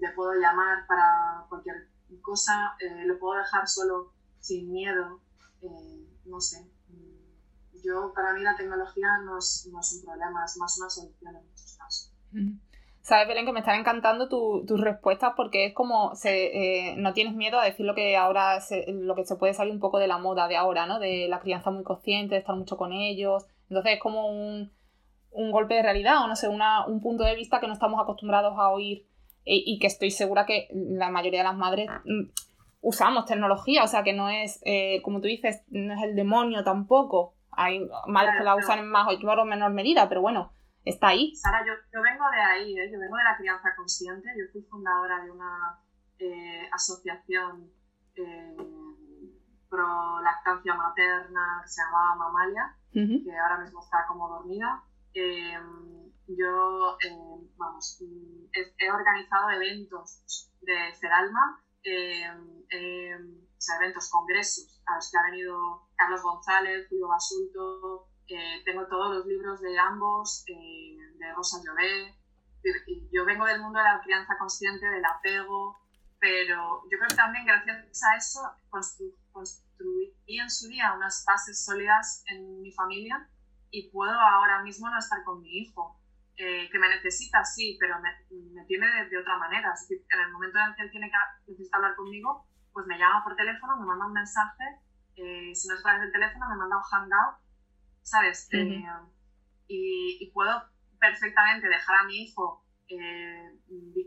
le 0.00 0.10
puedo 0.12 0.32
llamar 0.34 0.86
para 0.86 1.44
cualquier 1.48 1.88
cosa, 2.22 2.76
eh, 2.80 3.04
lo 3.04 3.18
puedo 3.18 3.38
dejar 3.38 3.68
solo 3.68 4.12
sin 4.40 4.72
miedo, 4.72 5.20
eh, 5.60 6.08
no 6.24 6.40
sé. 6.40 6.66
Yo, 7.84 8.12
para 8.14 8.32
mí 8.32 8.42
la 8.42 8.56
tecnología 8.56 9.18
no 9.24 9.38
es, 9.38 9.68
no 9.70 9.78
es, 9.78 9.92
un 9.92 10.04
problema, 10.06 10.44
es 10.44 10.56
más 10.56 10.76
una 10.78 10.90
solución 10.90 11.36
en 11.36 11.46
muchos 11.46 11.76
casos. 11.78 12.12
Sabes, 13.02 13.28
Belén, 13.28 13.46
que 13.46 13.52
me 13.52 13.60
están 13.60 13.78
encantando 13.78 14.28
tus 14.28 14.80
respuestas 14.80 15.34
porque 15.36 15.66
es 15.66 15.74
como 15.74 16.16
se, 16.16 16.96
no 16.96 17.12
tienes 17.12 17.36
miedo 17.36 17.60
a 17.60 17.64
decir 17.64 17.86
lo 17.86 17.94
que 17.94 18.16
ahora 18.16 18.58
lo 18.88 19.14
que 19.14 19.24
se 19.24 19.36
puede 19.36 19.54
salir 19.54 19.72
un 19.72 19.78
poco 19.78 19.98
de 19.98 20.08
la 20.08 20.18
moda 20.18 20.48
de 20.48 20.56
ahora, 20.56 20.86
¿no? 20.86 20.98
De 20.98 21.28
la 21.28 21.38
crianza 21.38 21.70
muy 21.70 21.84
consciente, 21.84 22.34
de 22.34 22.40
estar 22.40 22.56
mucho 22.56 22.76
con 22.76 22.92
ellos. 22.92 23.46
Entonces 23.68 23.92
es 23.94 24.00
como 24.00 24.26
un, 24.26 24.72
un 25.36 25.50
golpe 25.52 25.74
de 25.74 25.82
realidad 25.82 26.24
o 26.24 26.28
no 26.28 26.34
sé, 26.34 26.48
una, 26.48 26.86
un 26.86 27.00
punto 27.00 27.24
de 27.24 27.36
vista 27.36 27.60
que 27.60 27.66
no 27.66 27.74
estamos 27.74 28.00
acostumbrados 28.00 28.54
a 28.58 28.70
oír 28.70 29.06
y, 29.44 29.78
que 29.78 29.86
estoy 29.86 30.10
segura 30.10 30.44
que 30.44 30.68
la 30.72 31.08
mayoría 31.08 31.40
de 31.40 31.44
las 31.44 31.56
madres 31.56 31.88
mm, 32.04 32.30
usamos 32.80 33.26
tecnología, 33.26 33.84
o 33.84 33.86
sea 33.86 34.02
que 34.02 34.12
no 34.12 34.28
es, 34.28 34.60
eh, 34.64 35.00
como 35.02 35.20
tú 35.20 35.28
dices, 35.28 35.62
no 35.68 35.94
es 35.94 36.02
el 36.02 36.16
demonio 36.16 36.64
tampoco. 36.64 37.34
Hay 37.52 37.80
madres 38.08 38.34
que 38.38 38.44
la 38.44 38.56
usan 38.56 38.80
en 38.80 38.90
más 38.90 39.06
o 39.08 39.44
menor 39.44 39.72
medida, 39.72 40.08
pero 40.08 40.20
bueno, 40.20 40.52
está 40.84 41.08
ahí. 41.08 41.34
Sara, 41.36 41.64
yo, 41.64 41.72
yo 41.94 42.02
vengo 42.02 42.24
de 42.30 42.40
ahí, 42.40 42.78
¿eh? 42.78 42.90
yo 42.92 42.98
vengo 42.98 43.16
de 43.16 43.24
la 43.24 43.36
crianza 43.36 43.68
consciente, 43.76 44.28
yo 44.36 44.50
fui 44.52 44.62
fundadora 44.62 45.22
de 45.22 45.30
una 45.30 45.78
eh, 46.18 46.68
asociación 46.72 47.70
pro 49.68 50.20
lactancia 50.22 50.74
materna 50.74 51.60
que 51.62 51.68
se 51.68 51.82
llamaba 51.82 52.16
Mamalia, 52.16 52.76
que 52.92 53.38
ahora 53.38 53.58
mismo 53.58 53.80
está 53.80 54.04
como 54.08 54.28
dormida. 54.28 54.82
Em, 55.18 56.12
yo, 56.28 56.98
em, 57.00 57.48
vamos, 57.56 57.98
he, 58.52 58.90
organizado 58.90 59.48
eventos 59.50 60.50
de 60.60 60.94
Ceralma, 60.94 61.64
em, 61.82 62.36
o 63.56 63.60
sea, 63.60 63.76
eventos, 63.76 64.10
congresos, 64.10 64.82
a 64.84 64.96
los 64.96 65.10
que 65.10 65.16
ha 65.16 65.30
venido 65.30 65.88
Carlos 65.96 66.22
González, 66.22 66.86
Julio 66.90 67.08
Basulto, 67.08 68.08
eh, 68.28 68.60
tengo 68.66 68.86
todos 68.88 69.16
los 69.16 69.26
libros 69.26 69.62
de 69.62 69.78
ambos, 69.78 70.44
eh, 70.48 70.98
de 71.16 71.32
Rosa 71.34 71.62
Llobé. 71.64 72.14
Yo 73.10 73.24
vengo 73.24 73.46
del 73.46 73.62
mundo 73.62 73.78
de 73.78 73.84
la 73.84 74.02
crianza 74.04 74.36
consciente, 74.38 74.84
del 74.84 75.04
apego, 75.04 75.78
pero 76.20 76.82
yo 76.90 76.98
creo 76.98 77.08
que 77.08 77.14
también 77.14 77.46
gracias 77.46 78.02
a 78.02 78.16
eso 78.16 78.40
construí 79.32 80.14
en 80.26 80.50
su 80.50 80.68
día 80.68 80.92
unas 80.94 81.24
bases 81.26 81.64
sólidas 81.64 82.22
en 82.26 82.60
mi 82.60 82.72
familia 82.72 83.30
y 83.76 83.90
puedo 83.90 84.12
ahora 84.12 84.62
mismo 84.62 84.88
no 84.88 84.98
estar 84.98 85.22
con 85.22 85.42
mi 85.42 85.58
hijo. 85.58 86.00
Eh, 86.38 86.68
que 86.70 86.78
me 86.78 86.88
necesita, 86.88 87.44
sí, 87.44 87.76
pero 87.80 87.96
me, 88.00 88.10
me 88.52 88.64
tiene 88.66 88.86
de, 89.08 89.18
otra 89.18 89.38
manera. 89.38 89.72
Es 89.72 89.88
decir, 89.88 90.04
en 90.12 90.20
el 90.20 90.32
momento 90.32 90.58
en 90.58 90.74
que 90.74 90.82
él 90.82 90.90
tiene 90.90 91.10
que 91.10 91.16
necesita 91.52 91.76
hablar 91.76 91.94
conmigo, 91.96 92.46
pues 92.72 92.86
me 92.86 92.98
llama 92.98 93.24
por 93.24 93.36
teléfono, 93.36 93.78
me 93.80 93.86
manda 93.86 94.06
un 94.06 94.12
mensaje, 94.12 94.64
eh, 95.16 95.54
si 95.54 95.68
no 95.68 95.74
es 95.74 95.80
a 95.80 95.82
través 95.82 96.02
del 96.02 96.12
teléfono, 96.12 96.48
me 96.50 96.56
manda 96.56 96.76
un 96.76 96.82
hangout, 96.82 97.36
¿sabes? 98.02 98.48
Eh, 98.52 98.84
y, 99.68 100.18
y, 100.20 100.30
puedo 100.32 100.62
perfectamente 101.00 101.68
dejar 101.68 101.96
a 101.96 102.04
mi 102.04 102.22
hijo 102.22 102.62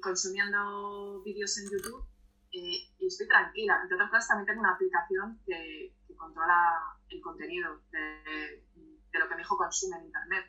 consumiendo 0.02 1.22
vídeos 1.24 1.58
en 1.58 1.66
YouTube 1.72 2.08
y 2.52 3.06
estoy 3.06 3.28
tranquila. 3.28 3.80
Entre 3.82 3.96
otras 3.96 4.10
cosas, 4.12 4.28
también 4.30 4.46
tengo 4.48 4.62
una 4.62 4.74
aplicación 4.74 5.40
que, 5.46 5.94
que 6.08 6.16
controla 6.16 6.96
el 7.10 7.22
contenido 7.22 7.82
de, 7.92 8.64
de 9.12 9.20
lo 9.20 9.28
que 9.28 9.36
mi 9.36 9.42
hijo 9.42 9.58
consume 9.58 9.98
en 9.98 10.06
Internet. 10.06 10.46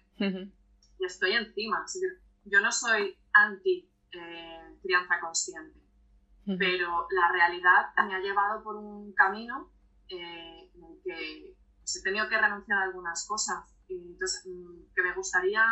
Y 0.98 1.04
estoy 1.04 1.32
encima. 1.32 1.84
yo 2.44 2.60
no 2.60 2.70
soy 2.70 3.18
anti 3.32 3.90
eh, 4.12 4.78
crianza 4.82 5.20
consciente. 5.20 5.78
Pero 6.58 7.06
la 7.10 7.30
realidad 7.32 7.92
me 8.08 8.16
ha 8.16 8.18
llevado 8.18 8.64
por 8.64 8.74
un 8.76 9.12
camino 9.12 9.70
eh, 10.08 10.68
en 10.74 10.84
el 10.84 11.00
que 11.04 11.56
pues, 11.78 11.96
he 11.96 12.02
tenido 12.02 12.28
que 12.28 12.38
renunciar 12.38 12.78
a 12.78 12.82
algunas 12.84 13.26
cosas. 13.26 13.72
Y 13.86 14.12
entonces, 14.12 14.46
mm, 14.46 14.92
que 14.94 15.02
me 15.02 15.14
gustaría 15.14 15.62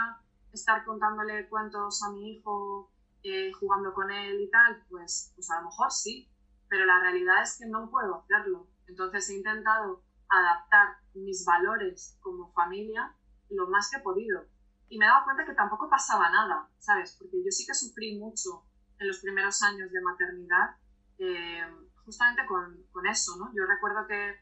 estar 0.53 0.85
contándole 0.85 1.49
cuentos 1.49 2.03
a 2.05 2.13
mi 2.13 2.33
hijo, 2.33 2.93
eh, 3.23 3.53
jugando 3.53 3.93
con 3.93 4.11
él 4.11 4.41
y 4.41 4.51
tal, 4.51 4.85
pues, 4.89 5.33
pues 5.35 5.51
a 5.51 5.61
lo 5.61 5.69
mejor 5.69 5.91
sí, 5.91 6.31
pero 6.69 6.87
la 6.87 7.01
realidad 7.01 7.43
es 7.43 7.59
que 7.59 7.67
no 7.67 7.91
puedo 7.91 8.15
hacerlo. 8.17 8.69
Entonces 8.87 9.29
he 9.31 9.37
intentado 9.37 10.05
adaptar 10.29 10.97
mis 11.15 11.45
valores 11.45 12.17
como 12.21 12.53
familia 12.53 13.15
lo 13.51 13.69
más 13.69 13.91
que 13.91 13.99
he 13.99 14.03
podido. 14.03 14.47
Y 14.89 14.99
me 14.99 15.05
he 15.05 15.09
dado 15.09 15.25
cuenta 15.25 15.45
que 15.45 15.55
tampoco 15.55 15.89
pasaba 15.89 16.31
nada, 16.31 16.69
¿sabes? 16.79 17.17
Porque 17.19 17.43
yo 17.45 17.51
sí 17.51 17.67
que 17.67 17.75
sufrí 17.75 18.19
mucho 18.19 18.65
en 18.99 19.09
los 19.09 19.19
primeros 19.19 19.63
años 19.63 19.91
de 19.91 20.01
maternidad, 20.01 20.77
eh, 21.19 21.63
justamente 22.05 22.47
con, 22.47 22.85
con, 22.91 23.07
eso, 23.07 23.37
¿no? 23.37 23.51
Yo 23.55 23.67
recuerdo 23.67 24.07
que 24.07 24.37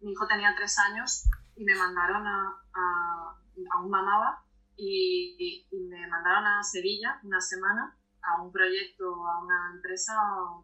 mi 0.00 0.12
hijo 0.12 0.26
tenía 0.26 0.54
tres 0.54 0.78
años 0.78 1.24
y 1.56 1.64
me 1.64 1.74
mandaron 1.74 2.26
a, 2.26 2.62
a, 2.74 3.36
a 3.72 3.80
un 3.80 3.90
mamaba 3.90 4.44
y, 4.76 5.66
me 5.88 6.06
mandaron 6.08 6.46
a 6.46 6.62
Sevilla 6.62 7.20
una 7.22 7.40
semana 7.40 7.96
a 8.22 8.42
un 8.42 8.50
proyecto, 8.50 9.04
a 9.26 9.42
una 9.42 9.72
empresa 9.74 10.14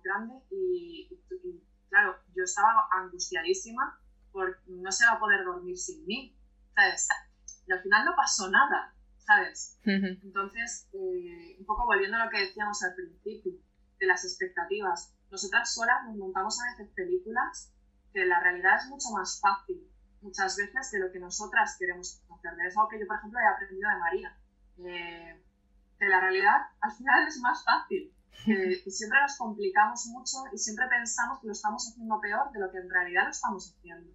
grande 0.02 0.34
y, 0.50 1.08
y 1.44 1.62
claro, 1.88 2.16
yo 2.34 2.44
estaba 2.44 2.88
angustiadísima 2.92 3.99
porque 4.32 4.60
no 4.68 4.90
se 4.92 5.06
va 5.06 5.12
a 5.12 5.18
poder 5.18 5.44
dormir 5.44 5.76
sin 5.76 6.04
mí, 6.06 6.36
¿sabes? 6.74 7.08
Y 7.66 7.72
al 7.72 7.80
final 7.80 8.04
no 8.04 8.14
pasó 8.16 8.50
nada, 8.50 8.94
¿sabes? 9.18 9.78
Entonces, 9.84 10.88
eh, 10.92 11.56
un 11.58 11.64
poco 11.66 11.86
volviendo 11.86 12.16
a 12.16 12.24
lo 12.24 12.30
que 12.30 12.40
decíamos 12.40 12.82
al 12.82 12.94
principio, 12.94 13.52
de 13.98 14.06
las 14.06 14.24
expectativas. 14.24 15.14
Nosotras 15.30 15.74
solas 15.74 16.04
nos 16.06 16.16
montamos 16.16 16.58
a 16.60 16.70
veces 16.70 16.92
películas 16.94 17.72
que 18.12 18.24
la 18.24 18.40
realidad 18.40 18.76
es 18.76 18.88
mucho 18.88 19.10
más 19.10 19.40
fácil 19.40 19.90
muchas 20.22 20.56
veces 20.56 20.90
de 20.90 21.00
lo 21.00 21.12
que 21.12 21.18
nosotras 21.18 21.76
queremos 21.78 22.22
hacer. 22.30 22.52
Es 22.66 22.76
algo 22.76 22.88
que 22.88 23.00
yo, 23.00 23.06
por 23.06 23.16
ejemplo, 23.16 23.40
he 23.40 23.46
aprendido 23.46 23.88
de 23.90 23.98
María. 23.98 24.36
Eh, 24.78 25.44
que 25.98 26.06
la 26.06 26.20
realidad 26.20 26.56
al 26.80 26.92
final 26.92 27.26
es 27.26 27.38
más 27.40 27.64
fácil. 27.64 28.12
Que, 28.44 28.82
siempre 28.90 29.20
nos 29.20 29.36
complicamos 29.36 30.06
mucho 30.06 30.38
y 30.52 30.58
siempre 30.58 30.86
pensamos 30.88 31.40
que 31.40 31.46
lo 31.46 31.52
estamos 31.52 31.86
haciendo 31.88 32.20
peor 32.20 32.50
de 32.52 32.60
lo 32.60 32.70
que 32.70 32.78
en 32.78 32.90
realidad 32.90 33.24
lo 33.24 33.30
estamos 33.30 33.74
haciendo. 33.76 34.10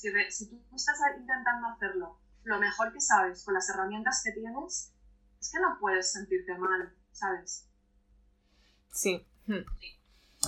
Si, 0.00 0.08
si 0.30 0.48
tú 0.48 0.56
estás 0.74 0.98
intentando 1.18 1.68
hacerlo 1.68 2.18
lo 2.44 2.58
mejor 2.58 2.90
que 2.90 3.00
sabes 3.02 3.44
con 3.44 3.52
las 3.52 3.68
herramientas 3.68 4.22
que 4.24 4.32
tienes, 4.32 4.94
es 5.38 5.52
que 5.52 5.60
no 5.60 5.76
puedes 5.78 6.10
sentirte 6.10 6.56
mal, 6.56 6.96
¿sabes? 7.12 7.68
Sí. 8.90 9.26
Hmm. 9.46 9.66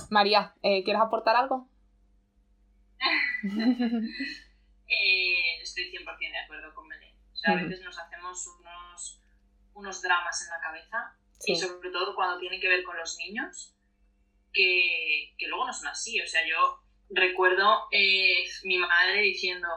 María, 0.09 0.55
eh, 0.63 0.83
¿quieres 0.83 1.03
aportar 1.03 1.35
algo? 1.35 1.69
eh, 3.43 4.01
estoy 5.61 5.83
100% 5.91 6.17
de 6.17 6.39
acuerdo 6.39 6.73
con 6.73 6.89
Belén. 6.89 7.15
O 7.31 7.35
sea, 7.35 7.51
a 7.53 7.55
veces 7.57 7.83
nos 7.83 7.99
hacemos 7.99 8.47
unos, 8.59 9.21
unos 9.75 10.01
dramas 10.01 10.41
en 10.41 10.49
la 10.49 10.61
cabeza 10.61 11.15
y 11.45 11.55
sobre 11.55 11.91
todo 11.91 12.15
cuando 12.15 12.39
tiene 12.39 12.59
que 12.59 12.69
ver 12.69 12.83
con 12.83 12.97
los 12.97 13.17
niños, 13.19 13.75
que, 14.51 15.35
que 15.37 15.47
luego 15.47 15.67
no 15.67 15.73
son 15.73 15.89
así. 15.89 16.19
O 16.21 16.25
sea, 16.27 16.41
yo 16.47 16.82
recuerdo 17.15 17.87
eh, 17.91 18.45
mi 18.63 18.77
madre 18.77 19.21
diciendo, 19.21 19.67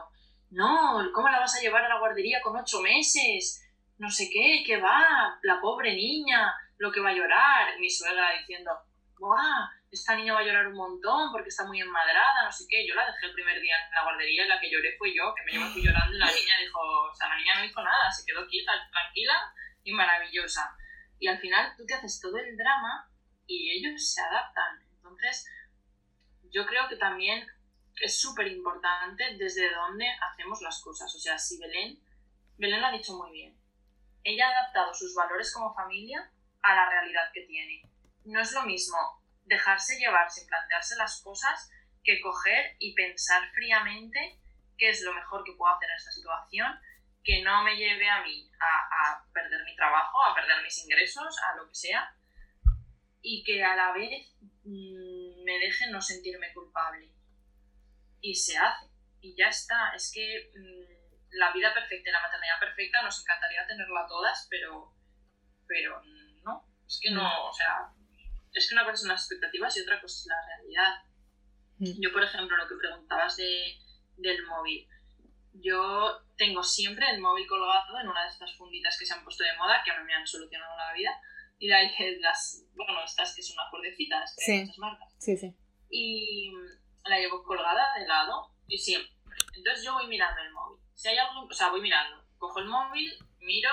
no, 0.51 1.01
¿cómo 1.13 1.29
la 1.29 1.39
vas 1.39 1.55
a 1.57 1.61
llevar 1.61 1.83
a 1.83 1.89
la 1.89 1.99
guardería 1.99 2.41
con 2.41 2.55
ocho 2.55 2.81
meses? 2.81 3.63
No 3.97 4.09
sé 4.09 4.29
qué, 4.31 4.63
¿qué 4.65 4.77
va? 4.77 5.37
La 5.43 5.59
pobre 5.59 5.93
niña, 5.95 6.53
lo 6.77 6.91
que 6.91 7.01
va 7.01 7.09
a 7.09 7.13
llorar. 7.13 7.79
Mi 7.79 7.89
suegra 7.89 8.31
diciendo, 8.39 8.71
¡guau! 9.17 9.69
Esta 9.89 10.15
niña 10.15 10.33
va 10.33 10.39
a 10.39 10.43
llorar 10.43 10.67
un 10.67 10.75
montón 10.75 11.31
porque 11.31 11.49
está 11.49 11.65
muy 11.65 11.79
enmadrada, 11.79 12.43
no 12.43 12.51
sé 12.51 12.65
qué. 12.69 12.85
Yo 12.87 12.93
la 12.93 13.05
dejé 13.05 13.27
el 13.27 13.33
primer 13.33 13.59
día 13.61 13.75
en 13.75 13.95
la 13.95 14.03
guardería 14.03 14.45
y 14.45 14.47
la 14.47 14.59
que 14.59 14.69
lloré 14.69 14.95
fue 14.97 15.13
yo, 15.15 15.33
que 15.33 15.43
me 15.45 15.51
llevo 15.51 15.65
llorando 15.75 16.15
y 16.15 16.19
la 16.19 16.25
niña 16.25 16.59
dijo, 16.59 16.79
o 16.79 17.15
sea, 17.15 17.29
la 17.29 17.37
niña 17.37 17.55
no 17.55 17.65
hizo 17.65 17.81
nada, 17.83 18.11
se 18.11 18.25
quedó 18.25 18.45
quieta, 18.47 18.73
tranquila 18.91 19.53
y 19.83 19.91
maravillosa. 19.93 20.75
Y 21.19 21.27
al 21.27 21.39
final 21.39 21.73
tú 21.75 21.85
te 21.85 21.95
haces 21.95 22.19
todo 22.21 22.37
el 22.37 22.55
drama 22.55 23.09
y 23.47 23.71
ellos 23.71 24.13
se 24.13 24.21
adaptan. 24.21 24.83
Entonces, 24.97 25.45
yo 26.51 26.65
creo 26.65 26.87
que 26.87 26.97
también 26.97 27.47
es 28.01 28.19
súper 28.19 28.47
importante 28.47 29.35
desde 29.37 29.73
dónde 29.73 30.05
hacemos 30.21 30.61
las 30.61 30.81
cosas. 30.81 31.13
O 31.15 31.19
sea, 31.19 31.37
si 31.37 31.57
Belén, 31.59 31.99
Belén 32.57 32.81
lo 32.81 32.87
ha 32.87 32.91
dicho 32.91 33.13
muy 33.13 33.31
bien, 33.31 33.57
ella 34.23 34.47
ha 34.47 34.59
adaptado 34.59 34.93
sus 34.93 35.15
valores 35.15 35.53
como 35.53 35.73
familia 35.73 36.31
a 36.61 36.75
la 36.75 36.89
realidad 36.89 37.31
que 37.33 37.41
tiene. 37.41 37.81
No 38.25 38.41
es 38.41 38.51
lo 38.51 38.63
mismo 38.63 38.97
dejarse 39.45 39.97
llevar 39.97 40.29
sin 40.29 40.47
plantearse 40.47 40.95
las 40.97 41.21
cosas 41.21 41.71
que 42.03 42.21
coger 42.21 42.75
y 42.79 42.93
pensar 42.93 43.49
fríamente 43.51 44.39
qué 44.77 44.89
es 44.89 45.01
lo 45.01 45.13
mejor 45.13 45.43
que 45.43 45.53
puedo 45.53 45.73
hacer 45.73 45.89
en 45.89 45.95
esta 45.95 46.11
situación, 46.11 46.79
que 47.23 47.41
no 47.41 47.63
me 47.63 47.75
lleve 47.75 48.09
a 48.09 48.21
mí 48.23 48.49
a, 48.59 49.11
a 49.11 49.25
perder 49.33 49.63
mi 49.65 49.75
trabajo, 49.75 50.23
a 50.23 50.35
perder 50.35 50.61
mis 50.63 50.83
ingresos, 50.83 51.35
a 51.43 51.55
lo 51.57 51.67
que 51.67 51.75
sea, 51.75 52.13
y 53.21 53.43
que 53.43 53.63
a 53.63 53.75
la 53.75 53.91
vez 53.93 54.33
mmm, 54.63 55.16
me 55.47 55.57
deje 55.59 55.89
no 55.89 56.01
sentirme 56.01 56.53
culpable 56.53 57.09
y 58.19 58.35
se 58.35 58.57
hace. 58.57 58.87
Y 59.21 59.33
ya 59.37 59.47
está. 59.47 59.93
Es 59.95 60.11
que 60.13 60.51
mmm, 60.53 61.37
la 61.37 61.53
vida 61.53 61.73
perfecta 61.73 62.09
y 62.09 62.11
la 62.11 62.21
maternidad 62.21 62.59
perfecta 62.59 63.01
nos 63.01 63.21
encantaría 63.21 63.65
tenerla 63.65 64.05
todas, 64.09 64.45
pero, 64.49 64.93
pero 65.65 66.01
no. 66.43 66.67
Es 66.85 66.99
que 67.01 67.11
no, 67.11 67.47
o 67.47 67.53
sea, 67.53 67.93
es 68.51 68.67
que 68.67 68.75
una 68.75 68.83
cosa 68.83 68.97
son 68.97 69.09
las 69.09 69.21
expectativas 69.21 69.77
y 69.77 69.81
otra 69.81 70.01
cosa 70.01 70.19
es 70.19 70.25
la 70.27 70.45
realidad. 70.45 70.93
Mm. 71.77 72.01
Yo, 72.01 72.11
por 72.11 72.23
ejemplo, 72.23 72.57
lo 72.57 72.67
que 72.67 72.75
preguntabas 72.75 73.37
de, 73.37 73.79
del 74.17 74.45
móvil. 74.47 74.85
Yo 75.53 76.25
tengo 76.35 76.61
siempre 76.61 77.09
el 77.09 77.21
móvil 77.21 77.47
colgado 77.47 77.99
en 77.99 78.09
una 78.09 78.23
de 78.23 78.29
estas 78.29 78.53
funditas 78.57 78.97
que 78.99 79.05
se 79.05 79.13
han 79.13 79.23
puesto 79.23 79.45
de 79.45 79.55
moda, 79.55 79.81
que 79.83 79.91
a 79.91 79.99
mí 79.99 80.05
me 80.05 80.13
han 80.13 80.27
solucionado 80.27 80.75
la 80.75 80.91
vida. 80.93 81.11
Y 81.59 81.67
de 81.67 81.73
ahí 81.73 82.19
las, 82.19 82.65
bueno, 82.75 83.03
estas 83.03 83.35
que 83.35 83.41
son 83.41 83.55
las 83.55 83.69
cuerdecitas, 83.71 84.35
sí. 84.37 84.61
estas 84.61 84.77
marcas. 84.77 85.13
Sí, 85.17 85.35
sí. 85.37 85.55
Y 85.89 86.51
la 87.05 87.19
llevo 87.19 87.43
colgada 87.43 87.97
de 87.97 88.07
lado 88.07 88.51
y 88.67 88.77
siempre. 88.77 89.11
Entonces 89.55 89.83
yo 89.83 89.93
voy 89.93 90.07
mirando 90.07 90.41
el 90.41 90.51
móvil. 90.51 90.81
Si 90.93 91.07
hay 91.07 91.17
algo, 91.17 91.45
o 91.45 91.53
sea, 91.53 91.69
voy 91.69 91.81
mirando. 91.81 92.23
Cojo 92.37 92.59
el 92.59 92.65
móvil, 92.65 93.11
miro, 93.39 93.71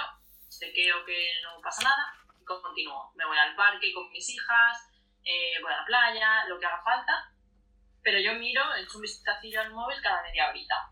chequeo 0.49 1.05
que 1.05 1.29
no 1.43 1.61
pasa 1.63 1.83
nada 1.83 2.15
y 2.41 2.45
continúo. 2.45 3.13
Me 3.15 3.27
voy 3.27 3.37
al 3.37 3.55
parque 3.57 3.93
con 3.93 4.11
mis 4.11 4.29
hijas, 4.31 4.89
eh, 5.25 5.61
voy 5.63 5.73
a 5.73 5.79
la 5.79 5.85
playa, 5.85 6.45
lo 6.49 6.59
que 6.59 6.67
haga 6.67 6.83
falta. 6.83 7.33
Pero 8.03 8.19
yo 8.19 8.35
miro, 8.35 8.63
echo 8.77 8.97
un 8.97 9.03
vistacillo 9.03 9.61
al 9.61 9.73
móvil 9.73 10.01
cada 10.03 10.23
media 10.23 10.49
horita. 10.49 10.91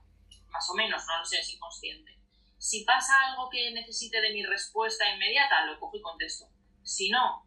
Más 0.49 0.69
o 0.71 0.75
menos, 0.75 1.03
no 1.07 1.19
lo 1.19 1.25
sé, 1.25 1.41
es 1.41 1.55
inconsciente. 1.55 2.19
Si 2.59 2.85
pasa 2.85 3.13
algo 3.31 3.49
que 3.51 3.73
necesite 3.73 4.21
de 4.21 4.33
mi 4.33 4.45
respuesta 4.45 5.09
inmediata, 5.13 5.67
lo 5.67 5.79
cojo 5.79 5.97
y 5.97 6.01
contesto. 6.01 6.47
Si 6.83 7.11
no, 7.11 7.47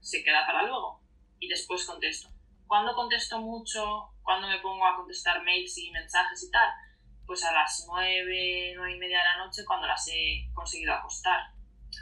se 0.00 0.22
queda 0.22 0.46
para 0.46 0.62
luego 0.62 1.02
y 1.38 1.48
después 1.48 1.84
contesto. 1.86 2.28
Cuando 2.66 2.94
contesto 2.94 3.40
mucho, 3.40 4.10
cuando 4.22 4.48
me 4.48 4.58
pongo 4.60 4.86
a 4.86 4.96
contestar 4.96 5.42
mails 5.42 5.76
y 5.78 5.90
mensajes 5.90 6.44
y 6.44 6.50
tal, 6.50 6.70
pues 7.26 7.44
a 7.44 7.52
las 7.52 7.84
nueve, 7.88 8.72
nueve 8.76 8.96
y 8.96 8.98
media 8.98 9.18
de 9.18 9.24
la 9.24 9.44
noche 9.44 9.64
cuando 9.66 9.86
las 9.86 10.06
he 10.08 10.50
conseguido 10.52 10.92
acostar. 10.92 11.40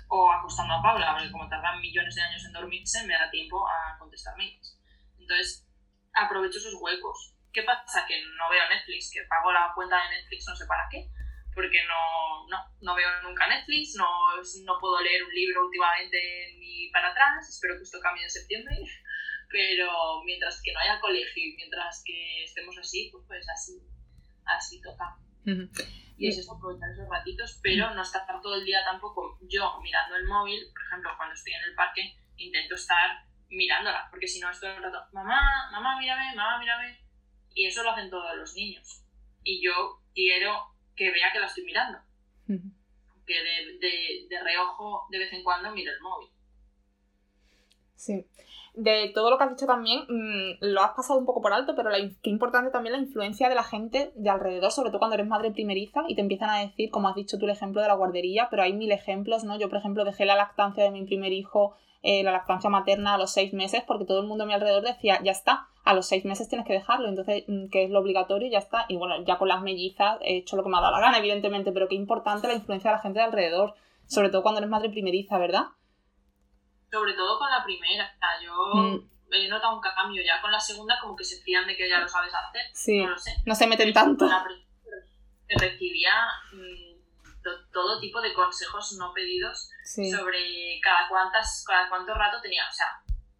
O 0.08 0.32
acostando 0.32 0.74
a 0.74 0.82
Paula, 0.82 1.12
porque 1.12 1.30
como 1.30 1.48
tardan 1.48 1.80
millones 1.80 2.14
de 2.14 2.22
años 2.22 2.44
en 2.44 2.52
dormirse, 2.52 3.06
me 3.06 3.12
da 3.12 3.30
tiempo 3.30 3.66
a 3.68 3.98
contestar 3.98 4.36
mails. 4.36 4.78
Entonces, 5.18 5.68
aprovecho 6.14 6.58
esos 6.58 6.74
huecos. 6.80 7.34
¿Qué 7.52 7.62
pasa? 7.62 8.06
Que 8.06 8.22
no 8.22 8.48
veo 8.50 8.68
Netflix, 8.70 9.10
que 9.12 9.22
pago 9.28 9.52
la 9.52 9.72
cuenta 9.74 9.96
de 9.96 10.16
Netflix 10.16 10.46
no 10.48 10.56
sé 10.56 10.66
para 10.66 10.88
qué, 10.90 11.10
porque 11.55 11.78
no, 11.84 12.46
no, 12.48 12.59
no 12.80 12.94
veo 12.94 13.09
nunca 13.22 13.48
Netflix, 13.48 13.94
no, 13.96 14.09
no 14.64 14.78
puedo 14.80 15.00
leer 15.00 15.24
un 15.24 15.34
libro 15.34 15.66
últimamente 15.66 16.57
ni 16.59 16.88
para 16.90 17.11
atrás, 17.11 17.48
espero 17.48 17.76
que 17.76 17.82
esto 17.82 18.00
cambie 18.00 18.24
en 18.24 18.30
septiembre 18.30 18.76
pero 19.53 20.22
mientras 20.24 20.61
que 20.62 20.72
no 20.72 20.80
haya 20.80 20.98
colegio 20.98 21.44
y 21.44 21.55
mientras 21.57 22.03
que 22.05 22.44
estemos 22.44 22.76
así, 22.78 23.11
pues, 23.12 23.24
pues 23.28 23.46
así, 23.48 23.78
así 24.46 24.80
toca. 24.80 25.16
Y 26.16 26.28
es 26.28 26.38
eso, 26.38 26.55
aprovechar 26.55 26.90
esos 26.90 27.09
ratitos, 27.09 27.61
pero 27.62 27.94
no 27.94 28.03
estar 28.03 28.24
todo 28.40 28.55
el 28.57 28.64
día 28.64 28.82
tampoco 28.84 29.38
yo 29.42 29.78
mirando 29.82 30.16
el 30.16 30.26
móvil, 30.26 30.61
por 30.72 30.82
ejemplo, 30.86 31.11
cuando 31.16 31.34
estoy 31.34 31.53
en 31.53 31.64
el 31.64 31.74
parque, 31.74 32.16
intento 32.36 32.74
estar 32.74 33.24
mirándola, 33.48 34.09
porque 34.11 34.26
si 34.26 34.40
no 34.40 34.50
estoy 34.50 34.70
un 34.70 34.82
rato, 34.82 34.98
mamá, 35.12 35.70
mamá, 35.70 35.98
mírame, 35.98 36.34
mamá, 36.34 36.59
mírame, 36.59 36.98
y 37.55 37.66
eso 37.66 37.82
lo 37.82 37.90
hacen 37.90 38.09
todos 38.09 38.36
los 38.36 38.55
niños. 38.55 39.05
Y 39.44 39.62
yo 39.62 40.00
quiero 40.14 40.71
que 40.97 41.11
vea 41.11 41.32
que 41.32 41.40
la 41.40 41.47
estoy 41.47 41.64
mirando, 41.64 41.99
que 42.47 43.34
de, 43.34 43.78
de, 43.78 44.26
de 44.28 44.43
reojo 44.43 45.07
de 45.11 45.18
vez 45.18 45.32
en 45.32 45.43
cuando 45.43 45.72
miro 45.72 45.93
el 45.93 46.01
móvil. 46.01 46.28
Sí. 47.95 48.26
De 48.74 49.12
todo 49.14 49.30
lo 49.30 49.36
que 49.36 49.45
has 49.45 49.51
dicho 49.51 49.66
también, 49.66 50.01
mm, 50.09 50.57
lo 50.61 50.82
has 50.82 50.93
pasado 50.93 51.18
un 51.18 51.26
poco 51.26 51.43
por 51.43 51.53
alto, 51.53 51.76
pero 51.76 51.90
la, 51.90 51.99
qué 52.22 52.30
importante 52.30 52.70
también 52.70 52.95
la 52.95 52.99
influencia 52.99 53.49
de 53.51 53.55
la 53.55 53.62
gente 53.62 54.12
de 54.16 54.30
alrededor, 54.30 54.72
sobre 54.72 54.88
todo 54.88 54.99
cuando 54.99 55.14
eres 55.14 55.26
madre 55.26 55.51
primeriza 55.51 56.03
y 56.09 56.14
te 56.14 56.22
empiezan 56.22 56.49
a 56.51 56.61
decir, 56.61 56.90
como 56.90 57.09
has 57.09 57.14
dicho 57.14 57.38
tú, 57.38 57.45
el 57.45 57.53
ejemplo 57.53 57.82
de 57.82 57.88
la 57.88 57.95
guardería, 57.95 58.49
pero 58.51 58.62
hay 58.62 58.72
mil 58.72 58.90
ejemplos, 58.90 59.45
¿no? 59.45 59.59
Yo, 59.59 59.68
por 59.68 59.78
ejemplo, 59.78 60.05
dejé 60.05 60.24
la 60.24 60.36
lactancia 60.36 60.84
de 60.84 60.90
mi 60.90 61.05
primer 61.05 61.32
hijo, 61.32 61.76
eh, 62.03 62.22
la 62.22 62.32
lactancia 62.32 62.70
materna 62.70 63.14
a 63.14 63.18
los 63.18 63.32
seis 63.32 63.53
meses, 63.53 63.82
porque 63.86 64.05
todo 64.05 64.20
el 64.20 64.26
mundo 64.26 64.44
a 64.44 64.46
mi 64.46 64.53
alrededor 64.53 64.82
decía, 64.82 65.20
ya 65.22 65.32
está, 65.32 65.68
a 65.84 65.94
los 65.94 66.07
seis 66.07 66.24
meses 66.24 66.48
tienes 66.48 66.66
que 66.66 66.72
dejarlo, 66.72 67.09
entonces, 67.09 67.44
mm, 67.46 67.68
que 67.70 67.84
es 67.84 67.90
lo 67.90 68.00
obligatorio, 68.00 68.50
ya 68.50 68.59
está. 68.59 68.86
Y 68.88 68.96
bueno, 68.96 69.24
ya 69.24 69.38
con 69.38 69.48
las 69.48 69.62
mellizas 69.62 70.18
he 70.22 70.38
hecho 70.38 70.57
lo 70.57 70.62
que 70.62 70.68
me 70.68 70.78
ha 70.78 70.80
dado 70.80 70.92
la 70.92 71.00
gana, 71.00 71.18
evidentemente, 71.18 71.72
pero 71.72 71.88
qué 71.88 71.94
importante 71.94 72.48
la 72.48 72.55
influencia 72.55 72.90
de 72.90 72.96
la 72.96 73.03
gente 73.03 73.18
de 73.18 73.24
alrededor, 73.24 73.74
sobre 74.07 74.30
todo 74.30 74.42
cuando 74.42 74.59
eres 74.59 74.70
madre 74.70 74.90
primeriza, 74.90 75.38
¿verdad? 75.38 75.66
sobre 76.92 77.14
todo 77.14 77.38
con 77.38 77.50
la 77.50 77.64
primera. 77.64 78.14
Yo 78.44 78.53
mm. 78.74 79.09
he 79.32 79.48
notado 79.48 79.76
un 79.76 79.80
cambio, 79.80 80.22
ya 80.22 80.40
con 80.40 80.53
la 80.53 80.61
segunda 80.61 80.98
como 81.00 81.16
que 81.16 81.24
se 81.24 81.42
fían 81.42 81.66
de 81.66 81.74
que 81.74 81.88
ya 81.88 81.98
lo 81.98 82.07
sabes 82.07 82.32
hacer. 82.34 82.62
Sí. 82.74 83.03
No 83.03 83.11
lo 83.11 83.18
sé. 83.18 83.32
No 83.46 83.55
se 83.55 83.66
meten 83.66 83.92
tanto. 83.92 84.28
recibía 85.48 86.12
todo 87.72 88.01
tipo 88.01 88.20
de 88.20 88.32
consejos 88.34 88.93
no 88.99 89.12
pedidos 89.12 89.70
sobre 89.84 90.80
cada 90.82 91.09
cuántas, 91.09 91.64
cada 91.66 91.88
cuánto 91.88 92.14
rato 92.14 92.40
tenía. 92.40 92.68
O 92.68 92.72
sea, 92.72 92.86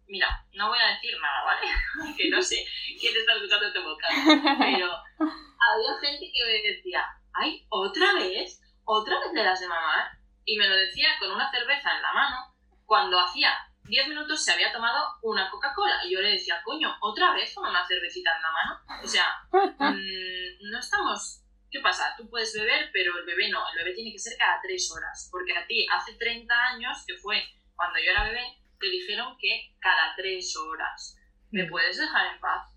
mira, 0.07 0.45
no 0.53 0.69
voy 0.69 0.79
a 0.79 0.93
decir 0.93 1.15
nada, 1.21 1.43
¿vale? 1.43 2.15
que 2.17 2.29
no 2.29 2.41
sé 2.41 2.65
quién 2.99 3.15
está 3.15 3.33
escuchando 3.33 3.67
este 3.67 3.81
podcast. 3.81 4.13
Pero 4.59 4.91
había 4.91 5.99
gente 6.01 6.31
que 6.31 6.45
me 6.45 6.73
decía, 6.73 7.05
ay, 7.33 7.65
¿otra 7.69 8.13
vez? 8.13 8.61
¿Otra 8.85 9.19
vez 9.19 9.33
le 9.33 9.43
das 9.43 9.59
de 9.59 9.67
mamar? 9.67 10.11
Y 10.45 10.57
me 10.57 10.67
lo 10.67 10.75
decía 10.75 11.09
con 11.19 11.31
una 11.31 11.49
cerveza 11.49 11.95
en 11.95 12.01
la 12.01 12.13
mano 12.13 12.55
cuando 12.85 13.19
hacía 13.19 13.53
10 13.85 14.07
minutos 14.09 14.43
se 14.43 14.51
había 14.51 14.71
tomado 14.71 15.05
una 15.21 15.49
Coca-Cola. 15.49 16.05
Y 16.05 16.13
yo 16.13 16.21
le 16.21 16.31
decía, 16.31 16.61
coño, 16.63 16.95
otra 17.01 17.33
vez 17.33 17.53
con 17.53 17.67
una 17.67 17.85
cervecita 17.85 18.31
en 18.35 18.41
la 18.41 18.51
mano. 18.51 19.03
O 19.03 19.07
sea, 19.07 19.25
mm, 19.51 20.71
no 20.71 20.79
estamos... 20.79 21.42
¿Qué 21.73 21.79
pasa? 21.79 22.13
Tú 22.15 22.29
puedes 22.29 22.53
beber, 22.53 22.91
pero 22.93 23.17
el 23.17 23.25
bebé 23.25 23.49
no. 23.49 23.59
El 23.71 23.79
bebé 23.79 23.95
tiene 23.95 24.11
que 24.11 24.19
ser 24.19 24.37
cada 24.37 24.61
3 24.61 24.91
horas. 24.91 25.27
Porque 25.31 25.57
a 25.57 25.65
ti, 25.65 25.87
hace 25.91 26.13
30 26.13 26.53
años, 26.53 27.03
que 27.07 27.15
fue 27.17 27.41
cuando 27.75 27.97
yo 27.97 28.11
era 28.11 28.25
bebé, 28.25 28.43
te 28.79 28.91
dijeron 28.91 29.35
que 29.39 29.73
cada 29.79 30.13
3 30.15 30.55
horas. 30.57 31.17
¿Me 31.49 31.63
mm. 31.63 31.69
puedes 31.71 31.97
dejar 31.97 32.35
en 32.35 32.39
paz? 32.39 32.69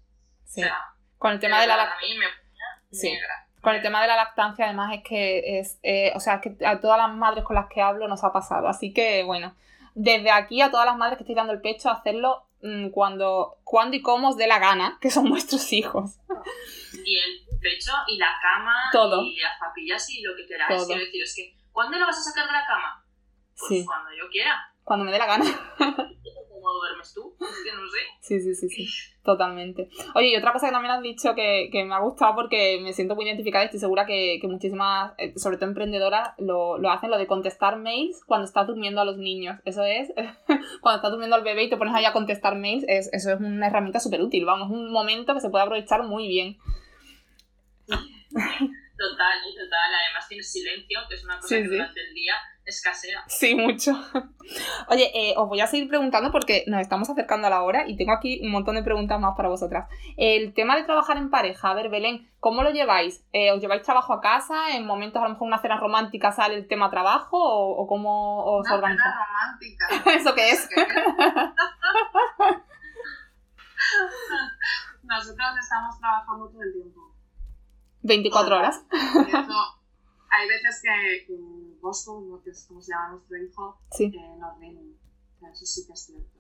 Sí. 0.47 0.63
con 1.19 1.33
el 1.33 1.41
tema 1.41 1.61
de 1.61 1.67
la 1.67 1.77
lactancia. 1.77 2.29
Sí. 2.91 3.19
Con 3.61 3.75
el 3.75 3.83
tema 3.83 4.01
de 4.01 4.09
la 4.09 4.17
lactancia, 4.17 4.65
además, 4.65 4.95
es 4.95 5.03
que 5.05 5.59
es. 5.59 5.79
Eh, 5.83 6.13
o 6.15 6.21
sea, 6.21 6.41
que 6.41 6.57
a 6.65 6.81
todas 6.81 6.97
las 6.97 7.15
madres 7.15 7.45
con 7.45 7.57
las 7.57 7.67
que 7.69 7.83
hablo 7.83 8.09
nos 8.09 8.25
ha 8.25 8.33
pasado. 8.33 8.67
Así 8.67 8.95
que, 8.95 9.23
bueno 9.25 9.55
desde 9.97 10.31
aquí 10.31 10.61
a 10.61 10.71
todas 10.71 10.85
las 10.85 10.99
madres 10.99 11.17
que 11.17 11.25
estoy 11.25 11.35
dando 11.35 11.55
el 11.55 11.63
pecho, 11.63 11.89
hacerlo 11.89 12.45
mm, 12.63 12.91
cuando, 12.91 13.57
cuando 13.65 13.97
y 13.97 14.03
cómo 14.03 14.29
os 14.29 14.37
dé 14.37 14.47
la 14.47 14.59
gana, 14.59 14.99
que 15.01 15.11
son 15.11 15.29
vuestros 15.31 15.73
hijos. 15.73 16.19
Y 17.05 17.17
el 17.17 17.46
pecho 17.67 17.93
y 18.07 18.17
la 18.17 18.39
cama 18.41 18.75
Todo. 18.93 19.25
y 19.25 19.39
las 19.41 19.59
papillas 19.59 20.09
y 20.11 20.23
lo 20.23 20.37
que 20.37 20.47
queráis. 20.47 20.85
Quiero 20.87 21.01
decir, 21.01 21.23
es 21.23 21.35
que, 21.35 21.57
¿cuándo 21.73 21.99
lo 21.99 22.07
vas 22.07 22.19
a 22.19 22.23
sacar 22.23 22.47
de 22.47 22.53
la 22.53 22.67
cama? 22.67 23.05
Pues 23.59 23.69
sí. 23.69 23.85
cuando 23.85 24.11
yo 24.13 24.29
quiera. 24.31 24.73
Cuando 24.85 25.05
me 25.05 25.13
dé 25.13 25.19
la 25.19 25.27
gana. 25.27 25.45
¿Cómo 25.79 26.73
duermes 26.81 27.15
tú? 27.15 27.37
Es 27.41 27.63
que 27.65 27.73
no 27.73 27.89
sé. 27.89 27.99
Sí, 28.21 28.41
sí, 28.41 28.55
sí, 28.55 28.69
sí. 28.69 28.89
Totalmente. 29.23 29.89
Oye, 30.15 30.29
y 30.29 30.37
otra 30.37 30.53
cosa 30.53 30.67
que 30.67 30.73
también 30.73 30.95
has 30.95 31.03
dicho 31.03 31.35
que, 31.35 31.69
que 31.71 31.85
me 31.85 31.95
ha 31.95 32.01
gustado 32.01 32.35
porque 32.35 32.81
me 32.83 32.93
siento 32.93 33.15
muy 33.15 33.25
identificada 33.25 33.65
y 33.65 33.67
estoy 33.67 33.81
segura 33.81 34.07
que, 34.07 34.39
que 34.41 34.49
muchísimas, 34.49 35.13
eh, 35.19 35.33
sobre 35.37 35.57
todo 35.57 35.69
emprendedoras, 35.69 36.31
lo, 36.39 36.79
lo, 36.79 36.91
hacen, 36.91 37.11
lo 37.11 37.19
de 37.19 37.27
contestar 37.27 37.77
mails 37.79 38.23
cuando 38.27 38.47
estás 38.47 38.67
durmiendo 38.67 39.01
a 39.01 39.05
los 39.05 39.17
niños. 39.17 39.61
Eso 39.65 39.85
es, 39.85 40.13
cuando 40.81 40.97
estás 40.97 41.11
durmiendo 41.11 41.37
al 41.37 41.45
bebé 41.45 41.65
y 41.65 41.71
te 41.71 41.77
pones 41.77 41.95
ahí 41.95 42.05
a 42.05 42.13
contestar 42.13 42.57
mails, 42.57 42.85
es, 42.89 43.13
eso 43.13 43.33
es 43.33 43.41
una 43.41 43.69
herramienta 43.69 44.01
súper 44.01 44.23
útil, 44.23 44.45
vamos, 44.45 44.71
un 44.71 44.91
momento 44.91 45.35
que 45.35 45.41
se 45.41 45.51
puede 45.51 45.65
aprovechar 45.65 46.03
muy 46.05 46.29
bien. 46.29 46.59
Total, 48.97 49.39
total. 49.55 49.95
Además 49.95 50.27
tienes 50.27 50.51
silencio, 50.51 51.01
que 51.09 51.17
es 51.17 51.25
una 51.25 51.39
cosa 51.39 51.57
que 51.57 51.65
durante 51.65 52.01
el 52.01 52.15
día 52.15 52.35
escasea. 52.65 53.23
Sí, 53.29 53.55
mucho. 53.55 53.93
Oye, 54.89 55.11
eh, 55.15 55.35
os 55.37 55.49
voy 55.49 55.61
a 55.61 55.67
seguir 55.67 55.87
preguntando 55.89 56.33
porque 56.33 56.65
nos 56.67 56.81
estamos 56.81 57.11
acercando 57.11 57.47
a 57.47 57.51
la 57.51 57.63
hora 57.63 57.87
y 57.87 57.97
tengo 57.97 58.13
aquí 58.13 58.41
un 58.43 58.51
montón 58.51 58.75
de 58.75 58.83
preguntas 58.83 59.21
más 59.21 59.37
para 59.37 59.51
vosotras. 59.51 59.89
El 60.17 60.55
tema 60.55 60.77
de 60.77 60.85
trabajar 60.85 61.19
en 61.19 61.29
pareja, 61.31 61.71
a 61.71 61.75
ver, 61.75 61.91
Belén, 61.91 62.31
¿cómo 62.41 62.63
lo 62.63 62.71
lleváis? 62.71 63.23
Eh, 63.33 63.53
¿Os 63.53 63.61
lleváis 63.61 63.83
trabajo 63.83 64.15
a 64.15 64.23
casa? 64.23 64.75
¿En 64.75 64.87
momentos 64.87 65.21
a 65.21 65.27
lo 65.27 65.33
mejor 65.33 65.47
una 65.47 65.59
cena 65.59 65.77
romántica 65.79 66.33
sale 66.33 66.55
el 66.55 66.67
tema 66.67 66.91
trabajo? 66.91 67.37
¿O, 67.39 67.87
cómo 67.87 68.45
os 68.45 68.67
una 68.67 68.89
Cena 68.89 69.27
romántica. 69.29 69.89
¿Eso 70.17 70.35
qué 70.35 70.51
es? 70.53 70.69
Nosotros 75.03 75.49
estamos 75.61 76.01
trabajando 76.01 76.49
todo 76.49 76.63
el 76.63 76.73
tiempo. 76.73 77.16
24 78.07 78.57
horas. 78.57 78.85
hay 78.91 80.49
veces 80.49 80.83
que, 80.83 81.27
Bosco, 81.81 82.41
que 82.43 82.51
es 82.51 82.65
como 82.67 82.81
se 82.81 82.93
llama 82.93 83.11
nuestro 83.11 83.37
hijo, 83.37 83.81
sí. 83.91 84.11
nos 84.39 84.59
ven. 84.59 84.97
Eso 85.53 85.67
sí 85.67 85.87
que 85.87 85.93
es 85.93 86.07
cierto. 86.07 86.39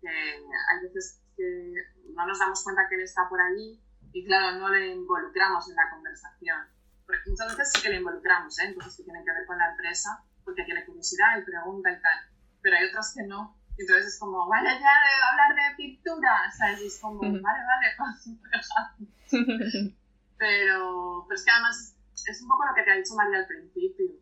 Que 0.00 0.08
hay 0.08 0.82
veces 0.82 1.22
que 1.36 1.74
no 2.14 2.26
nos 2.26 2.38
damos 2.38 2.62
cuenta 2.64 2.88
que 2.88 2.96
él 2.96 3.02
está 3.02 3.28
por 3.28 3.40
allí 3.40 3.80
y 4.12 4.24
claro, 4.24 4.58
no 4.58 4.68
le 4.68 4.92
involucramos 4.92 5.68
en 5.68 5.76
la 5.76 5.90
conversación. 5.90 6.58
Porque 7.06 7.30
muchas 7.30 7.56
veces 7.56 7.72
sí 7.72 7.82
que 7.82 7.90
le 7.90 7.96
involucramos, 7.96 8.58
¿eh? 8.58 8.74
cosas 8.74 8.96
que 8.96 9.04
tienen 9.04 9.24
que 9.24 9.32
ver 9.32 9.46
con 9.46 9.58
la 9.58 9.70
empresa, 9.70 10.24
porque 10.44 10.64
tiene 10.64 10.84
curiosidad 10.84 11.38
y 11.38 11.44
pregunta 11.44 11.90
y 11.90 12.02
tal. 12.02 12.18
Pero 12.60 12.76
hay 12.76 12.88
otras 12.88 13.14
que 13.14 13.22
no. 13.24 13.56
Entonces 13.78 14.14
es 14.14 14.18
como, 14.18 14.48
vale, 14.48 14.70
ya 14.70 14.76
de 14.76 15.22
hablar 15.30 15.54
de 15.54 15.76
pintura, 15.76 16.50
¿sabes? 16.56 16.82
Y 16.82 16.86
es 16.88 16.98
como, 16.98 17.20
vale, 17.20 17.40
vale, 17.40 17.94
Pero, 20.38 21.24
pero 21.26 21.34
es 21.34 21.44
que 21.44 21.50
además 21.50 21.96
es 22.26 22.42
un 22.42 22.48
poco 22.48 22.64
lo 22.66 22.74
que 22.74 22.82
te 22.82 22.90
ha 22.92 22.96
dicho 22.96 23.14
María 23.14 23.38
al 23.38 23.46
principio. 23.46 24.14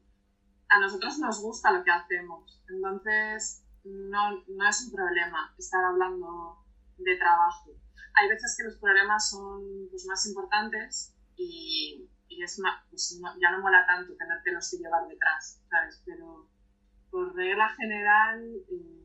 A 0.68 0.80
nosotros 0.80 1.18
nos 1.18 1.40
gusta 1.40 1.72
lo 1.72 1.84
que 1.84 1.90
hacemos, 1.90 2.62
entonces 2.68 3.62
no, 3.84 4.42
no 4.48 4.68
es 4.68 4.82
un 4.86 4.92
problema 4.92 5.54
estar 5.58 5.84
hablando 5.84 6.64
de 6.98 7.16
trabajo. 7.16 7.70
Hay 8.18 8.28
veces 8.28 8.56
que 8.56 8.64
los 8.64 8.76
problemas 8.78 9.30
son 9.30 9.88
pues, 9.90 10.06
más 10.06 10.26
importantes 10.26 11.14
y, 11.36 12.08
y 12.28 12.42
es 12.42 12.60
pues, 12.90 13.20
ya 13.40 13.50
no 13.52 13.60
mola 13.60 13.86
tanto 13.86 14.16
tenerte 14.16 14.52
los 14.52 14.70
que 14.70 14.78
llevar 14.78 15.06
detrás, 15.06 15.62
¿sabes? 15.68 16.02
Pero 16.04 16.48
por 17.10 17.34
regla 17.34 17.68
general 17.76 18.42
eh, 18.70 18.96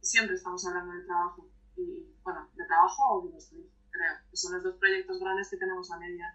siempre 0.00 0.34
estamos 0.34 0.66
hablando 0.66 0.92
de 0.92 1.04
trabajo. 1.04 1.48
Y 1.76 2.12
bueno, 2.22 2.50
de 2.54 2.66
trabajo 2.66 3.14
o 3.14 3.24
de 3.26 3.30
nuestro 3.32 3.58
hijo 3.58 3.75
creo, 3.96 4.30
que 4.30 4.36
son 4.36 4.54
los 4.54 4.62
dos 4.62 4.76
proyectos 4.76 5.18
grandes 5.20 5.50
que 5.50 5.56
tenemos 5.56 5.90
a 5.90 5.98
medias. 5.98 6.34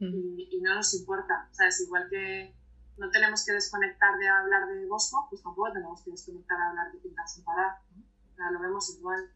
Y, 0.00 0.60
no 0.62 0.74
nos 0.74 0.94
importa, 0.94 1.48
¿sabes? 1.50 1.80
Igual 1.80 2.08
que 2.08 2.54
no 2.98 3.10
tenemos 3.10 3.44
que 3.44 3.52
desconectar 3.52 4.16
de 4.18 4.28
hablar 4.28 4.68
de 4.68 4.86
Bosco, 4.86 5.26
pues 5.28 5.42
tampoco 5.42 5.72
tenemos 5.72 6.02
que 6.02 6.12
desconectar 6.12 6.56
de 6.56 6.64
hablar 6.64 6.92
de 6.92 6.98
pintar 6.98 7.26
sin 7.26 7.44
parar. 7.44 7.78
O 8.32 8.36
sea, 8.36 8.50
lo 8.52 8.60
vemos 8.60 8.96
igual. 8.96 9.32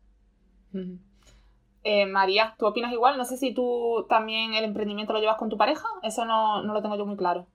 Eh, 1.85 2.07
María, 2.07 2.55
¿tú 2.59 2.67
opinas 2.67 2.93
igual? 2.93 3.19
No 3.19 3.25
sé 3.25 3.37
si 3.37 3.55
tú 3.55 4.07
también 4.09 4.55
el 4.55 4.65
emprendimiento 4.65 5.13
lo 5.13 5.21
llevas 5.21 5.39
con 5.39 5.49
tu 5.49 5.57
pareja, 5.57 5.87
eso 6.03 6.25
no, 6.25 6.63
no 6.63 6.75
lo 6.75 6.83
tengo 6.83 6.97
yo 6.97 7.07
muy 7.07 7.17
claro. 7.17 7.49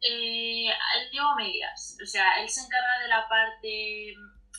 Eh, 0.00 0.66
él 0.68 1.10
lleva 1.10 1.34
medias, 1.34 1.98
o 2.02 2.06
sea, 2.06 2.40
él 2.40 2.48
se 2.48 2.60
encarga 2.60 3.02
de 3.02 3.08
la 3.08 3.28
parte 3.28 4.10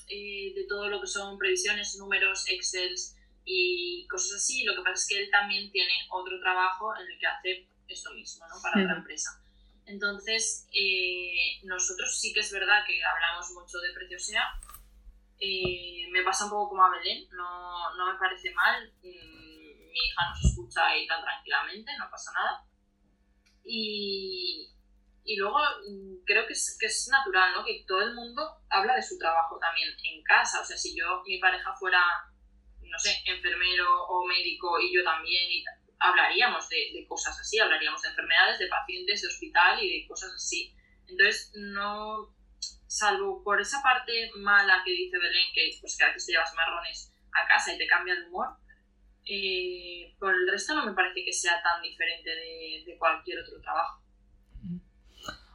eh, 0.10 0.54
de 0.54 0.66
todo 0.68 0.90
lo 0.90 1.00
que 1.00 1.08
son 1.08 1.38
previsiones, 1.38 1.96
números, 1.98 2.46
excels, 2.50 3.16
y 3.50 4.06
cosas 4.08 4.38
así. 4.38 4.64
Lo 4.64 4.76
que 4.76 4.82
pasa 4.82 4.94
es 4.94 5.08
que 5.08 5.24
él 5.24 5.30
también 5.32 5.72
tiene 5.72 5.94
otro 6.12 6.40
trabajo 6.40 6.96
en 6.96 7.08
el 7.08 7.20
que 7.20 7.26
hace 7.26 7.68
esto 7.88 8.14
mismo, 8.14 8.46
¿no? 8.48 8.62
Para 8.62 8.84
otra 8.84 8.98
empresa. 8.98 9.42
Entonces, 9.86 10.68
eh, 10.72 11.60
nosotros 11.64 12.16
sí 12.20 12.32
que 12.32 12.42
es 12.42 12.52
verdad 12.54 12.86
que 12.86 13.04
hablamos 13.04 13.50
mucho 13.52 13.80
de 13.80 13.92
preciosidad. 13.94 14.46
Eh, 15.40 16.08
me 16.12 16.22
pasa 16.22 16.46
un 16.46 16.52
poco 16.52 16.70
como 16.70 16.86
a 16.86 16.92
Belén, 16.92 17.28
no, 17.32 17.96
no 17.96 18.14
me 18.14 18.20
parece 18.20 18.54
mal. 18.54 18.94
Mm, 19.02 19.90
mi 19.90 19.98
hija 19.98 20.30
nos 20.30 20.46
escucha 20.46 20.86
ahí 20.86 21.08
tan 21.08 21.24
tranquilamente, 21.24 21.92
no 21.98 22.08
pasa 22.12 22.32
nada. 22.34 22.64
Y, 23.66 24.70
y 25.26 25.36
luego 25.38 25.58
mm, 25.58 26.24
creo 26.24 26.46
que 26.46 26.54
es, 26.54 26.78
que 26.80 26.86
es 26.86 27.08
natural, 27.08 27.54
¿no? 27.54 27.66
Que 27.66 27.84
todo 27.88 28.02
el 28.02 28.14
mundo 28.14 28.44
habla 28.70 28.94
de 28.96 29.02
su 29.02 29.18
trabajo 29.18 29.58
también 29.58 29.90
en 30.04 30.22
casa. 30.22 30.62
O 30.62 30.66
sea, 30.66 30.78
si 30.78 30.96
yo, 30.96 31.24
mi 31.26 31.40
pareja 31.40 31.74
fuera 31.74 32.00
no 32.90 33.00
sé, 33.00 33.22
enfermero 33.26 34.04
o 34.08 34.26
médico 34.28 34.80
y 34.80 34.94
yo 34.94 35.04
también, 35.04 35.52
y 35.52 35.64
hablaríamos 36.00 36.68
de, 36.70 37.06
cosas 37.08 37.40
así, 37.40 37.60
hablaríamos 37.60 38.02
de 38.02 38.10
enfermedades, 38.10 38.60
de 38.60 38.68
pacientes, 38.68 39.22
de 39.22 39.28
hospital 39.28 39.84
y 39.84 40.02
de 40.02 40.08
cosas 40.08 40.34
así. 40.34 40.74
Entonces, 41.08 41.52
no, 41.56 42.36
salvo 42.88 43.44
por 43.44 43.60
esa 43.62 43.82
parte 43.82 44.32
mala 44.36 44.82
que 44.86 44.92
dice 44.92 45.18
Belén, 45.18 45.48
que 45.54 45.78
pues 45.82 45.98
que 45.98 46.04
a 46.04 46.08
veces 46.08 46.26
te 46.26 46.32
llevas 46.34 46.54
marrones 46.56 47.14
a 47.34 47.48
casa 47.48 47.74
y 47.74 47.78
te 47.78 47.88
cambia 47.88 48.14
el 48.14 48.26
humor, 48.26 48.48
eh, 49.26 50.16
por 50.20 50.34
el 50.34 50.50
resto 50.50 50.74
no 50.74 50.86
me 50.86 50.94
parece 50.94 51.24
que 51.24 51.34
sea 51.34 51.62
tan 51.62 51.82
diferente 51.82 52.30
de, 52.30 52.84
de 52.86 52.98
cualquier 52.98 53.40
otro 53.40 53.62
trabajo. 53.62 54.02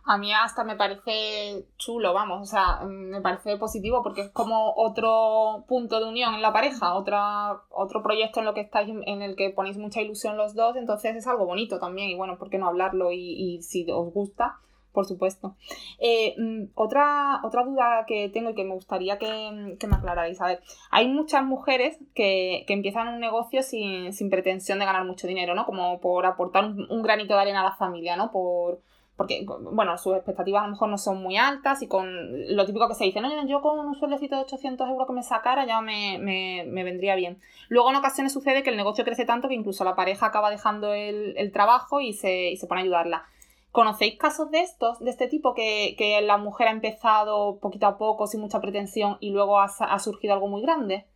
A 0.06 0.18
mí 0.18 0.32
hasta 0.34 0.64
me 0.64 0.76
parece 0.76 1.64
chulo, 1.78 2.12
vamos, 2.12 2.42
o 2.42 2.44
sea, 2.44 2.80
me 2.86 3.22
parece 3.22 3.56
positivo 3.56 4.02
porque 4.02 4.20
es 4.20 4.30
como 4.30 4.74
otro 4.76 5.64
punto 5.66 5.98
de 5.98 6.06
unión 6.06 6.34
en 6.34 6.42
la 6.42 6.52
pareja, 6.52 6.94
otra, 6.94 7.62
otro 7.70 8.02
proyecto 8.02 8.40
en 8.40 8.46
lo 8.46 8.52
que 8.52 8.60
estáis, 8.60 8.90
en 9.06 9.22
el 9.22 9.34
que 9.34 9.48
ponéis 9.48 9.78
mucha 9.78 10.02
ilusión 10.02 10.36
los 10.36 10.54
dos, 10.54 10.76
entonces 10.76 11.16
es 11.16 11.26
algo 11.26 11.46
bonito 11.46 11.78
también 11.78 12.10
y 12.10 12.16
bueno, 12.16 12.36
¿por 12.36 12.50
qué 12.50 12.58
no 12.58 12.68
hablarlo? 12.68 13.12
Y, 13.12 13.56
y 13.56 13.62
si 13.62 13.86
os 13.90 14.12
gusta, 14.12 14.58
por 14.94 15.06
supuesto. 15.06 15.56
Eh, 15.98 16.34
mm, 16.38 16.70
otra, 16.74 17.40
otra 17.42 17.64
duda 17.64 18.04
que 18.06 18.28
tengo 18.28 18.50
y 18.50 18.54
que 18.54 18.64
me 18.64 18.74
gustaría 18.74 19.18
que, 19.18 19.76
que 19.78 19.86
me 19.86 19.96
aclararais. 19.96 20.40
A 20.40 20.46
ver, 20.46 20.60
hay 20.90 21.08
muchas 21.08 21.44
mujeres 21.44 21.98
que, 22.14 22.64
que 22.66 22.74
empiezan 22.74 23.08
un 23.08 23.20
negocio 23.20 23.62
sin, 23.62 24.12
sin, 24.12 24.30
pretensión 24.30 24.78
de 24.78 24.84
ganar 24.84 25.04
mucho 25.04 25.26
dinero, 25.26 25.54
¿no? 25.54 25.66
Como 25.66 26.00
por 26.00 26.26
aportar 26.26 26.64
un, 26.64 26.86
un, 26.90 27.02
granito 27.02 27.34
de 27.34 27.40
arena 27.40 27.62
a 27.62 27.70
la 27.70 27.76
familia, 27.76 28.16
¿no? 28.16 28.30
Por, 28.30 28.80
porque, 29.16 29.46
bueno, 29.46 29.96
sus 29.96 30.16
expectativas 30.16 30.62
a 30.62 30.66
lo 30.66 30.72
mejor 30.72 30.88
no 30.88 30.98
son 30.98 31.22
muy 31.22 31.36
altas 31.36 31.82
y 31.82 31.86
con 31.86 32.08
lo 32.56 32.66
típico 32.66 32.88
que 32.88 32.94
se 32.94 33.04
dice, 33.04 33.20
no, 33.20 33.46
yo 33.46 33.60
con 33.62 33.78
un 33.78 33.94
sueldecito 33.94 34.34
de 34.34 34.42
800 34.42 34.88
euros 34.88 35.06
que 35.06 35.12
me 35.12 35.22
sacara 35.22 35.64
ya 35.66 35.80
me, 35.80 36.18
me, 36.18 36.64
me, 36.66 36.82
vendría 36.82 37.14
bien. 37.14 37.40
Luego 37.68 37.90
en 37.90 37.96
ocasiones 37.96 38.32
sucede 38.32 38.64
que 38.64 38.70
el 38.70 38.76
negocio 38.76 39.04
crece 39.04 39.24
tanto 39.24 39.48
que 39.48 39.54
incluso 39.54 39.84
la 39.84 39.94
pareja 39.94 40.26
acaba 40.26 40.50
dejando 40.50 40.92
el, 40.92 41.34
el 41.36 41.52
trabajo 41.52 42.00
y 42.00 42.12
se, 42.12 42.50
y 42.50 42.56
se 42.56 42.66
pone 42.66 42.80
a 42.80 42.84
ayudarla. 42.84 43.24
¿Conocéis 43.70 44.18
casos 44.18 44.50
de 44.50 44.60
estos, 44.60 44.98
de 44.98 45.10
este 45.10 45.28
tipo, 45.28 45.54
que, 45.54 45.94
que, 45.96 46.20
la 46.20 46.36
mujer 46.36 46.68
ha 46.68 46.72
empezado 46.72 47.58
poquito 47.60 47.86
a 47.86 47.98
poco, 47.98 48.26
sin 48.26 48.40
mucha 48.40 48.60
pretensión, 48.60 49.16
y 49.20 49.30
luego 49.30 49.58
ha, 49.60 49.64
ha 49.64 49.98
surgido 49.98 50.34
algo 50.34 50.48
muy 50.48 50.62
grande? 50.62 51.06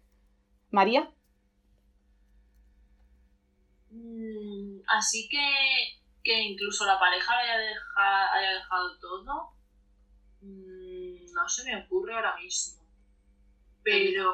María. 0.71 1.11
Mm, 3.91 4.81
así 4.89 5.29
que 5.29 5.98
que 6.29 6.39
incluso 6.43 6.85
la 6.85 7.01
pareja 7.01 7.39
haya, 7.39 7.57
deja, 7.57 8.33
haya 8.35 8.51
dejado 8.59 8.99
todo, 8.99 9.57
mmm, 10.43 11.25
no 11.33 11.49
se 11.49 11.65
me 11.65 11.83
ocurre 11.83 12.15
ahora 12.15 12.37
mismo. 12.37 12.87
Pero 13.83 14.31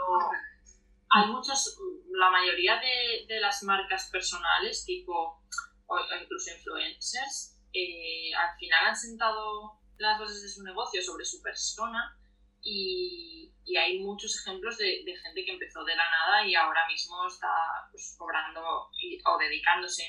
hay 1.11 1.27
muchas, 1.29 1.79
la 2.11 2.31
mayoría 2.33 2.81
de, 2.81 3.27
de 3.33 3.39
las 3.39 3.63
marcas 3.63 4.11
personales, 4.11 4.85
tipo, 4.85 5.41
o, 5.87 5.99
incluso 6.21 6.51
influencers, 6.51 7.61
eh, 7.73 8.35
al 8.35 8.59
final 8.59 8.87
han 8.89 8.97
sentado 8.97 9.79
las 9.99 10.19
bases 10.19 10.43
de 10.43 10.49
su 10.49 10.65
negocio 10.65 11.01
sobre 11.01 11.25
su 11.25 11.41
persona 11.43 12.19
y, 12.61 13.55
y 13.65 13.77
hay 13.77 14.01
muchos 14.01 14.37
ejemplos 14.41 14.79
de, 14.79 15.05
de, 15.05 15.17
gente 15.17 15.45
que 15.45 15.53
empezó 15.53 15.85
de 15.85 15.95
la 15.95 16.11
nada 16.11 16.45
y 16.45 16.57
ahora 16.57 16.89
mismo 16.89 17.25
está 17.29 17.47
pues, 17.93 18.17
cobrando 18.19 18.61
o 18.67 19.39
dedicándose 19.39 20.03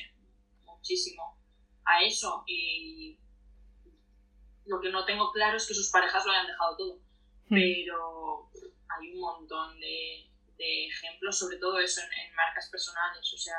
muchísimo 0.63 1.44
a 1.85 2.03
eso 2.03 2.43
y 2.47 3.17
lo 4.65 4.81
que 4.81 4.89
no 4.89 5.05
tengo 5.05 5.31
claro 5.31 5.57
es 5.57 5.67
que 5.67 5.73
sus 5.73 5.91
parejas 5.91 6.25
lo 6.25 6.31
hayan 6.31 6.47
dejado 6.47 6.77
todo. 6.77 6.95
Hmm. 7.49 7.55
Pero 7.55 8.49
hay 8.89 9.13
un 9.13 9.19
montón 9.19 9.79
de, 9.79 10.29
de, 10.57 10.87
ejemplos, 10.87 11.37
sobre 11.37 11.57
todo 11.57 11.79
eso 11.79 12.01
en, 12.01 12.27
en, 12.27 12.35
marcas 12.35 12.69
personales. 12.69 13.31
O 13.33 13.37
sea, 13.37 13.57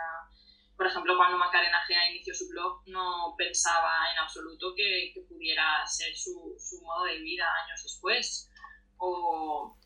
por 0.77 0.87
ejemplo, 0.87 1.16
cuando 1.16 1.39
Macarena 1.39 1.85
Gea 1.87 2.11
inició 2.11 2.35
su 2.35 2.49
blog, 2.49 2.83
no 2.87 3.35
pensaba 3.39 4.11
en 4.12 4.18
absoluto 4.18 4.74
que, 4.77 5.12
que 5.14 5.20
pudiera 5.22 5.87
ser 5.87 6.16
su, 6.16 6.57
su, 6.59 6.83
modo 6.83 7.05
de 7.05 7.18
vida 7.18 7.47
años 7.64 7.83
después. 7.83 8.51
O, 8.99 9.77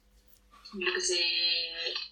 yo 0.73 0.95
que 0.95 1.01
sé, 1.01 1.25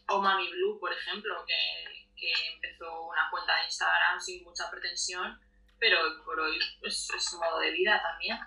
o 0.08 0.20
Mami 0.20 0.50
Blue, 0.50 0.78
por 0.78 0.92
ejemplo, 0.92 1.44
que, 1.46 2.08
que 2.16 2.32
empezó 2.54 3.06
una 3.06 3.30
cuenta 3.30 3.56
de 3.56 3.64
Instagram 3.64 4.20
sin 4.20 4.44
mucha 4.44 4.70
pretensión 4.70 5.38
pero 5.78 5.98
por 6.24 6.40
hoy 6.40 6.58
es, 6.82 7.10
es 7.14 7.34
modo 7.34 7.58
de 7.60 7.72
vida 7.72 8.00
también. 8.02 8.38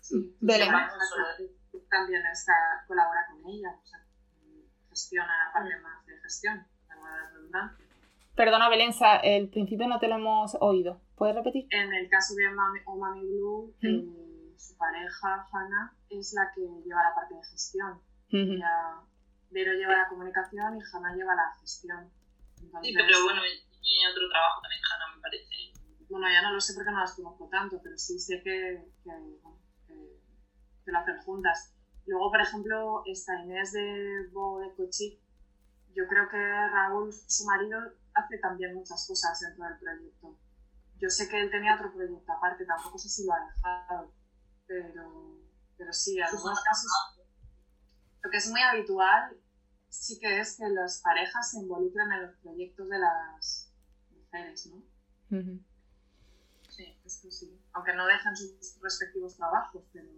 Sí, 0.00 0.36
Belén. 0.40 0.72
También 1.88 2.22
está, 2.26 2.52
colabora 2.86 3.26
con 3.28 3.48
ella, 3.48 3.68
o 3.82 3.86
sea, 3.86 4.04
gestiona 4.88 5.46
la 5.46 5.52
parte 5.52 5.76
mm. 5.76 5.82
más 5.82 6.06
de 6.06 6.18
gestión, 6.20 6.66
la. 7.50 7.76
Perdona, 8.36 8.68
Belenza, 8.68 9.16
el 9.16 9.50
principio 9.50 9.86
no 9.88 9.98
te 9.98 10.08
lo 10.08 10.16
hemos 10.16 10.56
oído. 10.60 11.00
¿Puedes 11.16 11.34
repetir? 11.34 11.66
En 11.70 11.92
el 11.92 12.08
caso 12.08 12.34
de 12.34 12.48
Mami, 12.48 12.80
o 12.86 12.96
Mami 12.96 13.26
Blue, 13.26 13.74
mm. 13.82 13.86
eh, 13.86 14.54
su 14.56 14.76
pareja, 14.78 15.46
Hannah, 15.52 15.92
es 16.08 16.32
la 16.32 16.50
que 16.54 16.60
lleva 16.60 17.02
la 17.02 17.14
parte 17.14 17.34
de 17.34 17.44
gestión. 17.44 18.00
Mm 18.30 18.36
-hmm. 18.36 18.54
Ella, 18.56 19.00
Vero 19.50 19.72
lleva 19.72 19.96
la 19.96 20.08
comunicación 20.08 20.76
y 20.76 20.80
Hannah 20.80 21.14
lleva 21.14 21.34
la 21.34 21.52
gestión. 21.60 22.10
Entonces, 22.62 22.88
sí, 22.88 22.94
pero 22.96 23.24
bueno, 23.24 23.40
y 23.44 23.69
otro 24.10 24.28
trabajo 24.28 24.60
también, 24.62 24.82
Hanna, 24.84 25.16
me 25.16 25.22
parece. 25.22 25.54
Bueno, 26.08 26.26
ya 26.28 26.42
no 26.42 26.52
lo 26.52 26.60
sé 26.60 26.74
porque 26.74 26.90
no 26.90 27.00
las 27.00 27.14
conozco 27.14 27.48
tanto, 27.48 27.80
pero 27.82 27.96
sí 27.96 28.18
sé 28.18 28.42
que, 28.42 28.84
que, 29.04 29.10
que, 29.86 29.94
que 30.84 30.90
lo 30.90 30.98
hacen 30.98 31.18
juntas. 31.22 31.74
Luego, 32.06 32.30
por 32.30 32.40
ejemplo, 32.40 33.02
esta 33.06 33.40
Inés 33.42 33.72
de 33.72 34.28
Bo 34.32 34.58
de 34.58 34.74
Cochi, 34.74 35.20
yo 35.94 36.06
creo 36.08 36.28
que 36.28 36.36
Raúl, 36.36 37.12
su 37.12 37.44
marido, 37.44 37.78
hace 38.14 38.38
también 38.38 38.74
muchas 38.74 39.06
cosas 39.06 39.38
dentro 39.40 39.64
del 39.64 39.78
proyecto. 39.78 40.38
Yo 40.96 41.08
sé 41.08 41.28
que 41.28 41.40
él 41.40 41.50
tenía 41.50 41.76
otro 41.76 41.92
proyecto 41.92 42.32
aparte, 42.32 42.64
tampoco 42.66 42.98
sé 42.98 43.08
si 43.08 43.24
lo 43.24 43.32
ha 43.32 43.46
dejado, 43.46 44.12
pero, 44.66 45.40
pero 45.76 45.92
sí, 45.92 46.18
en 46.18 46.24
algunos 46.24 46.60
casos. 46.62 46.90
Lo 48.22 48.30
que 48.30 48.36
es 48.36 48.50
muy 48.50 48.60
habitual 48.60 49.40
sí 49.88 50.18
que 50.20 50.40
es 50.40 50.56
que 50.56 50.68
las 50.68 51.00
parejas 51.00 51.50
se 51.50 51.58
involucran 51.58 52.12
en 52.12 52.22
los 52.22 52.36
proyectos 52.36 52.88
de 52.88 52.98
las 52.98 53.59
mujeres, 54.32 54.66
¿no? 54.66 54.76
Uh 55.36 55.42
-huh. 55.42 55.60
Sí, 56.68 56.96
esto 57.04 57.30
sí. 57.30 57.58
Aunque 57.72 57.94
no 57.94 58.06
dejan 58.06 58.36
sus 58.36 58.78
respectivos 58.80 59.36
trabajos, 59.36 59.82
pero 59.92 60.08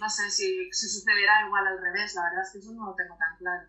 no 0.00 0.08
sé 0.10 0.30
si, 0.30 0.70
si 0.72 0.88
sucediera 0.88 1.46
igual 1.46 1.66
al 1.66 1.80
revés, 1.80 2.14
la 2.14 2.22
verdad 2.24 2.42
es 2.42 2.52
que 2.52 2.58
eso 2.58 2.72
no 2.72 2.86
lo 2.86 2.94
tengo 2.94 3.16
tan 3.16 3.36
claro. 3.38 3.68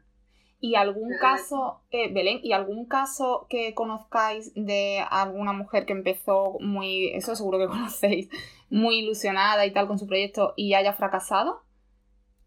¿Y 0.59 0.75
algún 0.75 1.09
pero 1.09 1.21
caso, 1.21 1.81
eh, 1.91 2.11
Belén, 2.11 2.39
y 2.41 2.51
algún 2.51 2.85
caso 2.85 3.45
que 3.49 3.75
conozcáis 3.75 4.51
de 4.55 5.05
alguna 5.09 5.53
mujer 5.53 5.85
que 5.85 5.93
empezó 5.93 6.57
muy, 6.59 7.09
eso 7.13 7.35
seguro 7.35 7.59
que 7.59 7.67
conocéis, 7.67 8.29
muy 8.69 8.99
ilusionada 8.99 9.65
y 9.65 9.73
tal 9.73 9.87
con 9.87 9.99
su 9.99 10.07
proyecto 10.07 10.53
y 10.57 10.73
haya 10.73 10.93
fracasado 10.93 11.63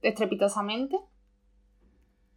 estrepitosamente? 0.03 0.99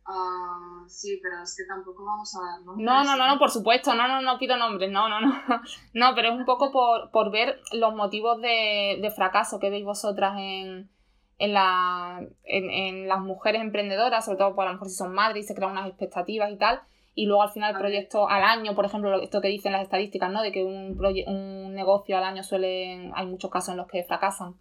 Uh, 0.06 0.88
sí, 0.90 1.20
pero 1.24 1.44
es 1.44 1.56
que 1.56 1.64
tampoco 1.64 2.04
vamos 2.04 2.36
a 2.36 2.42
dar 2.42 2.62
nombres. 2.62 2.86
No, 2.86 3.04
no, 3.06 3.16
no, 3.16 3.28
no, 3.28 3.40
por 3.40 3.50
supuesto, 3.50 3.94
no, 3.94 4.08
no, 4.08 4.22
no 4.22 4.38
pido 4.38 4.58
nombres, 4.58 4.92
no, 4.92 5.08
no, 5.08 5.22
no. 5.22 5.34
No, 5.94 6.14
pero 6.14 6.30
es 6.30 6.36
un 6.36 6.46
poco 6.46 6.72
por, 6.72 7.10
por 7.12 7.32
ver 7.32 7.62
los 7.72 7.96
motivos 7.96 8.42
de, 8.42 9.00
de 9.02 9.12
fracaso 9.12 9.60
que 9.60 9.70
veis 9.70 9.86
vosotras 9.86 10.36
en, 10.38 10.90
en, 11.38 11.54
la, 11.54 12.20
en, 12.44 12.70
en, 12.70 13.08
las 13.08 13.22
mujeres 13.22 13.62
emprendedoras, 13.62 14.26
sobre 14.26 14.40
todo 14.40 14.56
por 14.56 14.66
a 14.66 14.68
lo 14.68 14.74
mejor 14.74 14.90
si 14.90 14.96
son 14.96 15.14
madres 15.14 15.46
y 15.46 15.48
se 15.48 15.56
crean 15.56 15.72
unas 15.72 15.88
expectativas 15.88 16.52
y 16.52 16.58
tal. 16.58 16.82
Y 17.16 17.28
luego 17.28 17.44
al 17.44 17.52
final 17.52 17.74
el 17.74 17.80
proyecto 17.80 18.28
al 18.28 18.44
año, 18.44 18.76
por 18.76 18.86
ejemplo, 18.86 19.22
esto 19.22 19.40
que 19.40 19.48
dicen 19.48 19.72
las 19.72 19.84
estadísticas, 19.84 20.32
¿no? 20.32 20.42
De 20.42 20.52
que 20.52 20.66
un, 20.66 21.00
un 21.28 21.74
negocio 21.74 22.18
al 22.18 22.24
año 22.24 22.44
suele, 22.44 23.10
hay 23.14 23.26
muchos 23.28 23.52
casos 23.52 23.70
en 23.70 23.78
los 23.78 23.88
que 23.88 24.04
fracasan. 24.04 24.56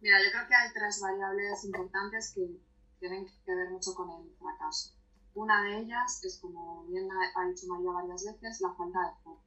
Mira, 0.00 0.16
yo 0.22 0.30
creo 0.30 0.48
que 0.48 0.54
hay 0.54 0.72
tres 0.72 1.00
variables 1.02 1.64
importantes 1.64 2.32
que 2.34 2.73
tienen 2.98 3.26
que 3.26 3.54
ver 3.54 3.70
mucho 3.70 3.94
con 3.94 4.10
el 4.10 4.34
fracaso. 4.36 4.94
Una 5.34 5.64
de 5.64 5.80
ellas 5.80 6.22
es, 6.24 6.38
como 6.38 6.84
bien 6.86 7.08
ha 7.10 7.48
dicho 7.48 7.66
María 7.66 7.90
varias 7.90 8.24
veces, 8.24 8.60
la 8.60 8.72
falta 8.74 9.00
de 9.00 9.22
foco. 9.22 9.42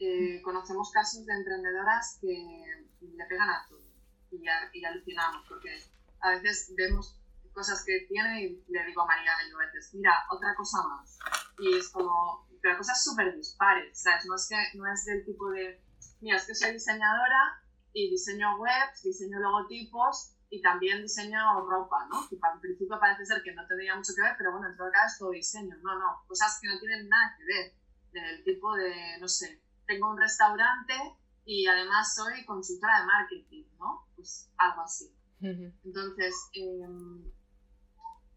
Eh, 0.00 0.40
conocemos 0.42 0.92
casos 0.92 1.26
de 1.26 1.34
emprendedoras 1.34 2.18
que 2.20 2.86
le 3.00 3.24
pegan 3.26 3.50
a 3.50 3.66
todo 3.68 3.82
y, 4.30 4.44
y, 4.72 4.84
alucinamos 4.84 5.44
porque 5.48 5.70
a 6.20 6.30
veces 6.30 6.72
vemos 6.76 7.16
cosas 7.52 7.82
que 7.84 8.06
tiene 8.08 8.42
y 8.42 8.64
le 8.68 8.86
digo 8.86 9.02
a 9.02 9.06
María 9.06 9.32
yo 9.50 9.58
a 9.58 9.66
veces, 9.66 9.92
mira, 9.94 10.12
otra 10.30 10.54
cosa 10.54 10.78
más. 10.86 11.18
Y 11.58 11.76
es 11.76 11.88
como, 11.88 12.46
pero 12.62 12.78
cosas 12.78 13.02
súper 13.02 13.34
dispares, 13.34 14.00
¿sabes? 14.00 14.24
No 14.26 14.36
es, 14.36 14.48
que, 14.48 14.78
no 14.78 14.86
es 14.86 15.04
del 15.04 15.24
tipo 15.24 15.50
de, 15.50 15.82
mira, 16.20 16.36
es 16.36 16.46
que 16.46 16.54
soy 16.54 16.72
diseñadora 16.72 17.60
y 17.92 18.10
diseño 18.10 18.56
webs, 18.58 19.02
diseño 19.02 19.40
logotipos 19.40 20.36
y 20.50 20.62
también 20.62 21.02
diseño 21.02 21.38
ropa, 21.68 22.06
¿no? 22.10 22.28
Que 22.28 22.36
en 22.36 22.60
principio 22.60 22.98
parece 22.98 23.26
ser 23.26 23.42
que 23.42 23.52
no 23.54 23.66
tendría 23.66 23.96
mucho 23.96 24.12
que 24.14 24.22
ver, 24.22 24.34
pero 24.38 24.52
bueno, 24.52 24.68
en 24.68 24.76
todo 24.76 24.90
caso 24.90 25.06
es 25.06 25.18
todo 25.18 25.30
diseño. 25.30 25.76
No, 25.82 25.98
no, 25.98 26.24
cosas 26.26 26.58
que 26.60 26.68
no 26.68 26.78
tienen 26.78 27.08
nada 27.08 27.36
que 27.36 27.44
ver. 27.44 27.74
Del 28.10 28.42
tipo 28.42 28.74
de, 28.74 29.18
no 29.20 29.28
sé, 29.28 29.62
tengo 29.86 30.10
un 30.10 30.18
restaurante 30.18 30.94
y 31.44 31.66
además 31.66 32.14
soy 32.14 32.44
consultora 32.46 33.00
de 33.00 33.06
marketing, 33.06 33.64
¿no? 33.78 34.08
Pues 34.16 34.50
algo 34.56 34.80
así. 34.80 35.14
Entonces, 35.40 36.34
eh, 36.54 36.86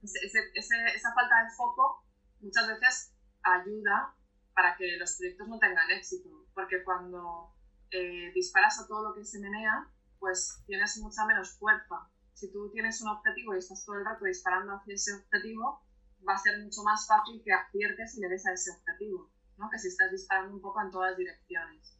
ese, 0.03 0.39
ese, 0.53 0.75
esa 0.93 1.13
falta 1.13 1.43
de 1.43 1.51
foco 1.55 2.03
muchas 2.41 2.67
veces 2.67 3.13
ayuda 3.43 4.15
para 4.53 4.75
que 4.75 4.97
los 4.97 5.15
proyectos 5.17 5.47
no 5.47 5.57
tengan 5.59 5.89
éxito, 5.91 6.29
porque 6.53 6.83
cuando 6.83 7.53
eh, 7.91 8.31
disparas 8.33 8.79
a 8.79 8.87
todo 8.87 9.09
lo 9.09 9.15
que 9.15 9.25
se 9.25 9.39
menea, 9.39 9.87
pues 10.21 10.63
tienes 10.67 10.97
mucha 10.99 11.25
menos 11.25 11.57
fuerza. 11.57 12.07
Si 12.33 12.49
tú 12.53 12.69
tienes 12.71 13.01
un 13.01 13.09
objetivo 13.09 13.53
y 13.53 13.57
estás 13.57 13.83
todo 13.83 13.97
el 13.97 14.05
rato 14.05 14.23
disparando 14.23 14.73
hacia 14.73 14.93
ese 14.93 15.13
objetivo, 15.13 15.81
va 16.27 16.35
a 16.35 16.37
ser 16.37 16.63
mucho 16.63 16.83
más 16.83 17.07
fácil 17.07 17.41
que 17.43 17.51
aciertes 17.51 18.15
y 18.15 18.21
le 18.21 18.29
des 18.29 18.45
a 18.45 18.53
ese 18.53 18.71
objetivo, 18.71 19.31
¿no? 19.57 19.69
Que 19.69 19.79
si 19.79 19.87
estás 19.87 20.11
disparando 20.11 20.53
un 20.53 20.61
poco 20.61 20.79
en 20.81 20.91
todas 20.91 21.17
direcciones. 21.17 21.97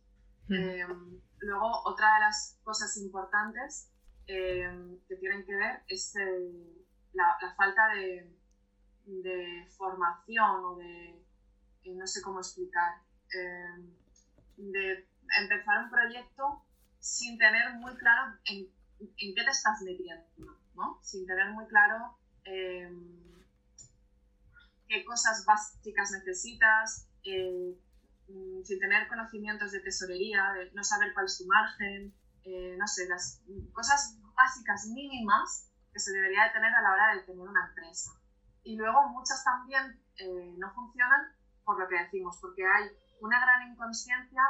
Em, 0.49 1.19
luego, 1.39 1.81
otra 1.85 2.13
de 2.13 2.19
las 2.19 2.59
cosas 2.63 2.95
importantes 2.97 3.89
em, 4.27 4.99
que 5.07 5.15
tienen 5.15 5.43
que 5.45 5.55
ver 5.55 5.81
es 5.87 6.13
la, 7.13 7.55
falta 7.57 7.89
de, 7.95 8.37
de, 9.05 9.67
formación 9.77 10.65
o 10.65 10.75
de, 10.75 11.25
eh, 11.83 11.95
no 11.95 12.05
sé 12.05 12.21
cómo 12.21 12.39
explicar, 12.39 13.01
em, 13.33 13.95
de 14.57 15.07
empezar 15.39 15.85
un 15.85 15.89
proyecto 15.89 16.65
sin 17.01 17.37
tener 17.37 17.73
muy 17.73 17.97
claro 17.97 18.37
en, 18.45 18.67
qué 19.17 19.33
te 19.43 19.49
estás 19.49 19.81
metiendo, 19.81 20.23
¿no? 20.75 20.99
Sin 21.01 21.25
tener 21.25 21.49
muy 21.51 21.67
claro 21.67 22.17
qué 24.87 25.05
cosas 25.05 25.45
básicas 25.45 26.11
necesitas, 26.11 27.07
eh, 27.23 27.75
mm, 28.27 28.63
sin 28.63 28.79
tener 28.79 29.07
conocimientos 29.07 29.71
de 29.71 29.79
tesorería, 29.79 30.53
de 30.53 30.71
no 30.71 30.83
saber 30.83 31.13
cuál 31.13 31.25
es 31.25 31.37
tu 31.37 31.45
margen, 31.45 32.13
eh, 32.43 32.75
no 32.77 32.87
sé, 32.87 33.07
las 33.07 33.41
cosas 33.73 34.17
básicas 34.35 34.87
mínimas 34.87 35.71
que 35.91 35.99
se 35.99 36.11
debería 36.11 36.43
de 36.45 36.51
tener 36.51 36.73
a 36.73 36.81
la 36.81 36.91
hora 36.91 37.15
de 37.15 37.23
tener 37.23 37.47
una 37.47 37.67
empresa. 37.67 38.11
Y 38.63 38.75
luego 38.75 39.09
muchas 39.09 39.43
también 39.43 39.99
eh, 40.17 40.53
no 40.57 40.71
funcionan 40.73 41.35
por 41.63 41.79
lo 41.79 41.87
que 41.87 41.95
decimos, 41.95 42.37
porque 42.39 42.63
hay 42.63 42.89
una 43.21 43.39
gran 43.39 43.71
inconsciencia 43.71 44.41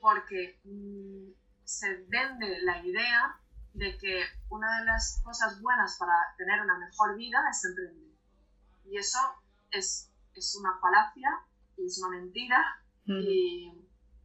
porque 0.00 0.60
mm, 0.64 1.41
se 1.64 2.04
vende 2.08 2.60
la 2.62 2.84
idea 2.84 3.38
de 3.74 3.96
que 3.98 4.24
una 4.50 4.80
de 4.80 4.84
las 4.84 5.20
cosas 5.24 5.60
buenas 5.60 5.96
para 5.98 6.12
tener 6.36 6.60
una 6.60 6.78
mejor 6.78 7.16
vida 7.16 7.38
es 7.50 7.64
emprender. 7.64 8.12
Y 8.84 8.98
eso 8.98 9.18
es, 9.70 10.12
es 10.34 10.56
una 10.60 10.78
falacia 10.80 11.30
y 11.76 11.86
es 11.86 12.02
una 12.02 12.18
mentira 12.18 12.58
y, 13.06 13.72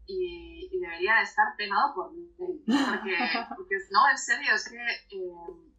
y, 0.06 0.80
debería 0.80 1.22
estar 1.22 1.56
penado 1.58 1.94
por 1.96 2.14
ley. 2.14 2.64
Porque, 2.66 3.16
porque, 3.58 3.76
no, 3.92 4.10
en 4.10 4.18
serio, 4.18 4.54
es 4.54 4.70
que 4.70 4.78
eh, 4.78 5.74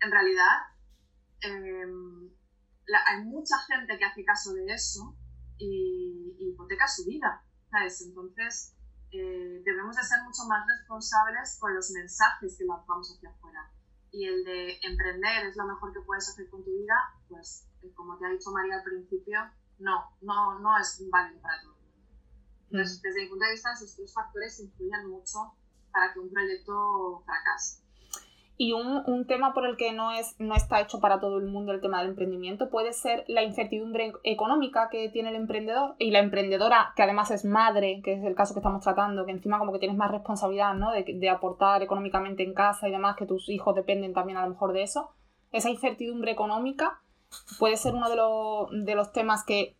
en 0.00 0.10
realidad 0.10 0.58
eh, 1.40 1.86
hay 3.06 3.24
mucha 3.24 3.56
gente 3.68 3.98
que 3.98 4.04
hace 4.04 4.24
caso 4.24 4.52
de 4.54 4.72
eso 4.72 5.16
y, 5.58 6.36
hipoteca 6.38 6.86
su 6.86 7.04
vida. 7.04 7.44
¿sabes? 7.70 8.02
Entonces, 8.02 8.76
eh, 9.12 9.62
debemos 9.64 9.94
de 9.96 10.02
ser 10.02 10.22
mucho 10.22 10.44
más 10.48 10.66
responsables 10.66 11.58
con 11.60 11.74
los 11.74 11.90
mensajes 11.90 12.56
que 12.56 12.64
lanzamos 12.64 13.14
hacia 13.14 13.30
afuera. 13.30 13.70
Y 14.10 14.26
el 14.26 14.44
de 14.44 14.78
emprender 14.82 15.46
es 15.46 15.56
lo 15.56 15.66
mejor 15.66 15.92
que 15.92 16.00
puedes 16.00 16.28
hacer 16.28 16.48
con 16.50 16.64
tu 16.64 16.70
vida, 16.70 16.94
pues 17.28 17.66
como 17.94 18.16
te 18.18 18.26
ha 18.26 18.30
dicho 18.30 18.50
María 18.50 18.76
al 18.76 18.84
principio, 18.84 19.38
no, 19.78 20.16
no, 20.20 20.58
no 20.60 20.78
es 20.78 21.02
válido 21.10 21.40
para 21.42 21.60
todo. 21.60 21.76
Entonces, 22.70 22.98
mm. 22.98 23.02
desde 23.02 23.20
mi 23.22 23.28
punto 23.28 23.44
de 23.44 23.52
vista, 23.52 23.72
esos 23.72 23.94
tres 23.94 24.14
factores 24.14 24.60
influyen 24.60 25.08
mucho 25.08 25.54
para 25.92 26.12
que 26.12 26.20
un 26.20 26.30
proyecto 26.30 27.22
fracase. 27.24 27.81
Y 28.62 28.74
un, 28.74 29.02
un, 29.06 29.26
tema 29.26 29.54
por 29.54 29.66
el 29.66 29.76
que 29.76 29.92
no, 29.92 30.12
es, 30.12 30.36
no 30.38 30.54
está 30.54 30.80
hecho 30.80 31.00
para 31.00 31.18
todo 31.18 31.38
el 31.38 31.46
mundo 31.46 31.72
el 31.72 31.80
tema 31.80 31.98
del 31.98 32.10
emprendimiento 32.10 32.70
puede 32.70 32.92
ser 32.92 33.24
la 33.26 33.42
incertidumbre 33.42 34.12
económica 34.22 34.88
que 34.88 35.08
tiene 35.08 35.30
el 35.30 35.34
emprendedor 35.34 35.96
y 35.98 36.12
la 36.12 36.20
emprendedora, 36.20 36.92
que 36.94 37.02
además 37.02 37.32
es 37.32 37.44
madre, 37.44 38.02
que 38.04 38.12
es 38.12 38.22
el 38.22 38.36
caso 38.36 38.54
que 38.54 38.60
estamos 38.60 38.84
tratando, 38.84 39.26
que 39.26 39.32
encima 39.32 39.58
como 39.58 39.72
que 39.72 39.80
tienes 39.80 39.96
más 39.96 40.12
responsabilidad 40.12 40.74
¿no? 40.74 40.92
de, 40.92 41.02
de 41.02 41.28
aportar 41.28 41.82
económicamente 41.82 42.44
en 42.44 42.54
casa 42.54 42.88
y 42.88 42.92
demás, 42.92 43.16
que 43.16 43.26
tus 43.26 43.48
hijos 43.48 43.74
dependen 43.74 44.12
también 44.14 44.38
a 44.38 44.44
lo 44.44 44.50
mejor 44.50 44.72
de 44.72 44.84
eso. 44.84 45.10
Esa 45.50 45.68
incertidumbre 45.68 46.30
económica 46.30 47.02
puede 47.58 47.76
ser 47.76 47.96
uno 47.96 48.08
de, 48.08 48.94
los 48.94 49.10
temas 49.12 49.44
que, 49.44 49.76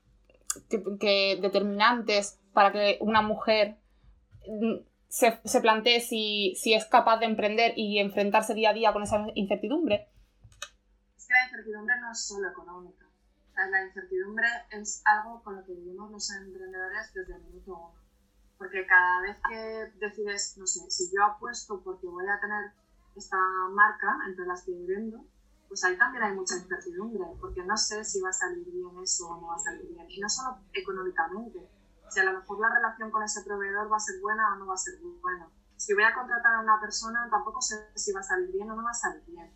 determinantes 1.40 2.40
para 2.52 2.72
que 2.72 2.98
una 3.00 3.22
mujer 3.22 3.76
se, 5.12 5.38
se 5.44 5.60
plantee 5.60 6.00
si, 6.00 6.54
es 6.64 6.86
capaz 6.86 7.18
de 7.18 7.26
emprender 7.26 7.74
y 7.76 7.98
enfrentarse 7.98 8.54
día 8.54 8.70
a 8.70 8.72
día 8.72 8.94
con 8.94 9.02
esa 9.02 9.26
incertidumbre. 9.34 10.08
Es 11.14 11.26
que 11.26 11.34
la 11.34 11.44
incertidumbre 11.44 12.00
no 12.00 12.12
es 12.12 12.26
solo 12.26 12.48
económica. 12.48 13.04
la 13.54 13.84
incertidumbre 13.84 14.46
es 14.70 15.02
algo 15.04 15.42
con 15.42 15.56
lo 15.56 15.64
que 15.66 15.74
vivimos 15.74 16.10
los 16.10 16.30
emprendedores 16.30 17.12
desde 17.12 17.34
el 17.34 17.42
minuto 17.42 17.72
uno. 17.72 17.94
Porque 18.56 18.86
cada 18.86 19.20
vez 19.20 19.36
que 19.46 20.06
decides, 20.06 20.56
no 20.56 20.66
sé, 20.66 20.80
si 20.88 21.14
yo 21.14 21.22
apuesto 21.24 21.82
porque 21.84 22.06
voy 22.06 22.24
a 22.26 22.40
tener 22.40 22.72
esta 23.14 23.36
marca 23.70 24.16
entre 24.26 24.46
las 24.46 24.64
que 24.64 24.72
vendo, 24.72 25.26
pues 25.68 25.84
ahí 25.84 25.98
también 25.98 26.24
hay 26.24 26.32
mucha 26.32 26.56
incertidumbre, 26.56 27.24
porque 27.38 27.62
no 27.62 27.76
sé 27.76 28.02
si 28.02 28.18
va 28.22 28.30
a 28.30 28.32
salir 28.32 28.64
bien 28.64 28.88
eso 29.02 29.28
o 29.28 29.40
no 29.42 29.48
va 29.48 29.56
a 29.56 29.58
salir 29.58 29.86
bien. 29.88 30.06
Y 30.08 30.20
no 30.20 30.28
solo 30.30 30.56
económicamente, 30.72 31.68
si 32.12 32.20
a 32.20 32.24
lo 32.24 32.38
mejor 32.38 32.60
la 32.60 32.74
relación 32.74 33.10
con 33.10 33.22
ese 33.22 33.42
proveedor 33.42 33.90
va 33.90 33.96
a 33.96 34.00
ser 34.00 34.20
buena 34.20 34.52
o 34.52 34.56
no 34.56 34.66
va 34.66 34.74
a 34.74 34.76
ser 34.76 34.94
buena. 35.00 35.48
Si 35.76 35.94
voy 35.94 36.04
a 36.04 36.14
contratar 36.14 36.54
a 36.54 36.60
una 36.60 36.78
persona, 36.80 37.28
tampoco 37.30 37.60
sé 37.60 37.90
si 37.96 38.12
va 38.12 38.20
a 38.20 38.22
salir 38.22 38.52
bien 38.52 38.70
o 38.70 38.76
no 38.76 38.84
va 38.84 38.90
a 38.90 38.94
salir 38.94 39.24
bien. 39.26 39.50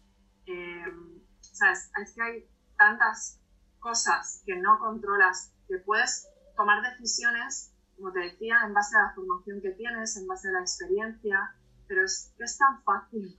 Eh, 0.47 1.23
¿sabes? 1.41 1.91
Es 2.03 2.15
que 2.15 2.23
hay 2.23 2.49
tantas 2.77 3.41
cosas 3.79 4.43
que 4.47 4.57
no 4.57 4.79
controlas, 4.79 5.53
que 5.69 5.79
puedes 5.79 6.29
tomar 6.57 6.83
decisiones, 6.83 7.73
como 7.97 8.13
te 8.13 8.21
decía, 8.21 8.57
en 8.67 8.73
base 8.73 8.97
a 8.97 9.03
la 9.03 9.15
formación 9.15 9.61
que 9.61 9.71
tienes, 9.73 10.17
en 10.17 10.27
base 10.27 10.49
a 10.49 10.53
la 10.53 10.61
experiencia, 10.61 11.55
pero 11.87 12.05
es 12.05 12.33
que 12.37 12.45
es 12.45 12.59
tan 12.59 12.83
fácil 12.83 13.39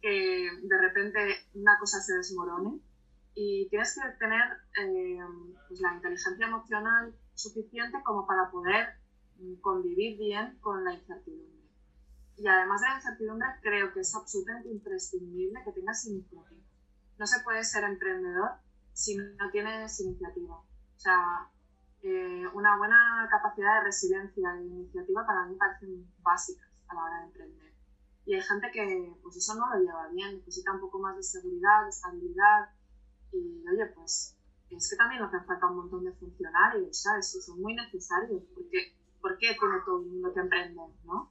que 0.00 0.50
de 0.62 0.78
repente 0.80 1.46
una 1.54 1.78
cosa 1.78 2.00
se 2.00 2.14
desmorone 2.14 2.80
y 3.34 3.68
tienes 3.68 3.94
que 3.94 4.08
tener 4.18 4.42
eh, 4.80 5.18
pues 5.68 5.80
la 5.80 5.94
inteligencia 5.94 6.46
emocional 6.46 7.14
suficiente 7.34 7.98
como 8.04 8.26
para 8.26 8.50
poder 8.50 8.88
mm, 9.38 9.54
convivir 9.60 10.18
bien 10.18 10.58
con 10.60 10.84
la 10.84 10.94
incertidumbre. 10.94 11.54
Y 12.36 12.46
además 12.48 12.80
de 12.80 12.88
la 12.88 12.96
incertidumbre, 12.96 13.48
creo 13.62 13.92
que 13.92 14.00
es 14.00 14.14
absolutamente 14.14 14.68
imprescindible 14.68 15.62
que 15.64 15.72
tengas 15.72 16.04
iniciativa. 16.06 16.44
No 17.18 17.26
se 17.26 17.40
puede 17.44 17.62
ser 17.62 17.84
emprendedor 17.84 18.50
si 18.92 19.16
no 19.16 19.50
tienes 19.52 20.00
iniciativa. 20.00 20.56
O 20.56 20.98
sea, 20.98 21.48
eh, 22.02 22.44
una 22.52 22.76
buena 22.76 23.28
capacidad 23.30 23.78
de 23.78 23.84
resiliencia 23.84 24.54
e 24.58 24.64
iniciativa 24.64 25.24
para 25.26 25.46
mí 25.46 25.56
parecen 25.56 26.06
básicas 26.22 26.68
a 26.88 26.94
la 26.94 27.04
hora 27.04 27.18
de 27.20 27.24
emprender. 27.26 27.72
Y 28.26 28.34
hay 28.34 28.42
gente 28.42 28.70
que 28.72 29.16
pues 29.22 29.36
eso 29.36 29.54
no 29.54 29.68
lo 29.68 29.80
lleva 29.82 30.08
bien, 30.08 30.36
necesita 30.38 30.72
un 30.72 30.80
poco 30.80 30.98
más 30.98 31.16
de 31.16 31.22
seguridad, 31.22 31.84
de 31.84 31.90
estabilidad. 31.90 32.70
Y 33.32 33.64
oye, 33.68 33.86
pues 33.94 34.33
es 34.76 34.90
que 34.90 34.96
también 34.96 35.22
hace 35.22 35.40
falta 35.46 35.66
un 35.66 35.76
montón 35.76 36.04
de 36.04 36.12
funcionarios, 36.12 37.02
¿sabes? 37.02 37.34
Y 37.36 37.40
son 37.40 37.60
muy 37.60 37.74
necesarios, 37.74 38.42
porque 38.54 38.94
¿por 39.20 39.38
qué 39.38 39.54
tiene 39.58 39.76
todo 39.84 40.00
el 40.00 40.06
mundo 40.06 40.32
que 40.32 40.40
emprender, 40.40 40.88
no? 41.04 41.30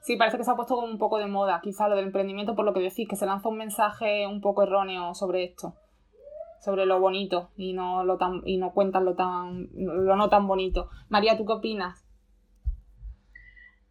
Sí, 0.00 0.16
parece 0.16 0.36
que 0.36 0.44
se 0.44 0.50
ha 0.50 0.56
puesto 0.56 0.78
un 0.78 0.98
poco 0.98 1.18
de 1.18 1.26
moda, 1.26 1.60
quizá 1.62 1.88
lo 1.88 1.96
del 1.96 2.06
emprendimiento, 2.06 2.54
por 2.54 2.64
lo 2.64 2.74
que 2.74 2.80
decís, 2.80 3.08
que 3.08 3.16
se 3.16 3.26
lanza 3.26 3.48
un 3.48 3.56
mensaje 3.56 4.26
un 4.26 4.40
poco 4.40 4.62
erróneo 4.62 5.14
sobre 5.14 5.44
esto, 5.44 5.74
sobre 6.60 6.86
lo 6.86 7.00
bonito 7.00 7.50
y 7.56 7.72
no 7.72 8.04
lo 8.04 8.18
tan 8.18 8.42
y 8.44 8.58
no 8.58 8.72
cuentan 8.72 9.04
lo 9.04 9.14
tan 9.14 9.68
lo 9.74 10.16
no 10.16 10.28
tan 10.28 10.46
bonito. 10.46 10.90
María, 11.08 11.36
¿tú 11.36 11.46
qué 11.46 11.52
opinas? 11.52 12.04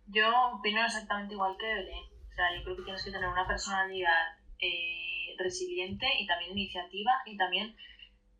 Yo 0.08 0.28
opino 0.54 0.86
exactamente 0.86 1.34
igual 1.34 1.56
que 1.58 1.66
Belén. 1.66 2.04
O 2.30 2.36
sea, 2.36 2.46
yo 2.56 2.64
creo 2.64 2.76
que 2.76 2.84
tienes 2.84 3.04
que 3.04 3.12
tener 3.12 3.30
una 3.30 3.48
personalidad 3.48 4.38
eh, 4.60 5.36
resiliente 5.38 6.06
y 6.20 6.28
también 6.28 6.52
iniciativa 6.52 7.12
y 7.26 7.38
también 7.38 7.76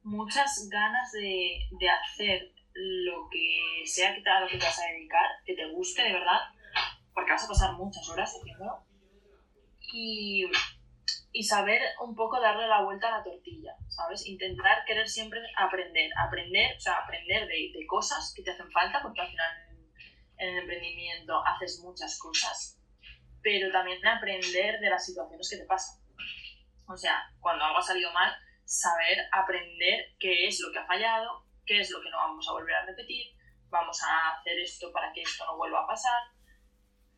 muchas 0.04 0.68
ganas 0.70 1.12
de, 1.12 1.68
de 1.80 1.90
hacer 1.90 2.54
lo 2.74 3.30
que 3.30 3.84
sea 3.86 4.14
que 4.14 4.22
te, 4.22 4.30
a 4.30 4.42
lo 4.42 4.48
que 4.48 4.58
te 4.58 4.66
vas 4.66 4.80
a 4.80 4.92
dedicar, 4.92 5.26
que 5.46 5.56
te 5.56 5.70
guste 5.72 6.04
de 6.04 6.14
verdad, 6.14 6.40
porque 7.14 7.32
vas 7.32 7.46
a 7.46 7.48
pasar 7.48 7.74
muchas 7.74 8.08
horas 8.10 8.36
haciéndolo. 8.36 8.86
Y, 9.96 10.46
y 11.32 11.44
saber 11.44 11.82
un 12.02 12.16
poco 12.16 12.40
darle 12.40 12.68
la 12.68 12.84
vuelta 12.84 13.08
a 13.08 13.18
la 13.18 13.24
tortilla, 13.24 13.76
¿sabes? 13.90 14.26
Intentar 14.26 14.84
querer 14.86 15.08
siempre 15.08 15.40
aprender, 15.58 16.10
aprender, 16.18 16.76
o 16.76 16.80
sea, 16.80 16.98
aprender 16.98 17.48
de, 17.48 17.72
de 17.74 17.86
cosas 17.86 18.34
que 18.36 18.44
te 18.44 18.52
hacen 18.52 18.72
falta, 18.72 19.02
porque 19.02 19.22
al 19.22 19.30
final 19.30 19.52
en 20.38 20.50
el 20.50 20.60
emprendimiento 20.60 21.42
haces 21.46 21.80
muchas 21.84 22.18
cosas, 22.18 22.80
pero 23.42 23.72
también 23.72 24.06
aprender 24.06 24.80
de 24.80 24.90
las 24.90 25.06
situaciones 25.06 25.50
que 25.50 25.58
te 25.58 25.66
pasan. 25.66 26.02
O 26.88 26.98
sea, 26.98 27.24
cuando 27.40 27.64
algo 27.64 27.78
ha 27.78 27.84
salido 27.84 28.12
mal, 28.14 28.34
saber 28.66 29.18
aprender 29.32 30.14
qué 30.20 30.48
es 30.48 30.60
lo 30.62 30.72
que 30.72 30.80
ha 30.80 30.86
fallado, 30.86 31.46
qué 31.66 31.80
es 31.80 31.92
lo 31.92 32.02
que 32.02 32.10
no 32.10 32.18
vamos 32.18 32.48
a 32.48 32.54
volver 32.54 32.76
a 32.76 32.86
repetir, 32.86 33.36
vamos 33.70 34.02
a 34.04 34.38
hacer 34.38 34.60
esto 34.60 34.92
para 34.92 35.12
que 35.14 35.22
esto 35.22 35.46
no 35.46 35.58
vuelva 35.58 35.84
a 35.84 35.88
pasar. 35.88 36.22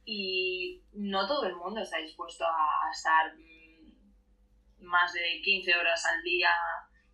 Y 0.06 0.82
no 0.94 1.28
todo 1.28 1.46
el 1.48 1.56
mundo 1.56 1.82
está 1.82 1.98
dispuesto 1.98 2.46
a, 2.46 2.92
estar 2.92 3.34
mm, 3.36 4.86
más 4.86 5.14
de 5.14 5.42
15 5.44 5.76
horas 5.76 6.06
al 6.06 6.22
día 6.24 6.52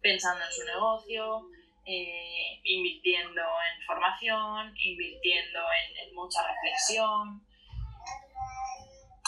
pensando 0.01 0.43
en 0.43 0.51
su 0.51 0.65
negocio, 0.65 1.47
eh, 1.85 2.59
invirtiendo 2.63 3.41
en 3.41 3.85
formación, 3.85 4.73
invirtiendo 4.77 5.59
en, 6.05 6.13
mucha 6.13 6.45
reflexión. 6.45 7.45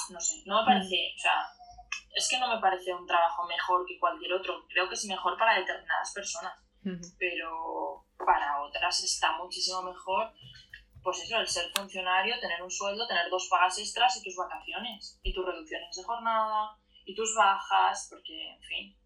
No 0.10 0.20
sé, 0.20 0.44
no 0.46 0.60
me 0.62 0.66
parece, 0.66 1.14
o 1.16 1.20
sea, 1.20 1.48
es 2.14 2.30
que 2.30 2.40
no 2.40 2.48
me 2.48 2.62
parece 2.62 2.94
un 2.94 3.06
trabajo 3.06 3.46
mejor 3.48 3.86
que 3.86 4.00
cualquier 4.00 4.34
otro. 4.34 4.66
Creo 4.68 4.88
que 4.88 4.96
es 4.96 5.06
mejor 5.06 5.38
para 5.38 5.60
determinadas 5.60 6.14
personas, 6.14 6.54
pero 7.18 8.06
para 8.18 8.62
otras 8.62 9.04
está 9.04 9.38
muchísimo 9.38 9.82
mejor 9.82 10.32
pues 11.04 11.22
eso, 11.22 11.38
el 11.38 11.48
ser 11.48 11.70
funcionario, 11.72 12.40
tener 12.40 12.64
un 12.64 12.72
sueldo, 12.72 13.06
tener 13.06 13.30
dos 13.30 13.48
pagas 13.50 13.78
extras 13.78 14.16
y 14.18 14.24
tus 14.24 14.36
vacaciones, 14.38 15.20
y 15.22 15.34
tus 15.34 15.46
reducciones 15.46 15.96
de 15.96 16.04
jornada, 16.04 16.78
y 17.06 17.14
tus 17.14 17.36
bajas, 17.36 18.08
porque, 18.10 18.54
en 18.54 18.62
fin, 18.62 18.98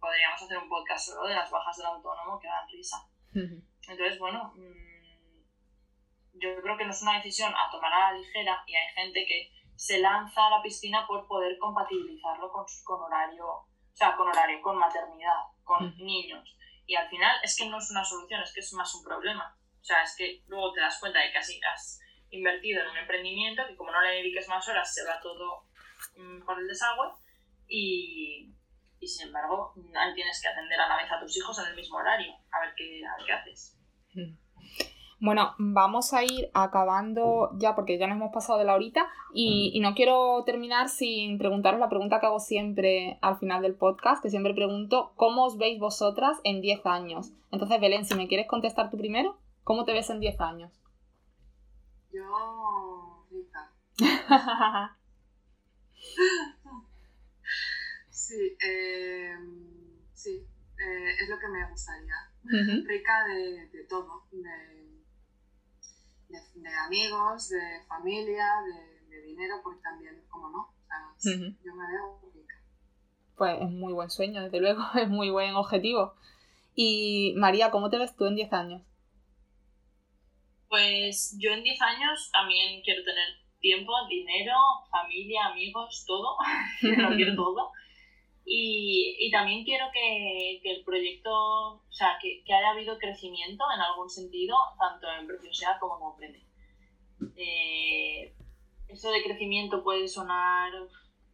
podríamos 0.00 0.42
hacer 0.42 0.56
un 0.56 0.68
podcast 0.68 1.08
solo 1.08 1.28
de 1.28 1.34
las 1.34 1.50
bajas 1.50 1.76
del 1.76 1.86
autónomo 1.86 2.40
que 2.40 2.48
dan 2.48 2.68
risa. 2.68 3.06
Entonces, 3.34 4.18
bueno, 4.18 4.54
mm, 4.56 6.38
yo 6.40 6.62
creo 6.62 6.76
que 6.78 6.84
no 6.84 6.90
es 6.90 7.02
una 7.02 7.16
decisión 7.16 7.52
a 7.54 7.70
tomar 7.70 7.92
a 7.92 8.12
la 8.12 8.18
ligera 8.18 8.64
y 8.66 8.74
hay 8.74 8.94
gente 8.94 9.26
que 9.26 9.52
se 9.76 9.98
lanza 9.98 10.46
a 10.46 10.50
la 10.50 10.62
piscina 10.62 11.06
por 11.06 11.26
poder 11.26 11.58
compatibilizarlo 11.58 12.50
con, 12.50 12.64
con 12.84 13.02
horario, 13.02 13.46
o 13.46 13.68
sea, 13.92 14.16
con 14.16 14.28
horario, 14.28 14.60
con 14.62 14.78
maternidad, 14.78 15.38
con 15.64 15.96
niños. 15.98 16.56
Y 16.86 16.94
al 16.94 17.08
final 17.08 17.36
es 17.42 17.56
que 17.56 17.68
no 17.68 17.78
es 17.78 17.90
una 17.90 18.04
solución, 18.04 18.42
es 18.42 18.52
que 18.52 18.60
es 18.60 18.72
más 18.74 18.94
un 18.94 19.04
problema. 19.04 19.56
O 19.80 19.84
sea, 19.84 20.02
es 20.02 20.14
que 20.16 20.42
luego 20.46 20.72
te 20.72 20.80
das 20.80 20.98
cuenta 21.00 21.20
de 21.20 21.32
que 21.32 21.38
así 21.38 21.60
has 21.64 22.00
invertido 22.30 22.82
en 22.82 22.88
un 22.88 22.96
emprendimiento 22.96 23.66
que 23.66 23.76
como 23.76 23.90
no 23.90 24.00
le 24.00 24.16
dediques 24.16 24.48
más 24.48 24.66
horas 24.68 24.92
se 24.92 25.04
va 25.04 25.20
todo 25.20 25.66
mm, 26.16 26.44
por 26.44 26.58
el 26.58 26.66
desagüe 26.66 27.12
y, 27.68 28.54
y, 28.98 29.06
sin 29.06 29.26
embargo 29.26 29.74
ahí 29.94 30.14
tienes 30.14 30.40
que 30.40 30.48
atender 30.48 30.80
a 30.80 30.88
la 30.88 30.96
vez 30.96 31.12
a 31.12 31.20
tus 31.20 31.36
hijos 31.36 31.58
en 31.58 31.66
el 31.66 31.76
mismo 31.76 31.98
horario, 31.98 32.32
a 32.50 32.60
ver 32.60 32.74
qué, 32.74 33.02
a 33.04 33.16
ver 33.16 33.26
qué 33.26 33.32
haces. 33.32 33.78
Mm. 34.14 34.41
Bueno, 35.24 35.54
vamos 35.56 36.14
a 36.14 36.24
ir 36.24 36.50
acabando 36.52 37.50
ya 37.56 37.76
porque 37.76 37.96
ya 37.96 38.08
nos 38.08 38.16
hemos 38.16 38.32
pasado 38.32 38.58
de 38.58 38.64
la 38.64 38.74
horita 38.74 39.06
y, 39.32 39.70
y, 39.72 39.78
no 39.78 39.94
quiero 39.94 40.42
terminar 40.44 40.88
sin 40.88 41.38
preguntaros 41.38 41.78
la 41.78 41.88
pregunta 41.88 42.18
que 42.18 42.26
hago 42.26 42.40
siempre 42.40 43.20
al 43.22 43.38
final 43.38 43.62
del 43.62 43.76
podcast, 43.76 44.20
que 44.20 44.30
siempre 44.30 44.52
pregunto, 44.52 45.12
¿cómo 45.14 45.44
os 45.44 45.58
veis 45.58 45.78
vosotras 45.78 46.40
en 46.42 46.60
10 46.60 46.86
años? 46.86 47.30
Entonces, 47.52 47.80
Belén, 47.80 48.04
si 48.04 48.16
me 48.16 48.26
quieres 48.26 48.48
contestar 48.48 48.90
tú 48.90 48.98
primero. 48.98 49.38
¿Cómo 49.62 49.84
te 49.84 49.92
ves 49.92 50.10
en 50.10 50.18
10 50.18 50.40
años? 50.40 50.72
Yo, 52.12 53.24
rica. 53.30 53.72
sí, 58.10 58.56
eh, 58.60 59.36
sí, 60.12 60.44
eh, 60.78 61.10
es 61.22 61.28
lo 61.28 61.38
que 61.38 61.46
me 61.46 61.70
gustaría. 61.70 62.14
Rica 62.88 63.24
de, 63.28 63.68
de 63.68 63.84
todo, 63.88 64.24
de, 64.32 64.81
de, 66.54 66.70
amigos, 66.86 67.48
de 67.48 67.60
familia, 67.88 68.46
de, 69.08 69.22
dinero, 69.22 69.56
porque 69.62 69.80
también, 69.82 70.22
como 70.28 70.48
no, 70.50 70.68
yo 71.22 71.74
me 71.74 71.86
veo 71.86 72.20
rica. 72.34 72.54
Pues 73.36 73.60
es 73.60 73.70
muy 73.70 73.92
buen 73.92 74.10
sueño, 74.10 74.42
desde 74.42 74.60
luego, 74.60 74.82
es 74.94 75.08
muy 75.08 75.30
buen 75.30 75.54
objetivo. 75.54 76.14
Y 76.74 77.34
María, 77.36 77.70
¿cómo 77.70 77.90
te 77.90 77.98
ves 77.98 78.16
tú 78.16 78.26
en 78.26 78.34
10 78.34 78.52
años? 78.52 78.82
Pues 80.68 81.36
yo 81.38 81.50
en 81.52 81.62
10 81.62 81.82
años 81.82 82.30
también 82.32 82.82
quiero 82.82 83.04
tener 83.04 83.42
tiempo, 83.60 83.92
dinero, 84.08 84.54
familia, 84.90 85.46
amigos, 85.46 86.04
todo. 86.06 86.36
lo 86.82 87.16
quiero 87.16 87.34
todo. 87.36 87.72
Y, 88.44 89.16
y 89.20 89.30
también 89.30 89.64
quiero 89.64 89.86
que, 89.92 90.60
que, 90.62 90.72
el 90.72 90.84
proyecto, 90.84 91.30
o 91.30 91.92
sea, 91.92 92.18
que, 92.20 92.42
que, 92.44 92.52
haya 92.52 92.70
habido 92.70 92.98
crecimiento 92.98 93.64
en 93.74 93.80
algún 93.80 94.10
sentido, 94.10 94.56
tanto 94.78 95.06
en 95.12 95.26
preciosidad 95.26 95.78
como 95.78 95.96
en 95.98 96.12
Aprende. 96.12 96.46
Eh, 97.36 98.34
eso 98.88 99.10
de 99.10 99.22
crecimiento 99.22 99.84
puede 99.84 100.08
sonar 100.08 100.72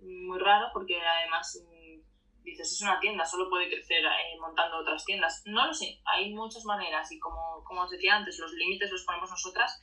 muy 0.01 0.39
raro 0.39 0.69
porque 0.73 1.01
además 1.01 1.59
dices, 2.45 2.73
es 2.73 2.83
una 2.83 3.01
tienda, 3.01 3.25
solo 3.25 3.49
puede 3.49 3.69
crecer 3.69 4.05
eh, 4.05 4.39
montando 4.41 4.79
otras 4.79 5.05
tiendas. 5.05 5.43
No 5.47 5.67
lo 5.67 5.75
sé, 5.75 6.01
hay 6.05 6.33
muchas 6.33 6.65
maneras 6.65 7.11
y 7.13 7.19
como, 7.19 7.63
como 7.65 7.83
os 7.83 7.91
decía 7.91 8.17
antes, 8.17 8.39
los 8.39 8.53
límites 8.53 8.91
los 8.91 9.05
ponemos 9.05 9.31
nosotras 9.31 9.81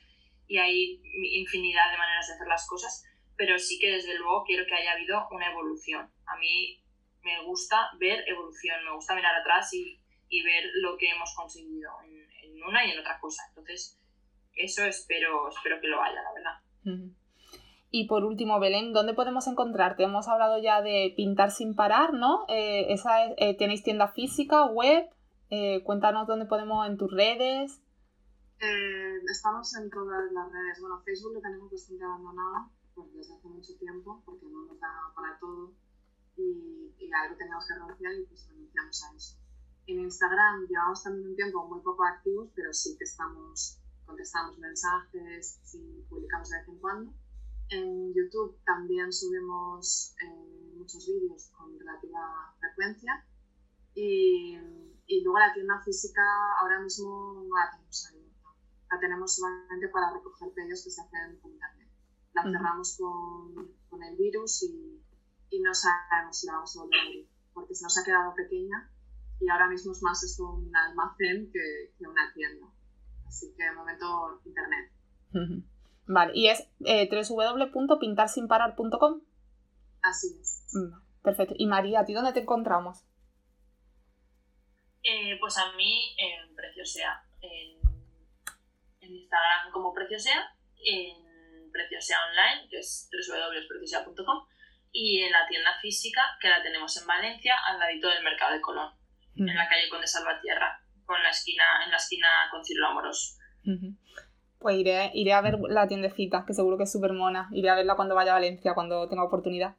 y 0.47 0.57
hay 0.57 1.01
infinidad 1.33 1.91
de 1.91 1.97
maneras 1.97 2.27
de 2.27 2.33
hacer 2.35 2.47
las 2.47 2.67
cosas, 2.67 3.03
pero 3.35 3.57
sí 3.57 3.79
que 3.79 3.91
desde 3.91 4.17
luego 4.17 4.43
quiero 4.45 4.65
que 4.65 4.75
haya 4.75 4.93
habido 4.93 5.27
una 5.31 5.51
evolución. 5.51 6.11
A 6.27 6.37
mí 6.37 6.81
me 7.25 7.43
gusta 7.43 7.89
ver 7.99 8.23
evolución, 8.27 8.85
me 8.85 8.95
gusta 8.95 9.15
mirar 9.15 9.35
atrás 9.35 9.73
y, 9.73 9.99
y 10.29 10.43
ver 10.43 10.63
lo 10.75 10.95
que 10.95 11.09
hemos 11.09 11.33
conseguido 11.35 11.89
en, 12.05 12.15
en, 12.43 12.63
una 12.63 12.85
y 12.85 12.91
en 12.91 12.99
otra 12.99 13.19
cosa. 13.19 13.41
Entonces, 13.49 13.99
eso 14.53 14.85
espero, 14.85 15.49
espero 15.49 15.81
que 15.81 15.87
lo 15.87 16.01
haya, 16.01 16.21
la 16.21 16.33
verdad. 16.33 17.11
Y 17.89 18.07
por 18.07 18.23
último, 18.23 18.59
Belén, 18.59 18.93
¿dónde 18.93 19.15
podemos 19.15 19.47
encontrarte? 19.47 20.03
Hemos 20.03 20.27
hablado 20.27 20.59
ya 20.61 20.81
de 20.81 21.13
Pintar 21.17 21.49
sin 21.49 21.75
parar, 21.75 22.13
¿no? 22.13 22.45
Eh, 22.47 22.93
esa 22.93 23.25
eh, 23.37 23.57
¿Tenéis 23.57 23.83
tienda 23.83 24.07
física, 24.07 24.65
web? 24.65 25.09
Eh, 25.49 25.83
cuéntanos 25.83 26.27
dónde 26.27 26.45
podemos, 26.45 26.87
en 26.87 26.97
tus 26.97 27.11
redes. 27.11 27.81
estamos 29.31 29.75
en 29.77 29.89
todas 29.89 30.31
las 30.31 30.51
redes. 30.51 30.79
Bueno, 30.79 31.01
Facebook 31.03 31.33
lo 31.33 31.41
tenemos 31.41 31.71
bastante 31.71 32.03
abandonado 32.03 32.69
pues, 32.93 33.13
desde 33.13 33.33
hace 33.33 33.47
mucho 33.47 33.75
tiempo 33.79 34.21
porque 34.25 34.45
no 34.45 34.65
nos 34.65 34.79
da 34.79 34.89
para 35.15 35.39
todo 35.39 35.73
y, 36.37 36.95
y 36.97 37.11
algo 37.13 37.35
teníamos 37.37 37.65
que 37.67 37.73
renunciar 37.73 38.13
y 38.15 38.25
pues 38.25 38.47
renunciamos 38.49 39.03
a 39.03 39.15
eso. 39.15 39.37
En 39.87 39.99
Instagram 39.99 40.65
llevamos 40.67 41.03
también 41.03 41.29
un 41.29 41.35
tiempo 41.35 41.67
muy 41.67 41.79
poco 41.81 42.03
activos, 42.03 42.49
pero 42.55 42.73
sí 42.73 42.97
que 42.97 43.03
estamos, 43.03 43.79
contestamos 44.05 44.57
mensajes, 44.57 45.59
sí 45.63 46.05
publicamos 46.09 46.49
de 46.49 46.57
vez 46.57 46.67
en 46.67 46.79
cuando. 46.79 47.13
En 47.69 48.13
YouTube 48.13 48.59
también 48.65 49.11
subimos 49.13 50.15
eh, 50.21 50.73
muchos 50.75 51.05
vídeos 51.07 51.49
con 51.57 51.77
relativa 51.77 52.55
frecuencia 52.59 53.25
y, 53.93 54.57
y, 55.07 55.23
luego 55.23 55.39
la 55.39 55.53
tienda 55.53 55.81
física 55.83 56.21
ahora 56.61 56.81
mismo 56.81 57.45
no 57.47 57.55
la 57.55 57.71
tenemos 57.71 58.07
abierta. 58.07 58.49
La 58.91 58.99
tenemos 58.99 59.35
solamente 59.35 59.87
para 59.89 60.13
recoger 60.13 60.51
pedidos 60.53 60.83
que 60.83 60.91
se 60.91 61.01
hacen 61.01 61.39
por 61.39 61.51
internet. 61.51 61.89
La 62.33 62.43
cerramos 62.43 62.97
con, 62.97 63.71
con, 63.89 64.03
el 64.03 64.17
virus 64.17 64.63
y, 64.63 65.01
y, 65.55 65.61
no 65.61 65.73
sabemos 65.73 66.39
si 66.39 66.47
la 66.47 66.53
vamos 66.53 66.75
a 66.75 66.81
volver 66.81 66.99
a 66.99 67.03
abrir 67.03 67.29
porque 67.53 67.73
se 67.73 67.83
nos 67.83 67.97
ha 67.97 68.03
quedado 68.03 68.35
pequeña 68.35 68.91
y 69.39 69.49
ahora 69.49 69.69
mismo 69.69 69.93
es 69.93 70.01
más 70.01 70.21
esto 70.23 70.51
un 70.51 70.75
almacén 70.75 71.49
que, 71.51 71.93
que 71.97 72.07
una 72.07 72.33
tienda. 72.33 72.67
Así 73.25 73.53
que 73.55 73.63
de 73.63 73.71
momento 73.71 74.41
internet. 74.45 74.91
Vale, 76.07 76.33
y 76.35 76.49
es 76.49 76.67
eh, 76.85 77.09
www.pintarsinparar.com. 77.09 79.21
Así 80.03 80.37
es. 80.39 80.71
perfecto. 81.23 81.55
Y 81.57 81.65
María, 81.65 82.01
¿a 82.01 82.05
ti 82.05 82.13
dónde 82.13 82.33
te 82.33 82.41
encontramos? 82.41 83.03
Eh, 85.01 85.35
pues 85.39 85.57
a 85.57 85.71
mí 85.75 86.15
en 86.17 86.55
Preciosea, 86.55 87.23
en, 87.41 87.79
en 89.01 89.15
Instagram 89.15 89.71
como 89.71 89.91
Preciosea, 89.93 90.55
en 90.83 91.71
Preciosea 91.71 92.19
Online, 92.29 92.69
que 92.69 92.77
es 92.79 93.09
www.preciosea.com, 93.11 94.45
y 94.97 95.21
en 95.21 95.31
la 95.31 95.45
tienda 95.47 95.77
física, 95.81 96.21
que 96.39 96.47
la 96.47 96.63
tenemos 96.63 96.95
en 96.97 97.05
Valencia, 97.05 97.55
al 97.67 97.79
ladito 97.79 98.07
del 98.07 98.23
Mercado 98.23 98.53
de 98.53 98.61
Colón, 98.61 98.93
en 99.35 99.53
la 99.53 99.67
calle 99.67 99.89
Conde 99.89 100.07
Salvatierra, 100.07 100.79
con 101.05 101.21
la 101.21 101.29
esquina, 101.29 101.65
en 101.83 101.91
la 101.91 101.97
esquina 101.97 102.47
con 102.49 102.63
Círculo 102.63 102.87
Amoroso 102.87 103.35
pues 104.65 104.77
iré, 104.77 105.11
iré 105.13 105.31
a 105.33 105.41
ver 105.41 105.59
la 105.69 105.87
tiendecita, 105.87 106.43
que 106.43 106.55
seguro 106.55 106.75
que 106.75 106.85
es 106.85 106.91
súper 106.91 107.13
mona. 107.13 107.49
Iré 107.53 107.69
a 107.69 107.75
verla 107.75 107.95
cuando 107.95 108.15
vaya 108.15 108.31
a 108.31 108.41
Valencia, 108.41 108.73
cuando 108.73 109.07
tenga 109.07 109.23
oportunidad. 109.23 109.75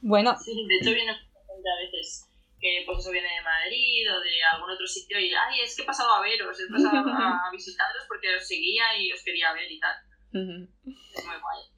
Bueno. 0.00 0.34
Sí, 0.38 0.66
de 0.66 0.76
hecho 0.76 0.94
viene 0.94 1.12
a 1.12 1.76
veces 1.84 2.26
que 2.58 2.82
pues 2.86 3.00
eso 3.00 3.10
viene 3.10 3.28
de 3.28 3.42
Madrid 3.42 4.10
o 4.10 4.20
de 4.20 4.42
algún 4.42 4.70
otro 4.70 4.86
sitio 4.86 5.20
y, 5.20 5.28
ay, 5.34 5.60
es 5.62 5.76
que 5.76 5.82
he 5.82 5.84
pasado 5.84 6.14
a 6.14 6.22
veros, 6.22 6.58
he 6.58 6.72
pasado 6.72 6.96
a, 7.10 7.50
visitaros 7.52 8.04
porque 8.08 8.34
os 8.36 8.48
seguía 8.48 8.96
y 8.98 9.12
os 9.12 9.22
quería 9.22 9.52
ver 9.52 9.70
y 9.70 9.78
tal. 9.78 9.96
Es 10.32 11.26
muy 11.26 11.36
guay. 11.36 11.73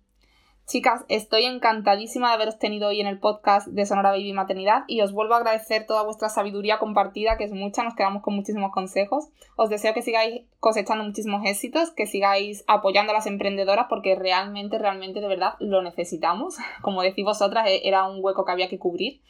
Chicas, 0.68 1.05
estoy 1.09 1.44
encantadísima 1.44 2.26
de 2.26 2.34
haberos 2.34 2.59
tenido 2.59 2.88
hoy 2.88 3.01
en 3.01 3.06
el 3.06 3.20
podcast 3.20 3.68
de 3.68 3.86
Sonora 3.86 4.10
Baby 4.10 4.32
Maternidad 4.32 4.82
y 4.88 5.01
os 5.01 5.12
vuelvo 5.12 5.34
a 5.34 5.36
agradecer 5.36 5.86
toda 5.86 6.02
vuestra 6.02 6.28
sabiduría 6.28 6.80
compartida, 6.80 7.36
que 7.36 7.44
es 7.44 7.52
mucha, 7.52 7.84
nos 7.84 7.94
quedamos 7.94 8.24
con 8.24 8.34
muchísimos 8.34 8.72
consejos. 8.72 9.28
Os 9.55 9.70
deseo 9.70 9.94
que 9.94 10.02
sigáis 10.02 10.44
cosechando 10.59 11.05
muchísimos 11.05 11.47
éxitos, 11.47 11.93
que 11.93 12.06
sigáis 12.06 12.64
apoyando 12.66 13.12
a 13.12 13.14
las 13.14 13.26
emprendedoras 13.26 13.86
porque 13.88 14.16
realmente, 14.16 14.76
realmente, 14.76 15.20
de 15.20 15.28
verdad, 15.28 15.55
lo 15.60 15.82
necesitamos. 15.82 16.56
Como 16.82 17.02
decís 17.02 17.24
vosotras, 17.24 17.68
e-, 17.68 17.86
era 17.86 18.05
un 18.09 18.18
hueco 18.20 18.44
que 18.44 18.51
había 18.51 18.68
que 18.68 18.80
cubrir. 18.80 19.22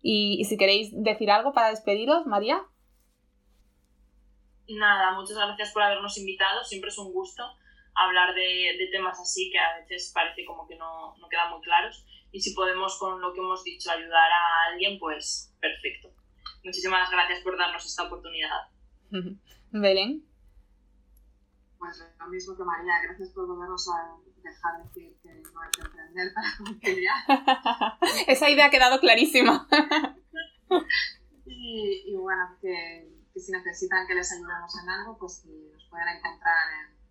Y, 0.00 0.40
y 0.40 0.46
si 0.46 0.56
queréis 0.56 0.90
decir 0.94 1.30
algo 1.30 1.52
para 1.52 1.68
despediros, 1.68 2.24
María. 2.24 2.62
Nada, 4.68 5.12
muchas 5.12 5.36
gracias 5.36 5.70
por 5.74 5.82
habernos 5.82 6.16
invitado, 6.16 6.64
siempre 6.64 6.88
es 6.88 6.96
un 6.96 7.12
gusto 7.12 7.44
hablar 7.94 8.34
de, 8.34 8.76
de, 8.78 8.88
temas 8.90 9.18
así 9.20 9.50
que 9.50 9.58
a 9.58 9.78
veces 9.80 10.12
parece 10.14 10.44
como 10.44 10.66
que 10.66 10.76
no, 10.76 11.16
no 11.18 11.28
quedan 11.28 11.50
muy 11.50 11.60
claros. 11.60 12.04
Y 12.30 12.40
si 12.40 12.54
podemos, 12.54 12.98
con 12.98 13.20
lo 13.20 13.32
que 13.32 13.40
hemos 13.40 13.62
dicho, 13.62 13.90
ayudar 13.90 14.30
a 14.32 14.70
alguien, 14.70 14.98
pues 14.98 15.54
perfecto. 15.60 16.08
Muchísimas 16.64 17.10
gracias 17.10 17.40
por 17.40 17.58
darnos 17.58 17.84
esta 17.84 18.04
oportunidad. 18.04 18.68
Belén. 19.70 20.24
Pues 21.78 21.98
lo 22.18 22.28
mismo 22.28 22.56
que 22.56 22.62
María, 22.62 22.92
gracias 23.02 23.30
por 23.30 23.46
volvernos 23.46 23.88
a 23.88 24.16
dejar 24.42 24.84
decir 24.84 25.16
que 25.22 25.28
no 25.52 25.60
hay 25.60 25.70
que 25.72 25.80
emprender 25.82 26.32
para 26.32 26.48
conciliar. 26.58 27.98
Esa 28.28 28.50
idea 28.50 28.66
ha 28.66 28.70
quedado 28.70 29.00
clarísima. 29.00 29.68
y, 31.46 32.04
y, 32.06 32.14
bueno, 32.16 32.56
que, 32.60 33.08
que, 33.32 33.40
si 33.40 33.52
necesitan 33.52 34.06
que 34.06 34.14
les 34.14 34.32
ayudemos 34.32 34.72
en 34.82 34.88
algo, 34.88 35.18
pues 35.18 35.42
que 35.44 35.72
nos 35.72 35.84
pueden 35.90 36.08
encontrar 36.08 36.68
en 36.70 37.01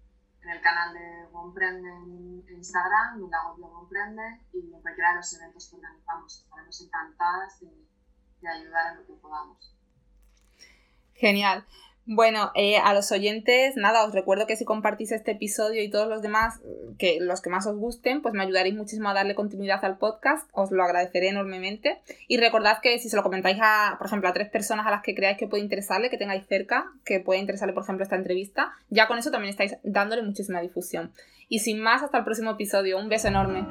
en 0.43 0.49
el 0.49 0.61
canal 0.61 0.93
de 0.93 1.27
Womprende 1.31 1.89
en 1.89 2.43
Instagram, 2.57 3.23
en 3.23 3.29
la 3.29 3.47
web 3.49 3.57
de 3.57 3.63
Womprende 3.63 4.39
y 4.53 4.73
en 4.73 4.81
cualquiera 4.81 5.11
de 5.11 5.15
los 5.17 5.33
eventos 5.33 5.69
que 5.69 5.75
organizamos. 5.75 6.43
Estaremos 6.43 6.81
encantadas 6.81 7.59
de 7.59 8.47
ayudar 8.47 8.91
en 8.91 8.97
lo 8.99 9.05
que 9.07 9.13
podamos. 9.13 9.75
Genial. 11.13 11.65
Bueno, 12.07 12.51
eh, 12.55 12.77
a 12.77 12.93
los 12.95 13.11
oyentes, 13.11 13.75
nada, 13.75 14.03
os 14.05 14.13
recuerdo 14.13 14.47
que 14.47 14.55
si 14.55 14.65
compartís 14.65 15.11
este 15.11 15.31
episodio 15.31 15.83
y 15.83 15.89
todos 15.89 16.07
los 16.07 16.23
demás, 16.23 16.59
que 16.97 17.19
los 17.21 17.41
que 17.41 17.51
más 17.51 17.67
os 17.67 17.77
gusten, 17.77 18.23
pues 18.23 18.33
me 18.33 18.43
ayudaréis 18.43 18.75
muchísimo 18.75 19.09
a 19.09 19.13
darle 19.13 19.35
continuidad 19.35 19.85
al 19.85 19.97
podcast, 19.97 20.49
os 20.51 20.71
lo 20.71 20.83
agradeceré 20.83 21.29
enormemente. 21.29 22.01
Y 22.27 22.37
recordad 22.37 22.79
que 22.81 22.97
si 22.97 23.07
se 23.07 23.15
lo 23.15 23.23
comentáis 23.23 23.59
a, 23.61 23.95
por 23.99 24.07
ejemplo, 24.07 24.29
a 24.29 24.33
tres 24.33 24.49
personas 24.49 24.87
a 24.87 24.91
las 24.91 25.03
que 25.03 25.13
creáis 25.13 25.37
que 25.37 25.47
puede 25.47 25.63
interesarle, 25.63 26.09
que 26.09 26.17
tengáis 26.17 26.47
cerca, 26.47 26.91
que 27.05 27.19
puede 27.19 27.39
interesarle, 27.39 27.73
por 27.73 27.83
ejemplo, 27.83 28.03
esta 28.03 28.15
entrevista, 28.15 28.71
ya 28.89 29.07
con 29.07 29.19
eso 29.19 29.29
también 29.29 29.51
estáis 29.51 29.77
dándole 29.83 30.23
muchísima 30.23 30.59
difusión. 30.59 31.13
Y 31.49 31.59
sin 31.59 31.81
más, 31.81 32.01
hasta 32.01 32.17
el 32.17 32.23
próximo 32.23 32.51
episodio. 32.51 32.97
Un 32.97 33.09
beso 33.09 33.27
enorme. 33.27 33.67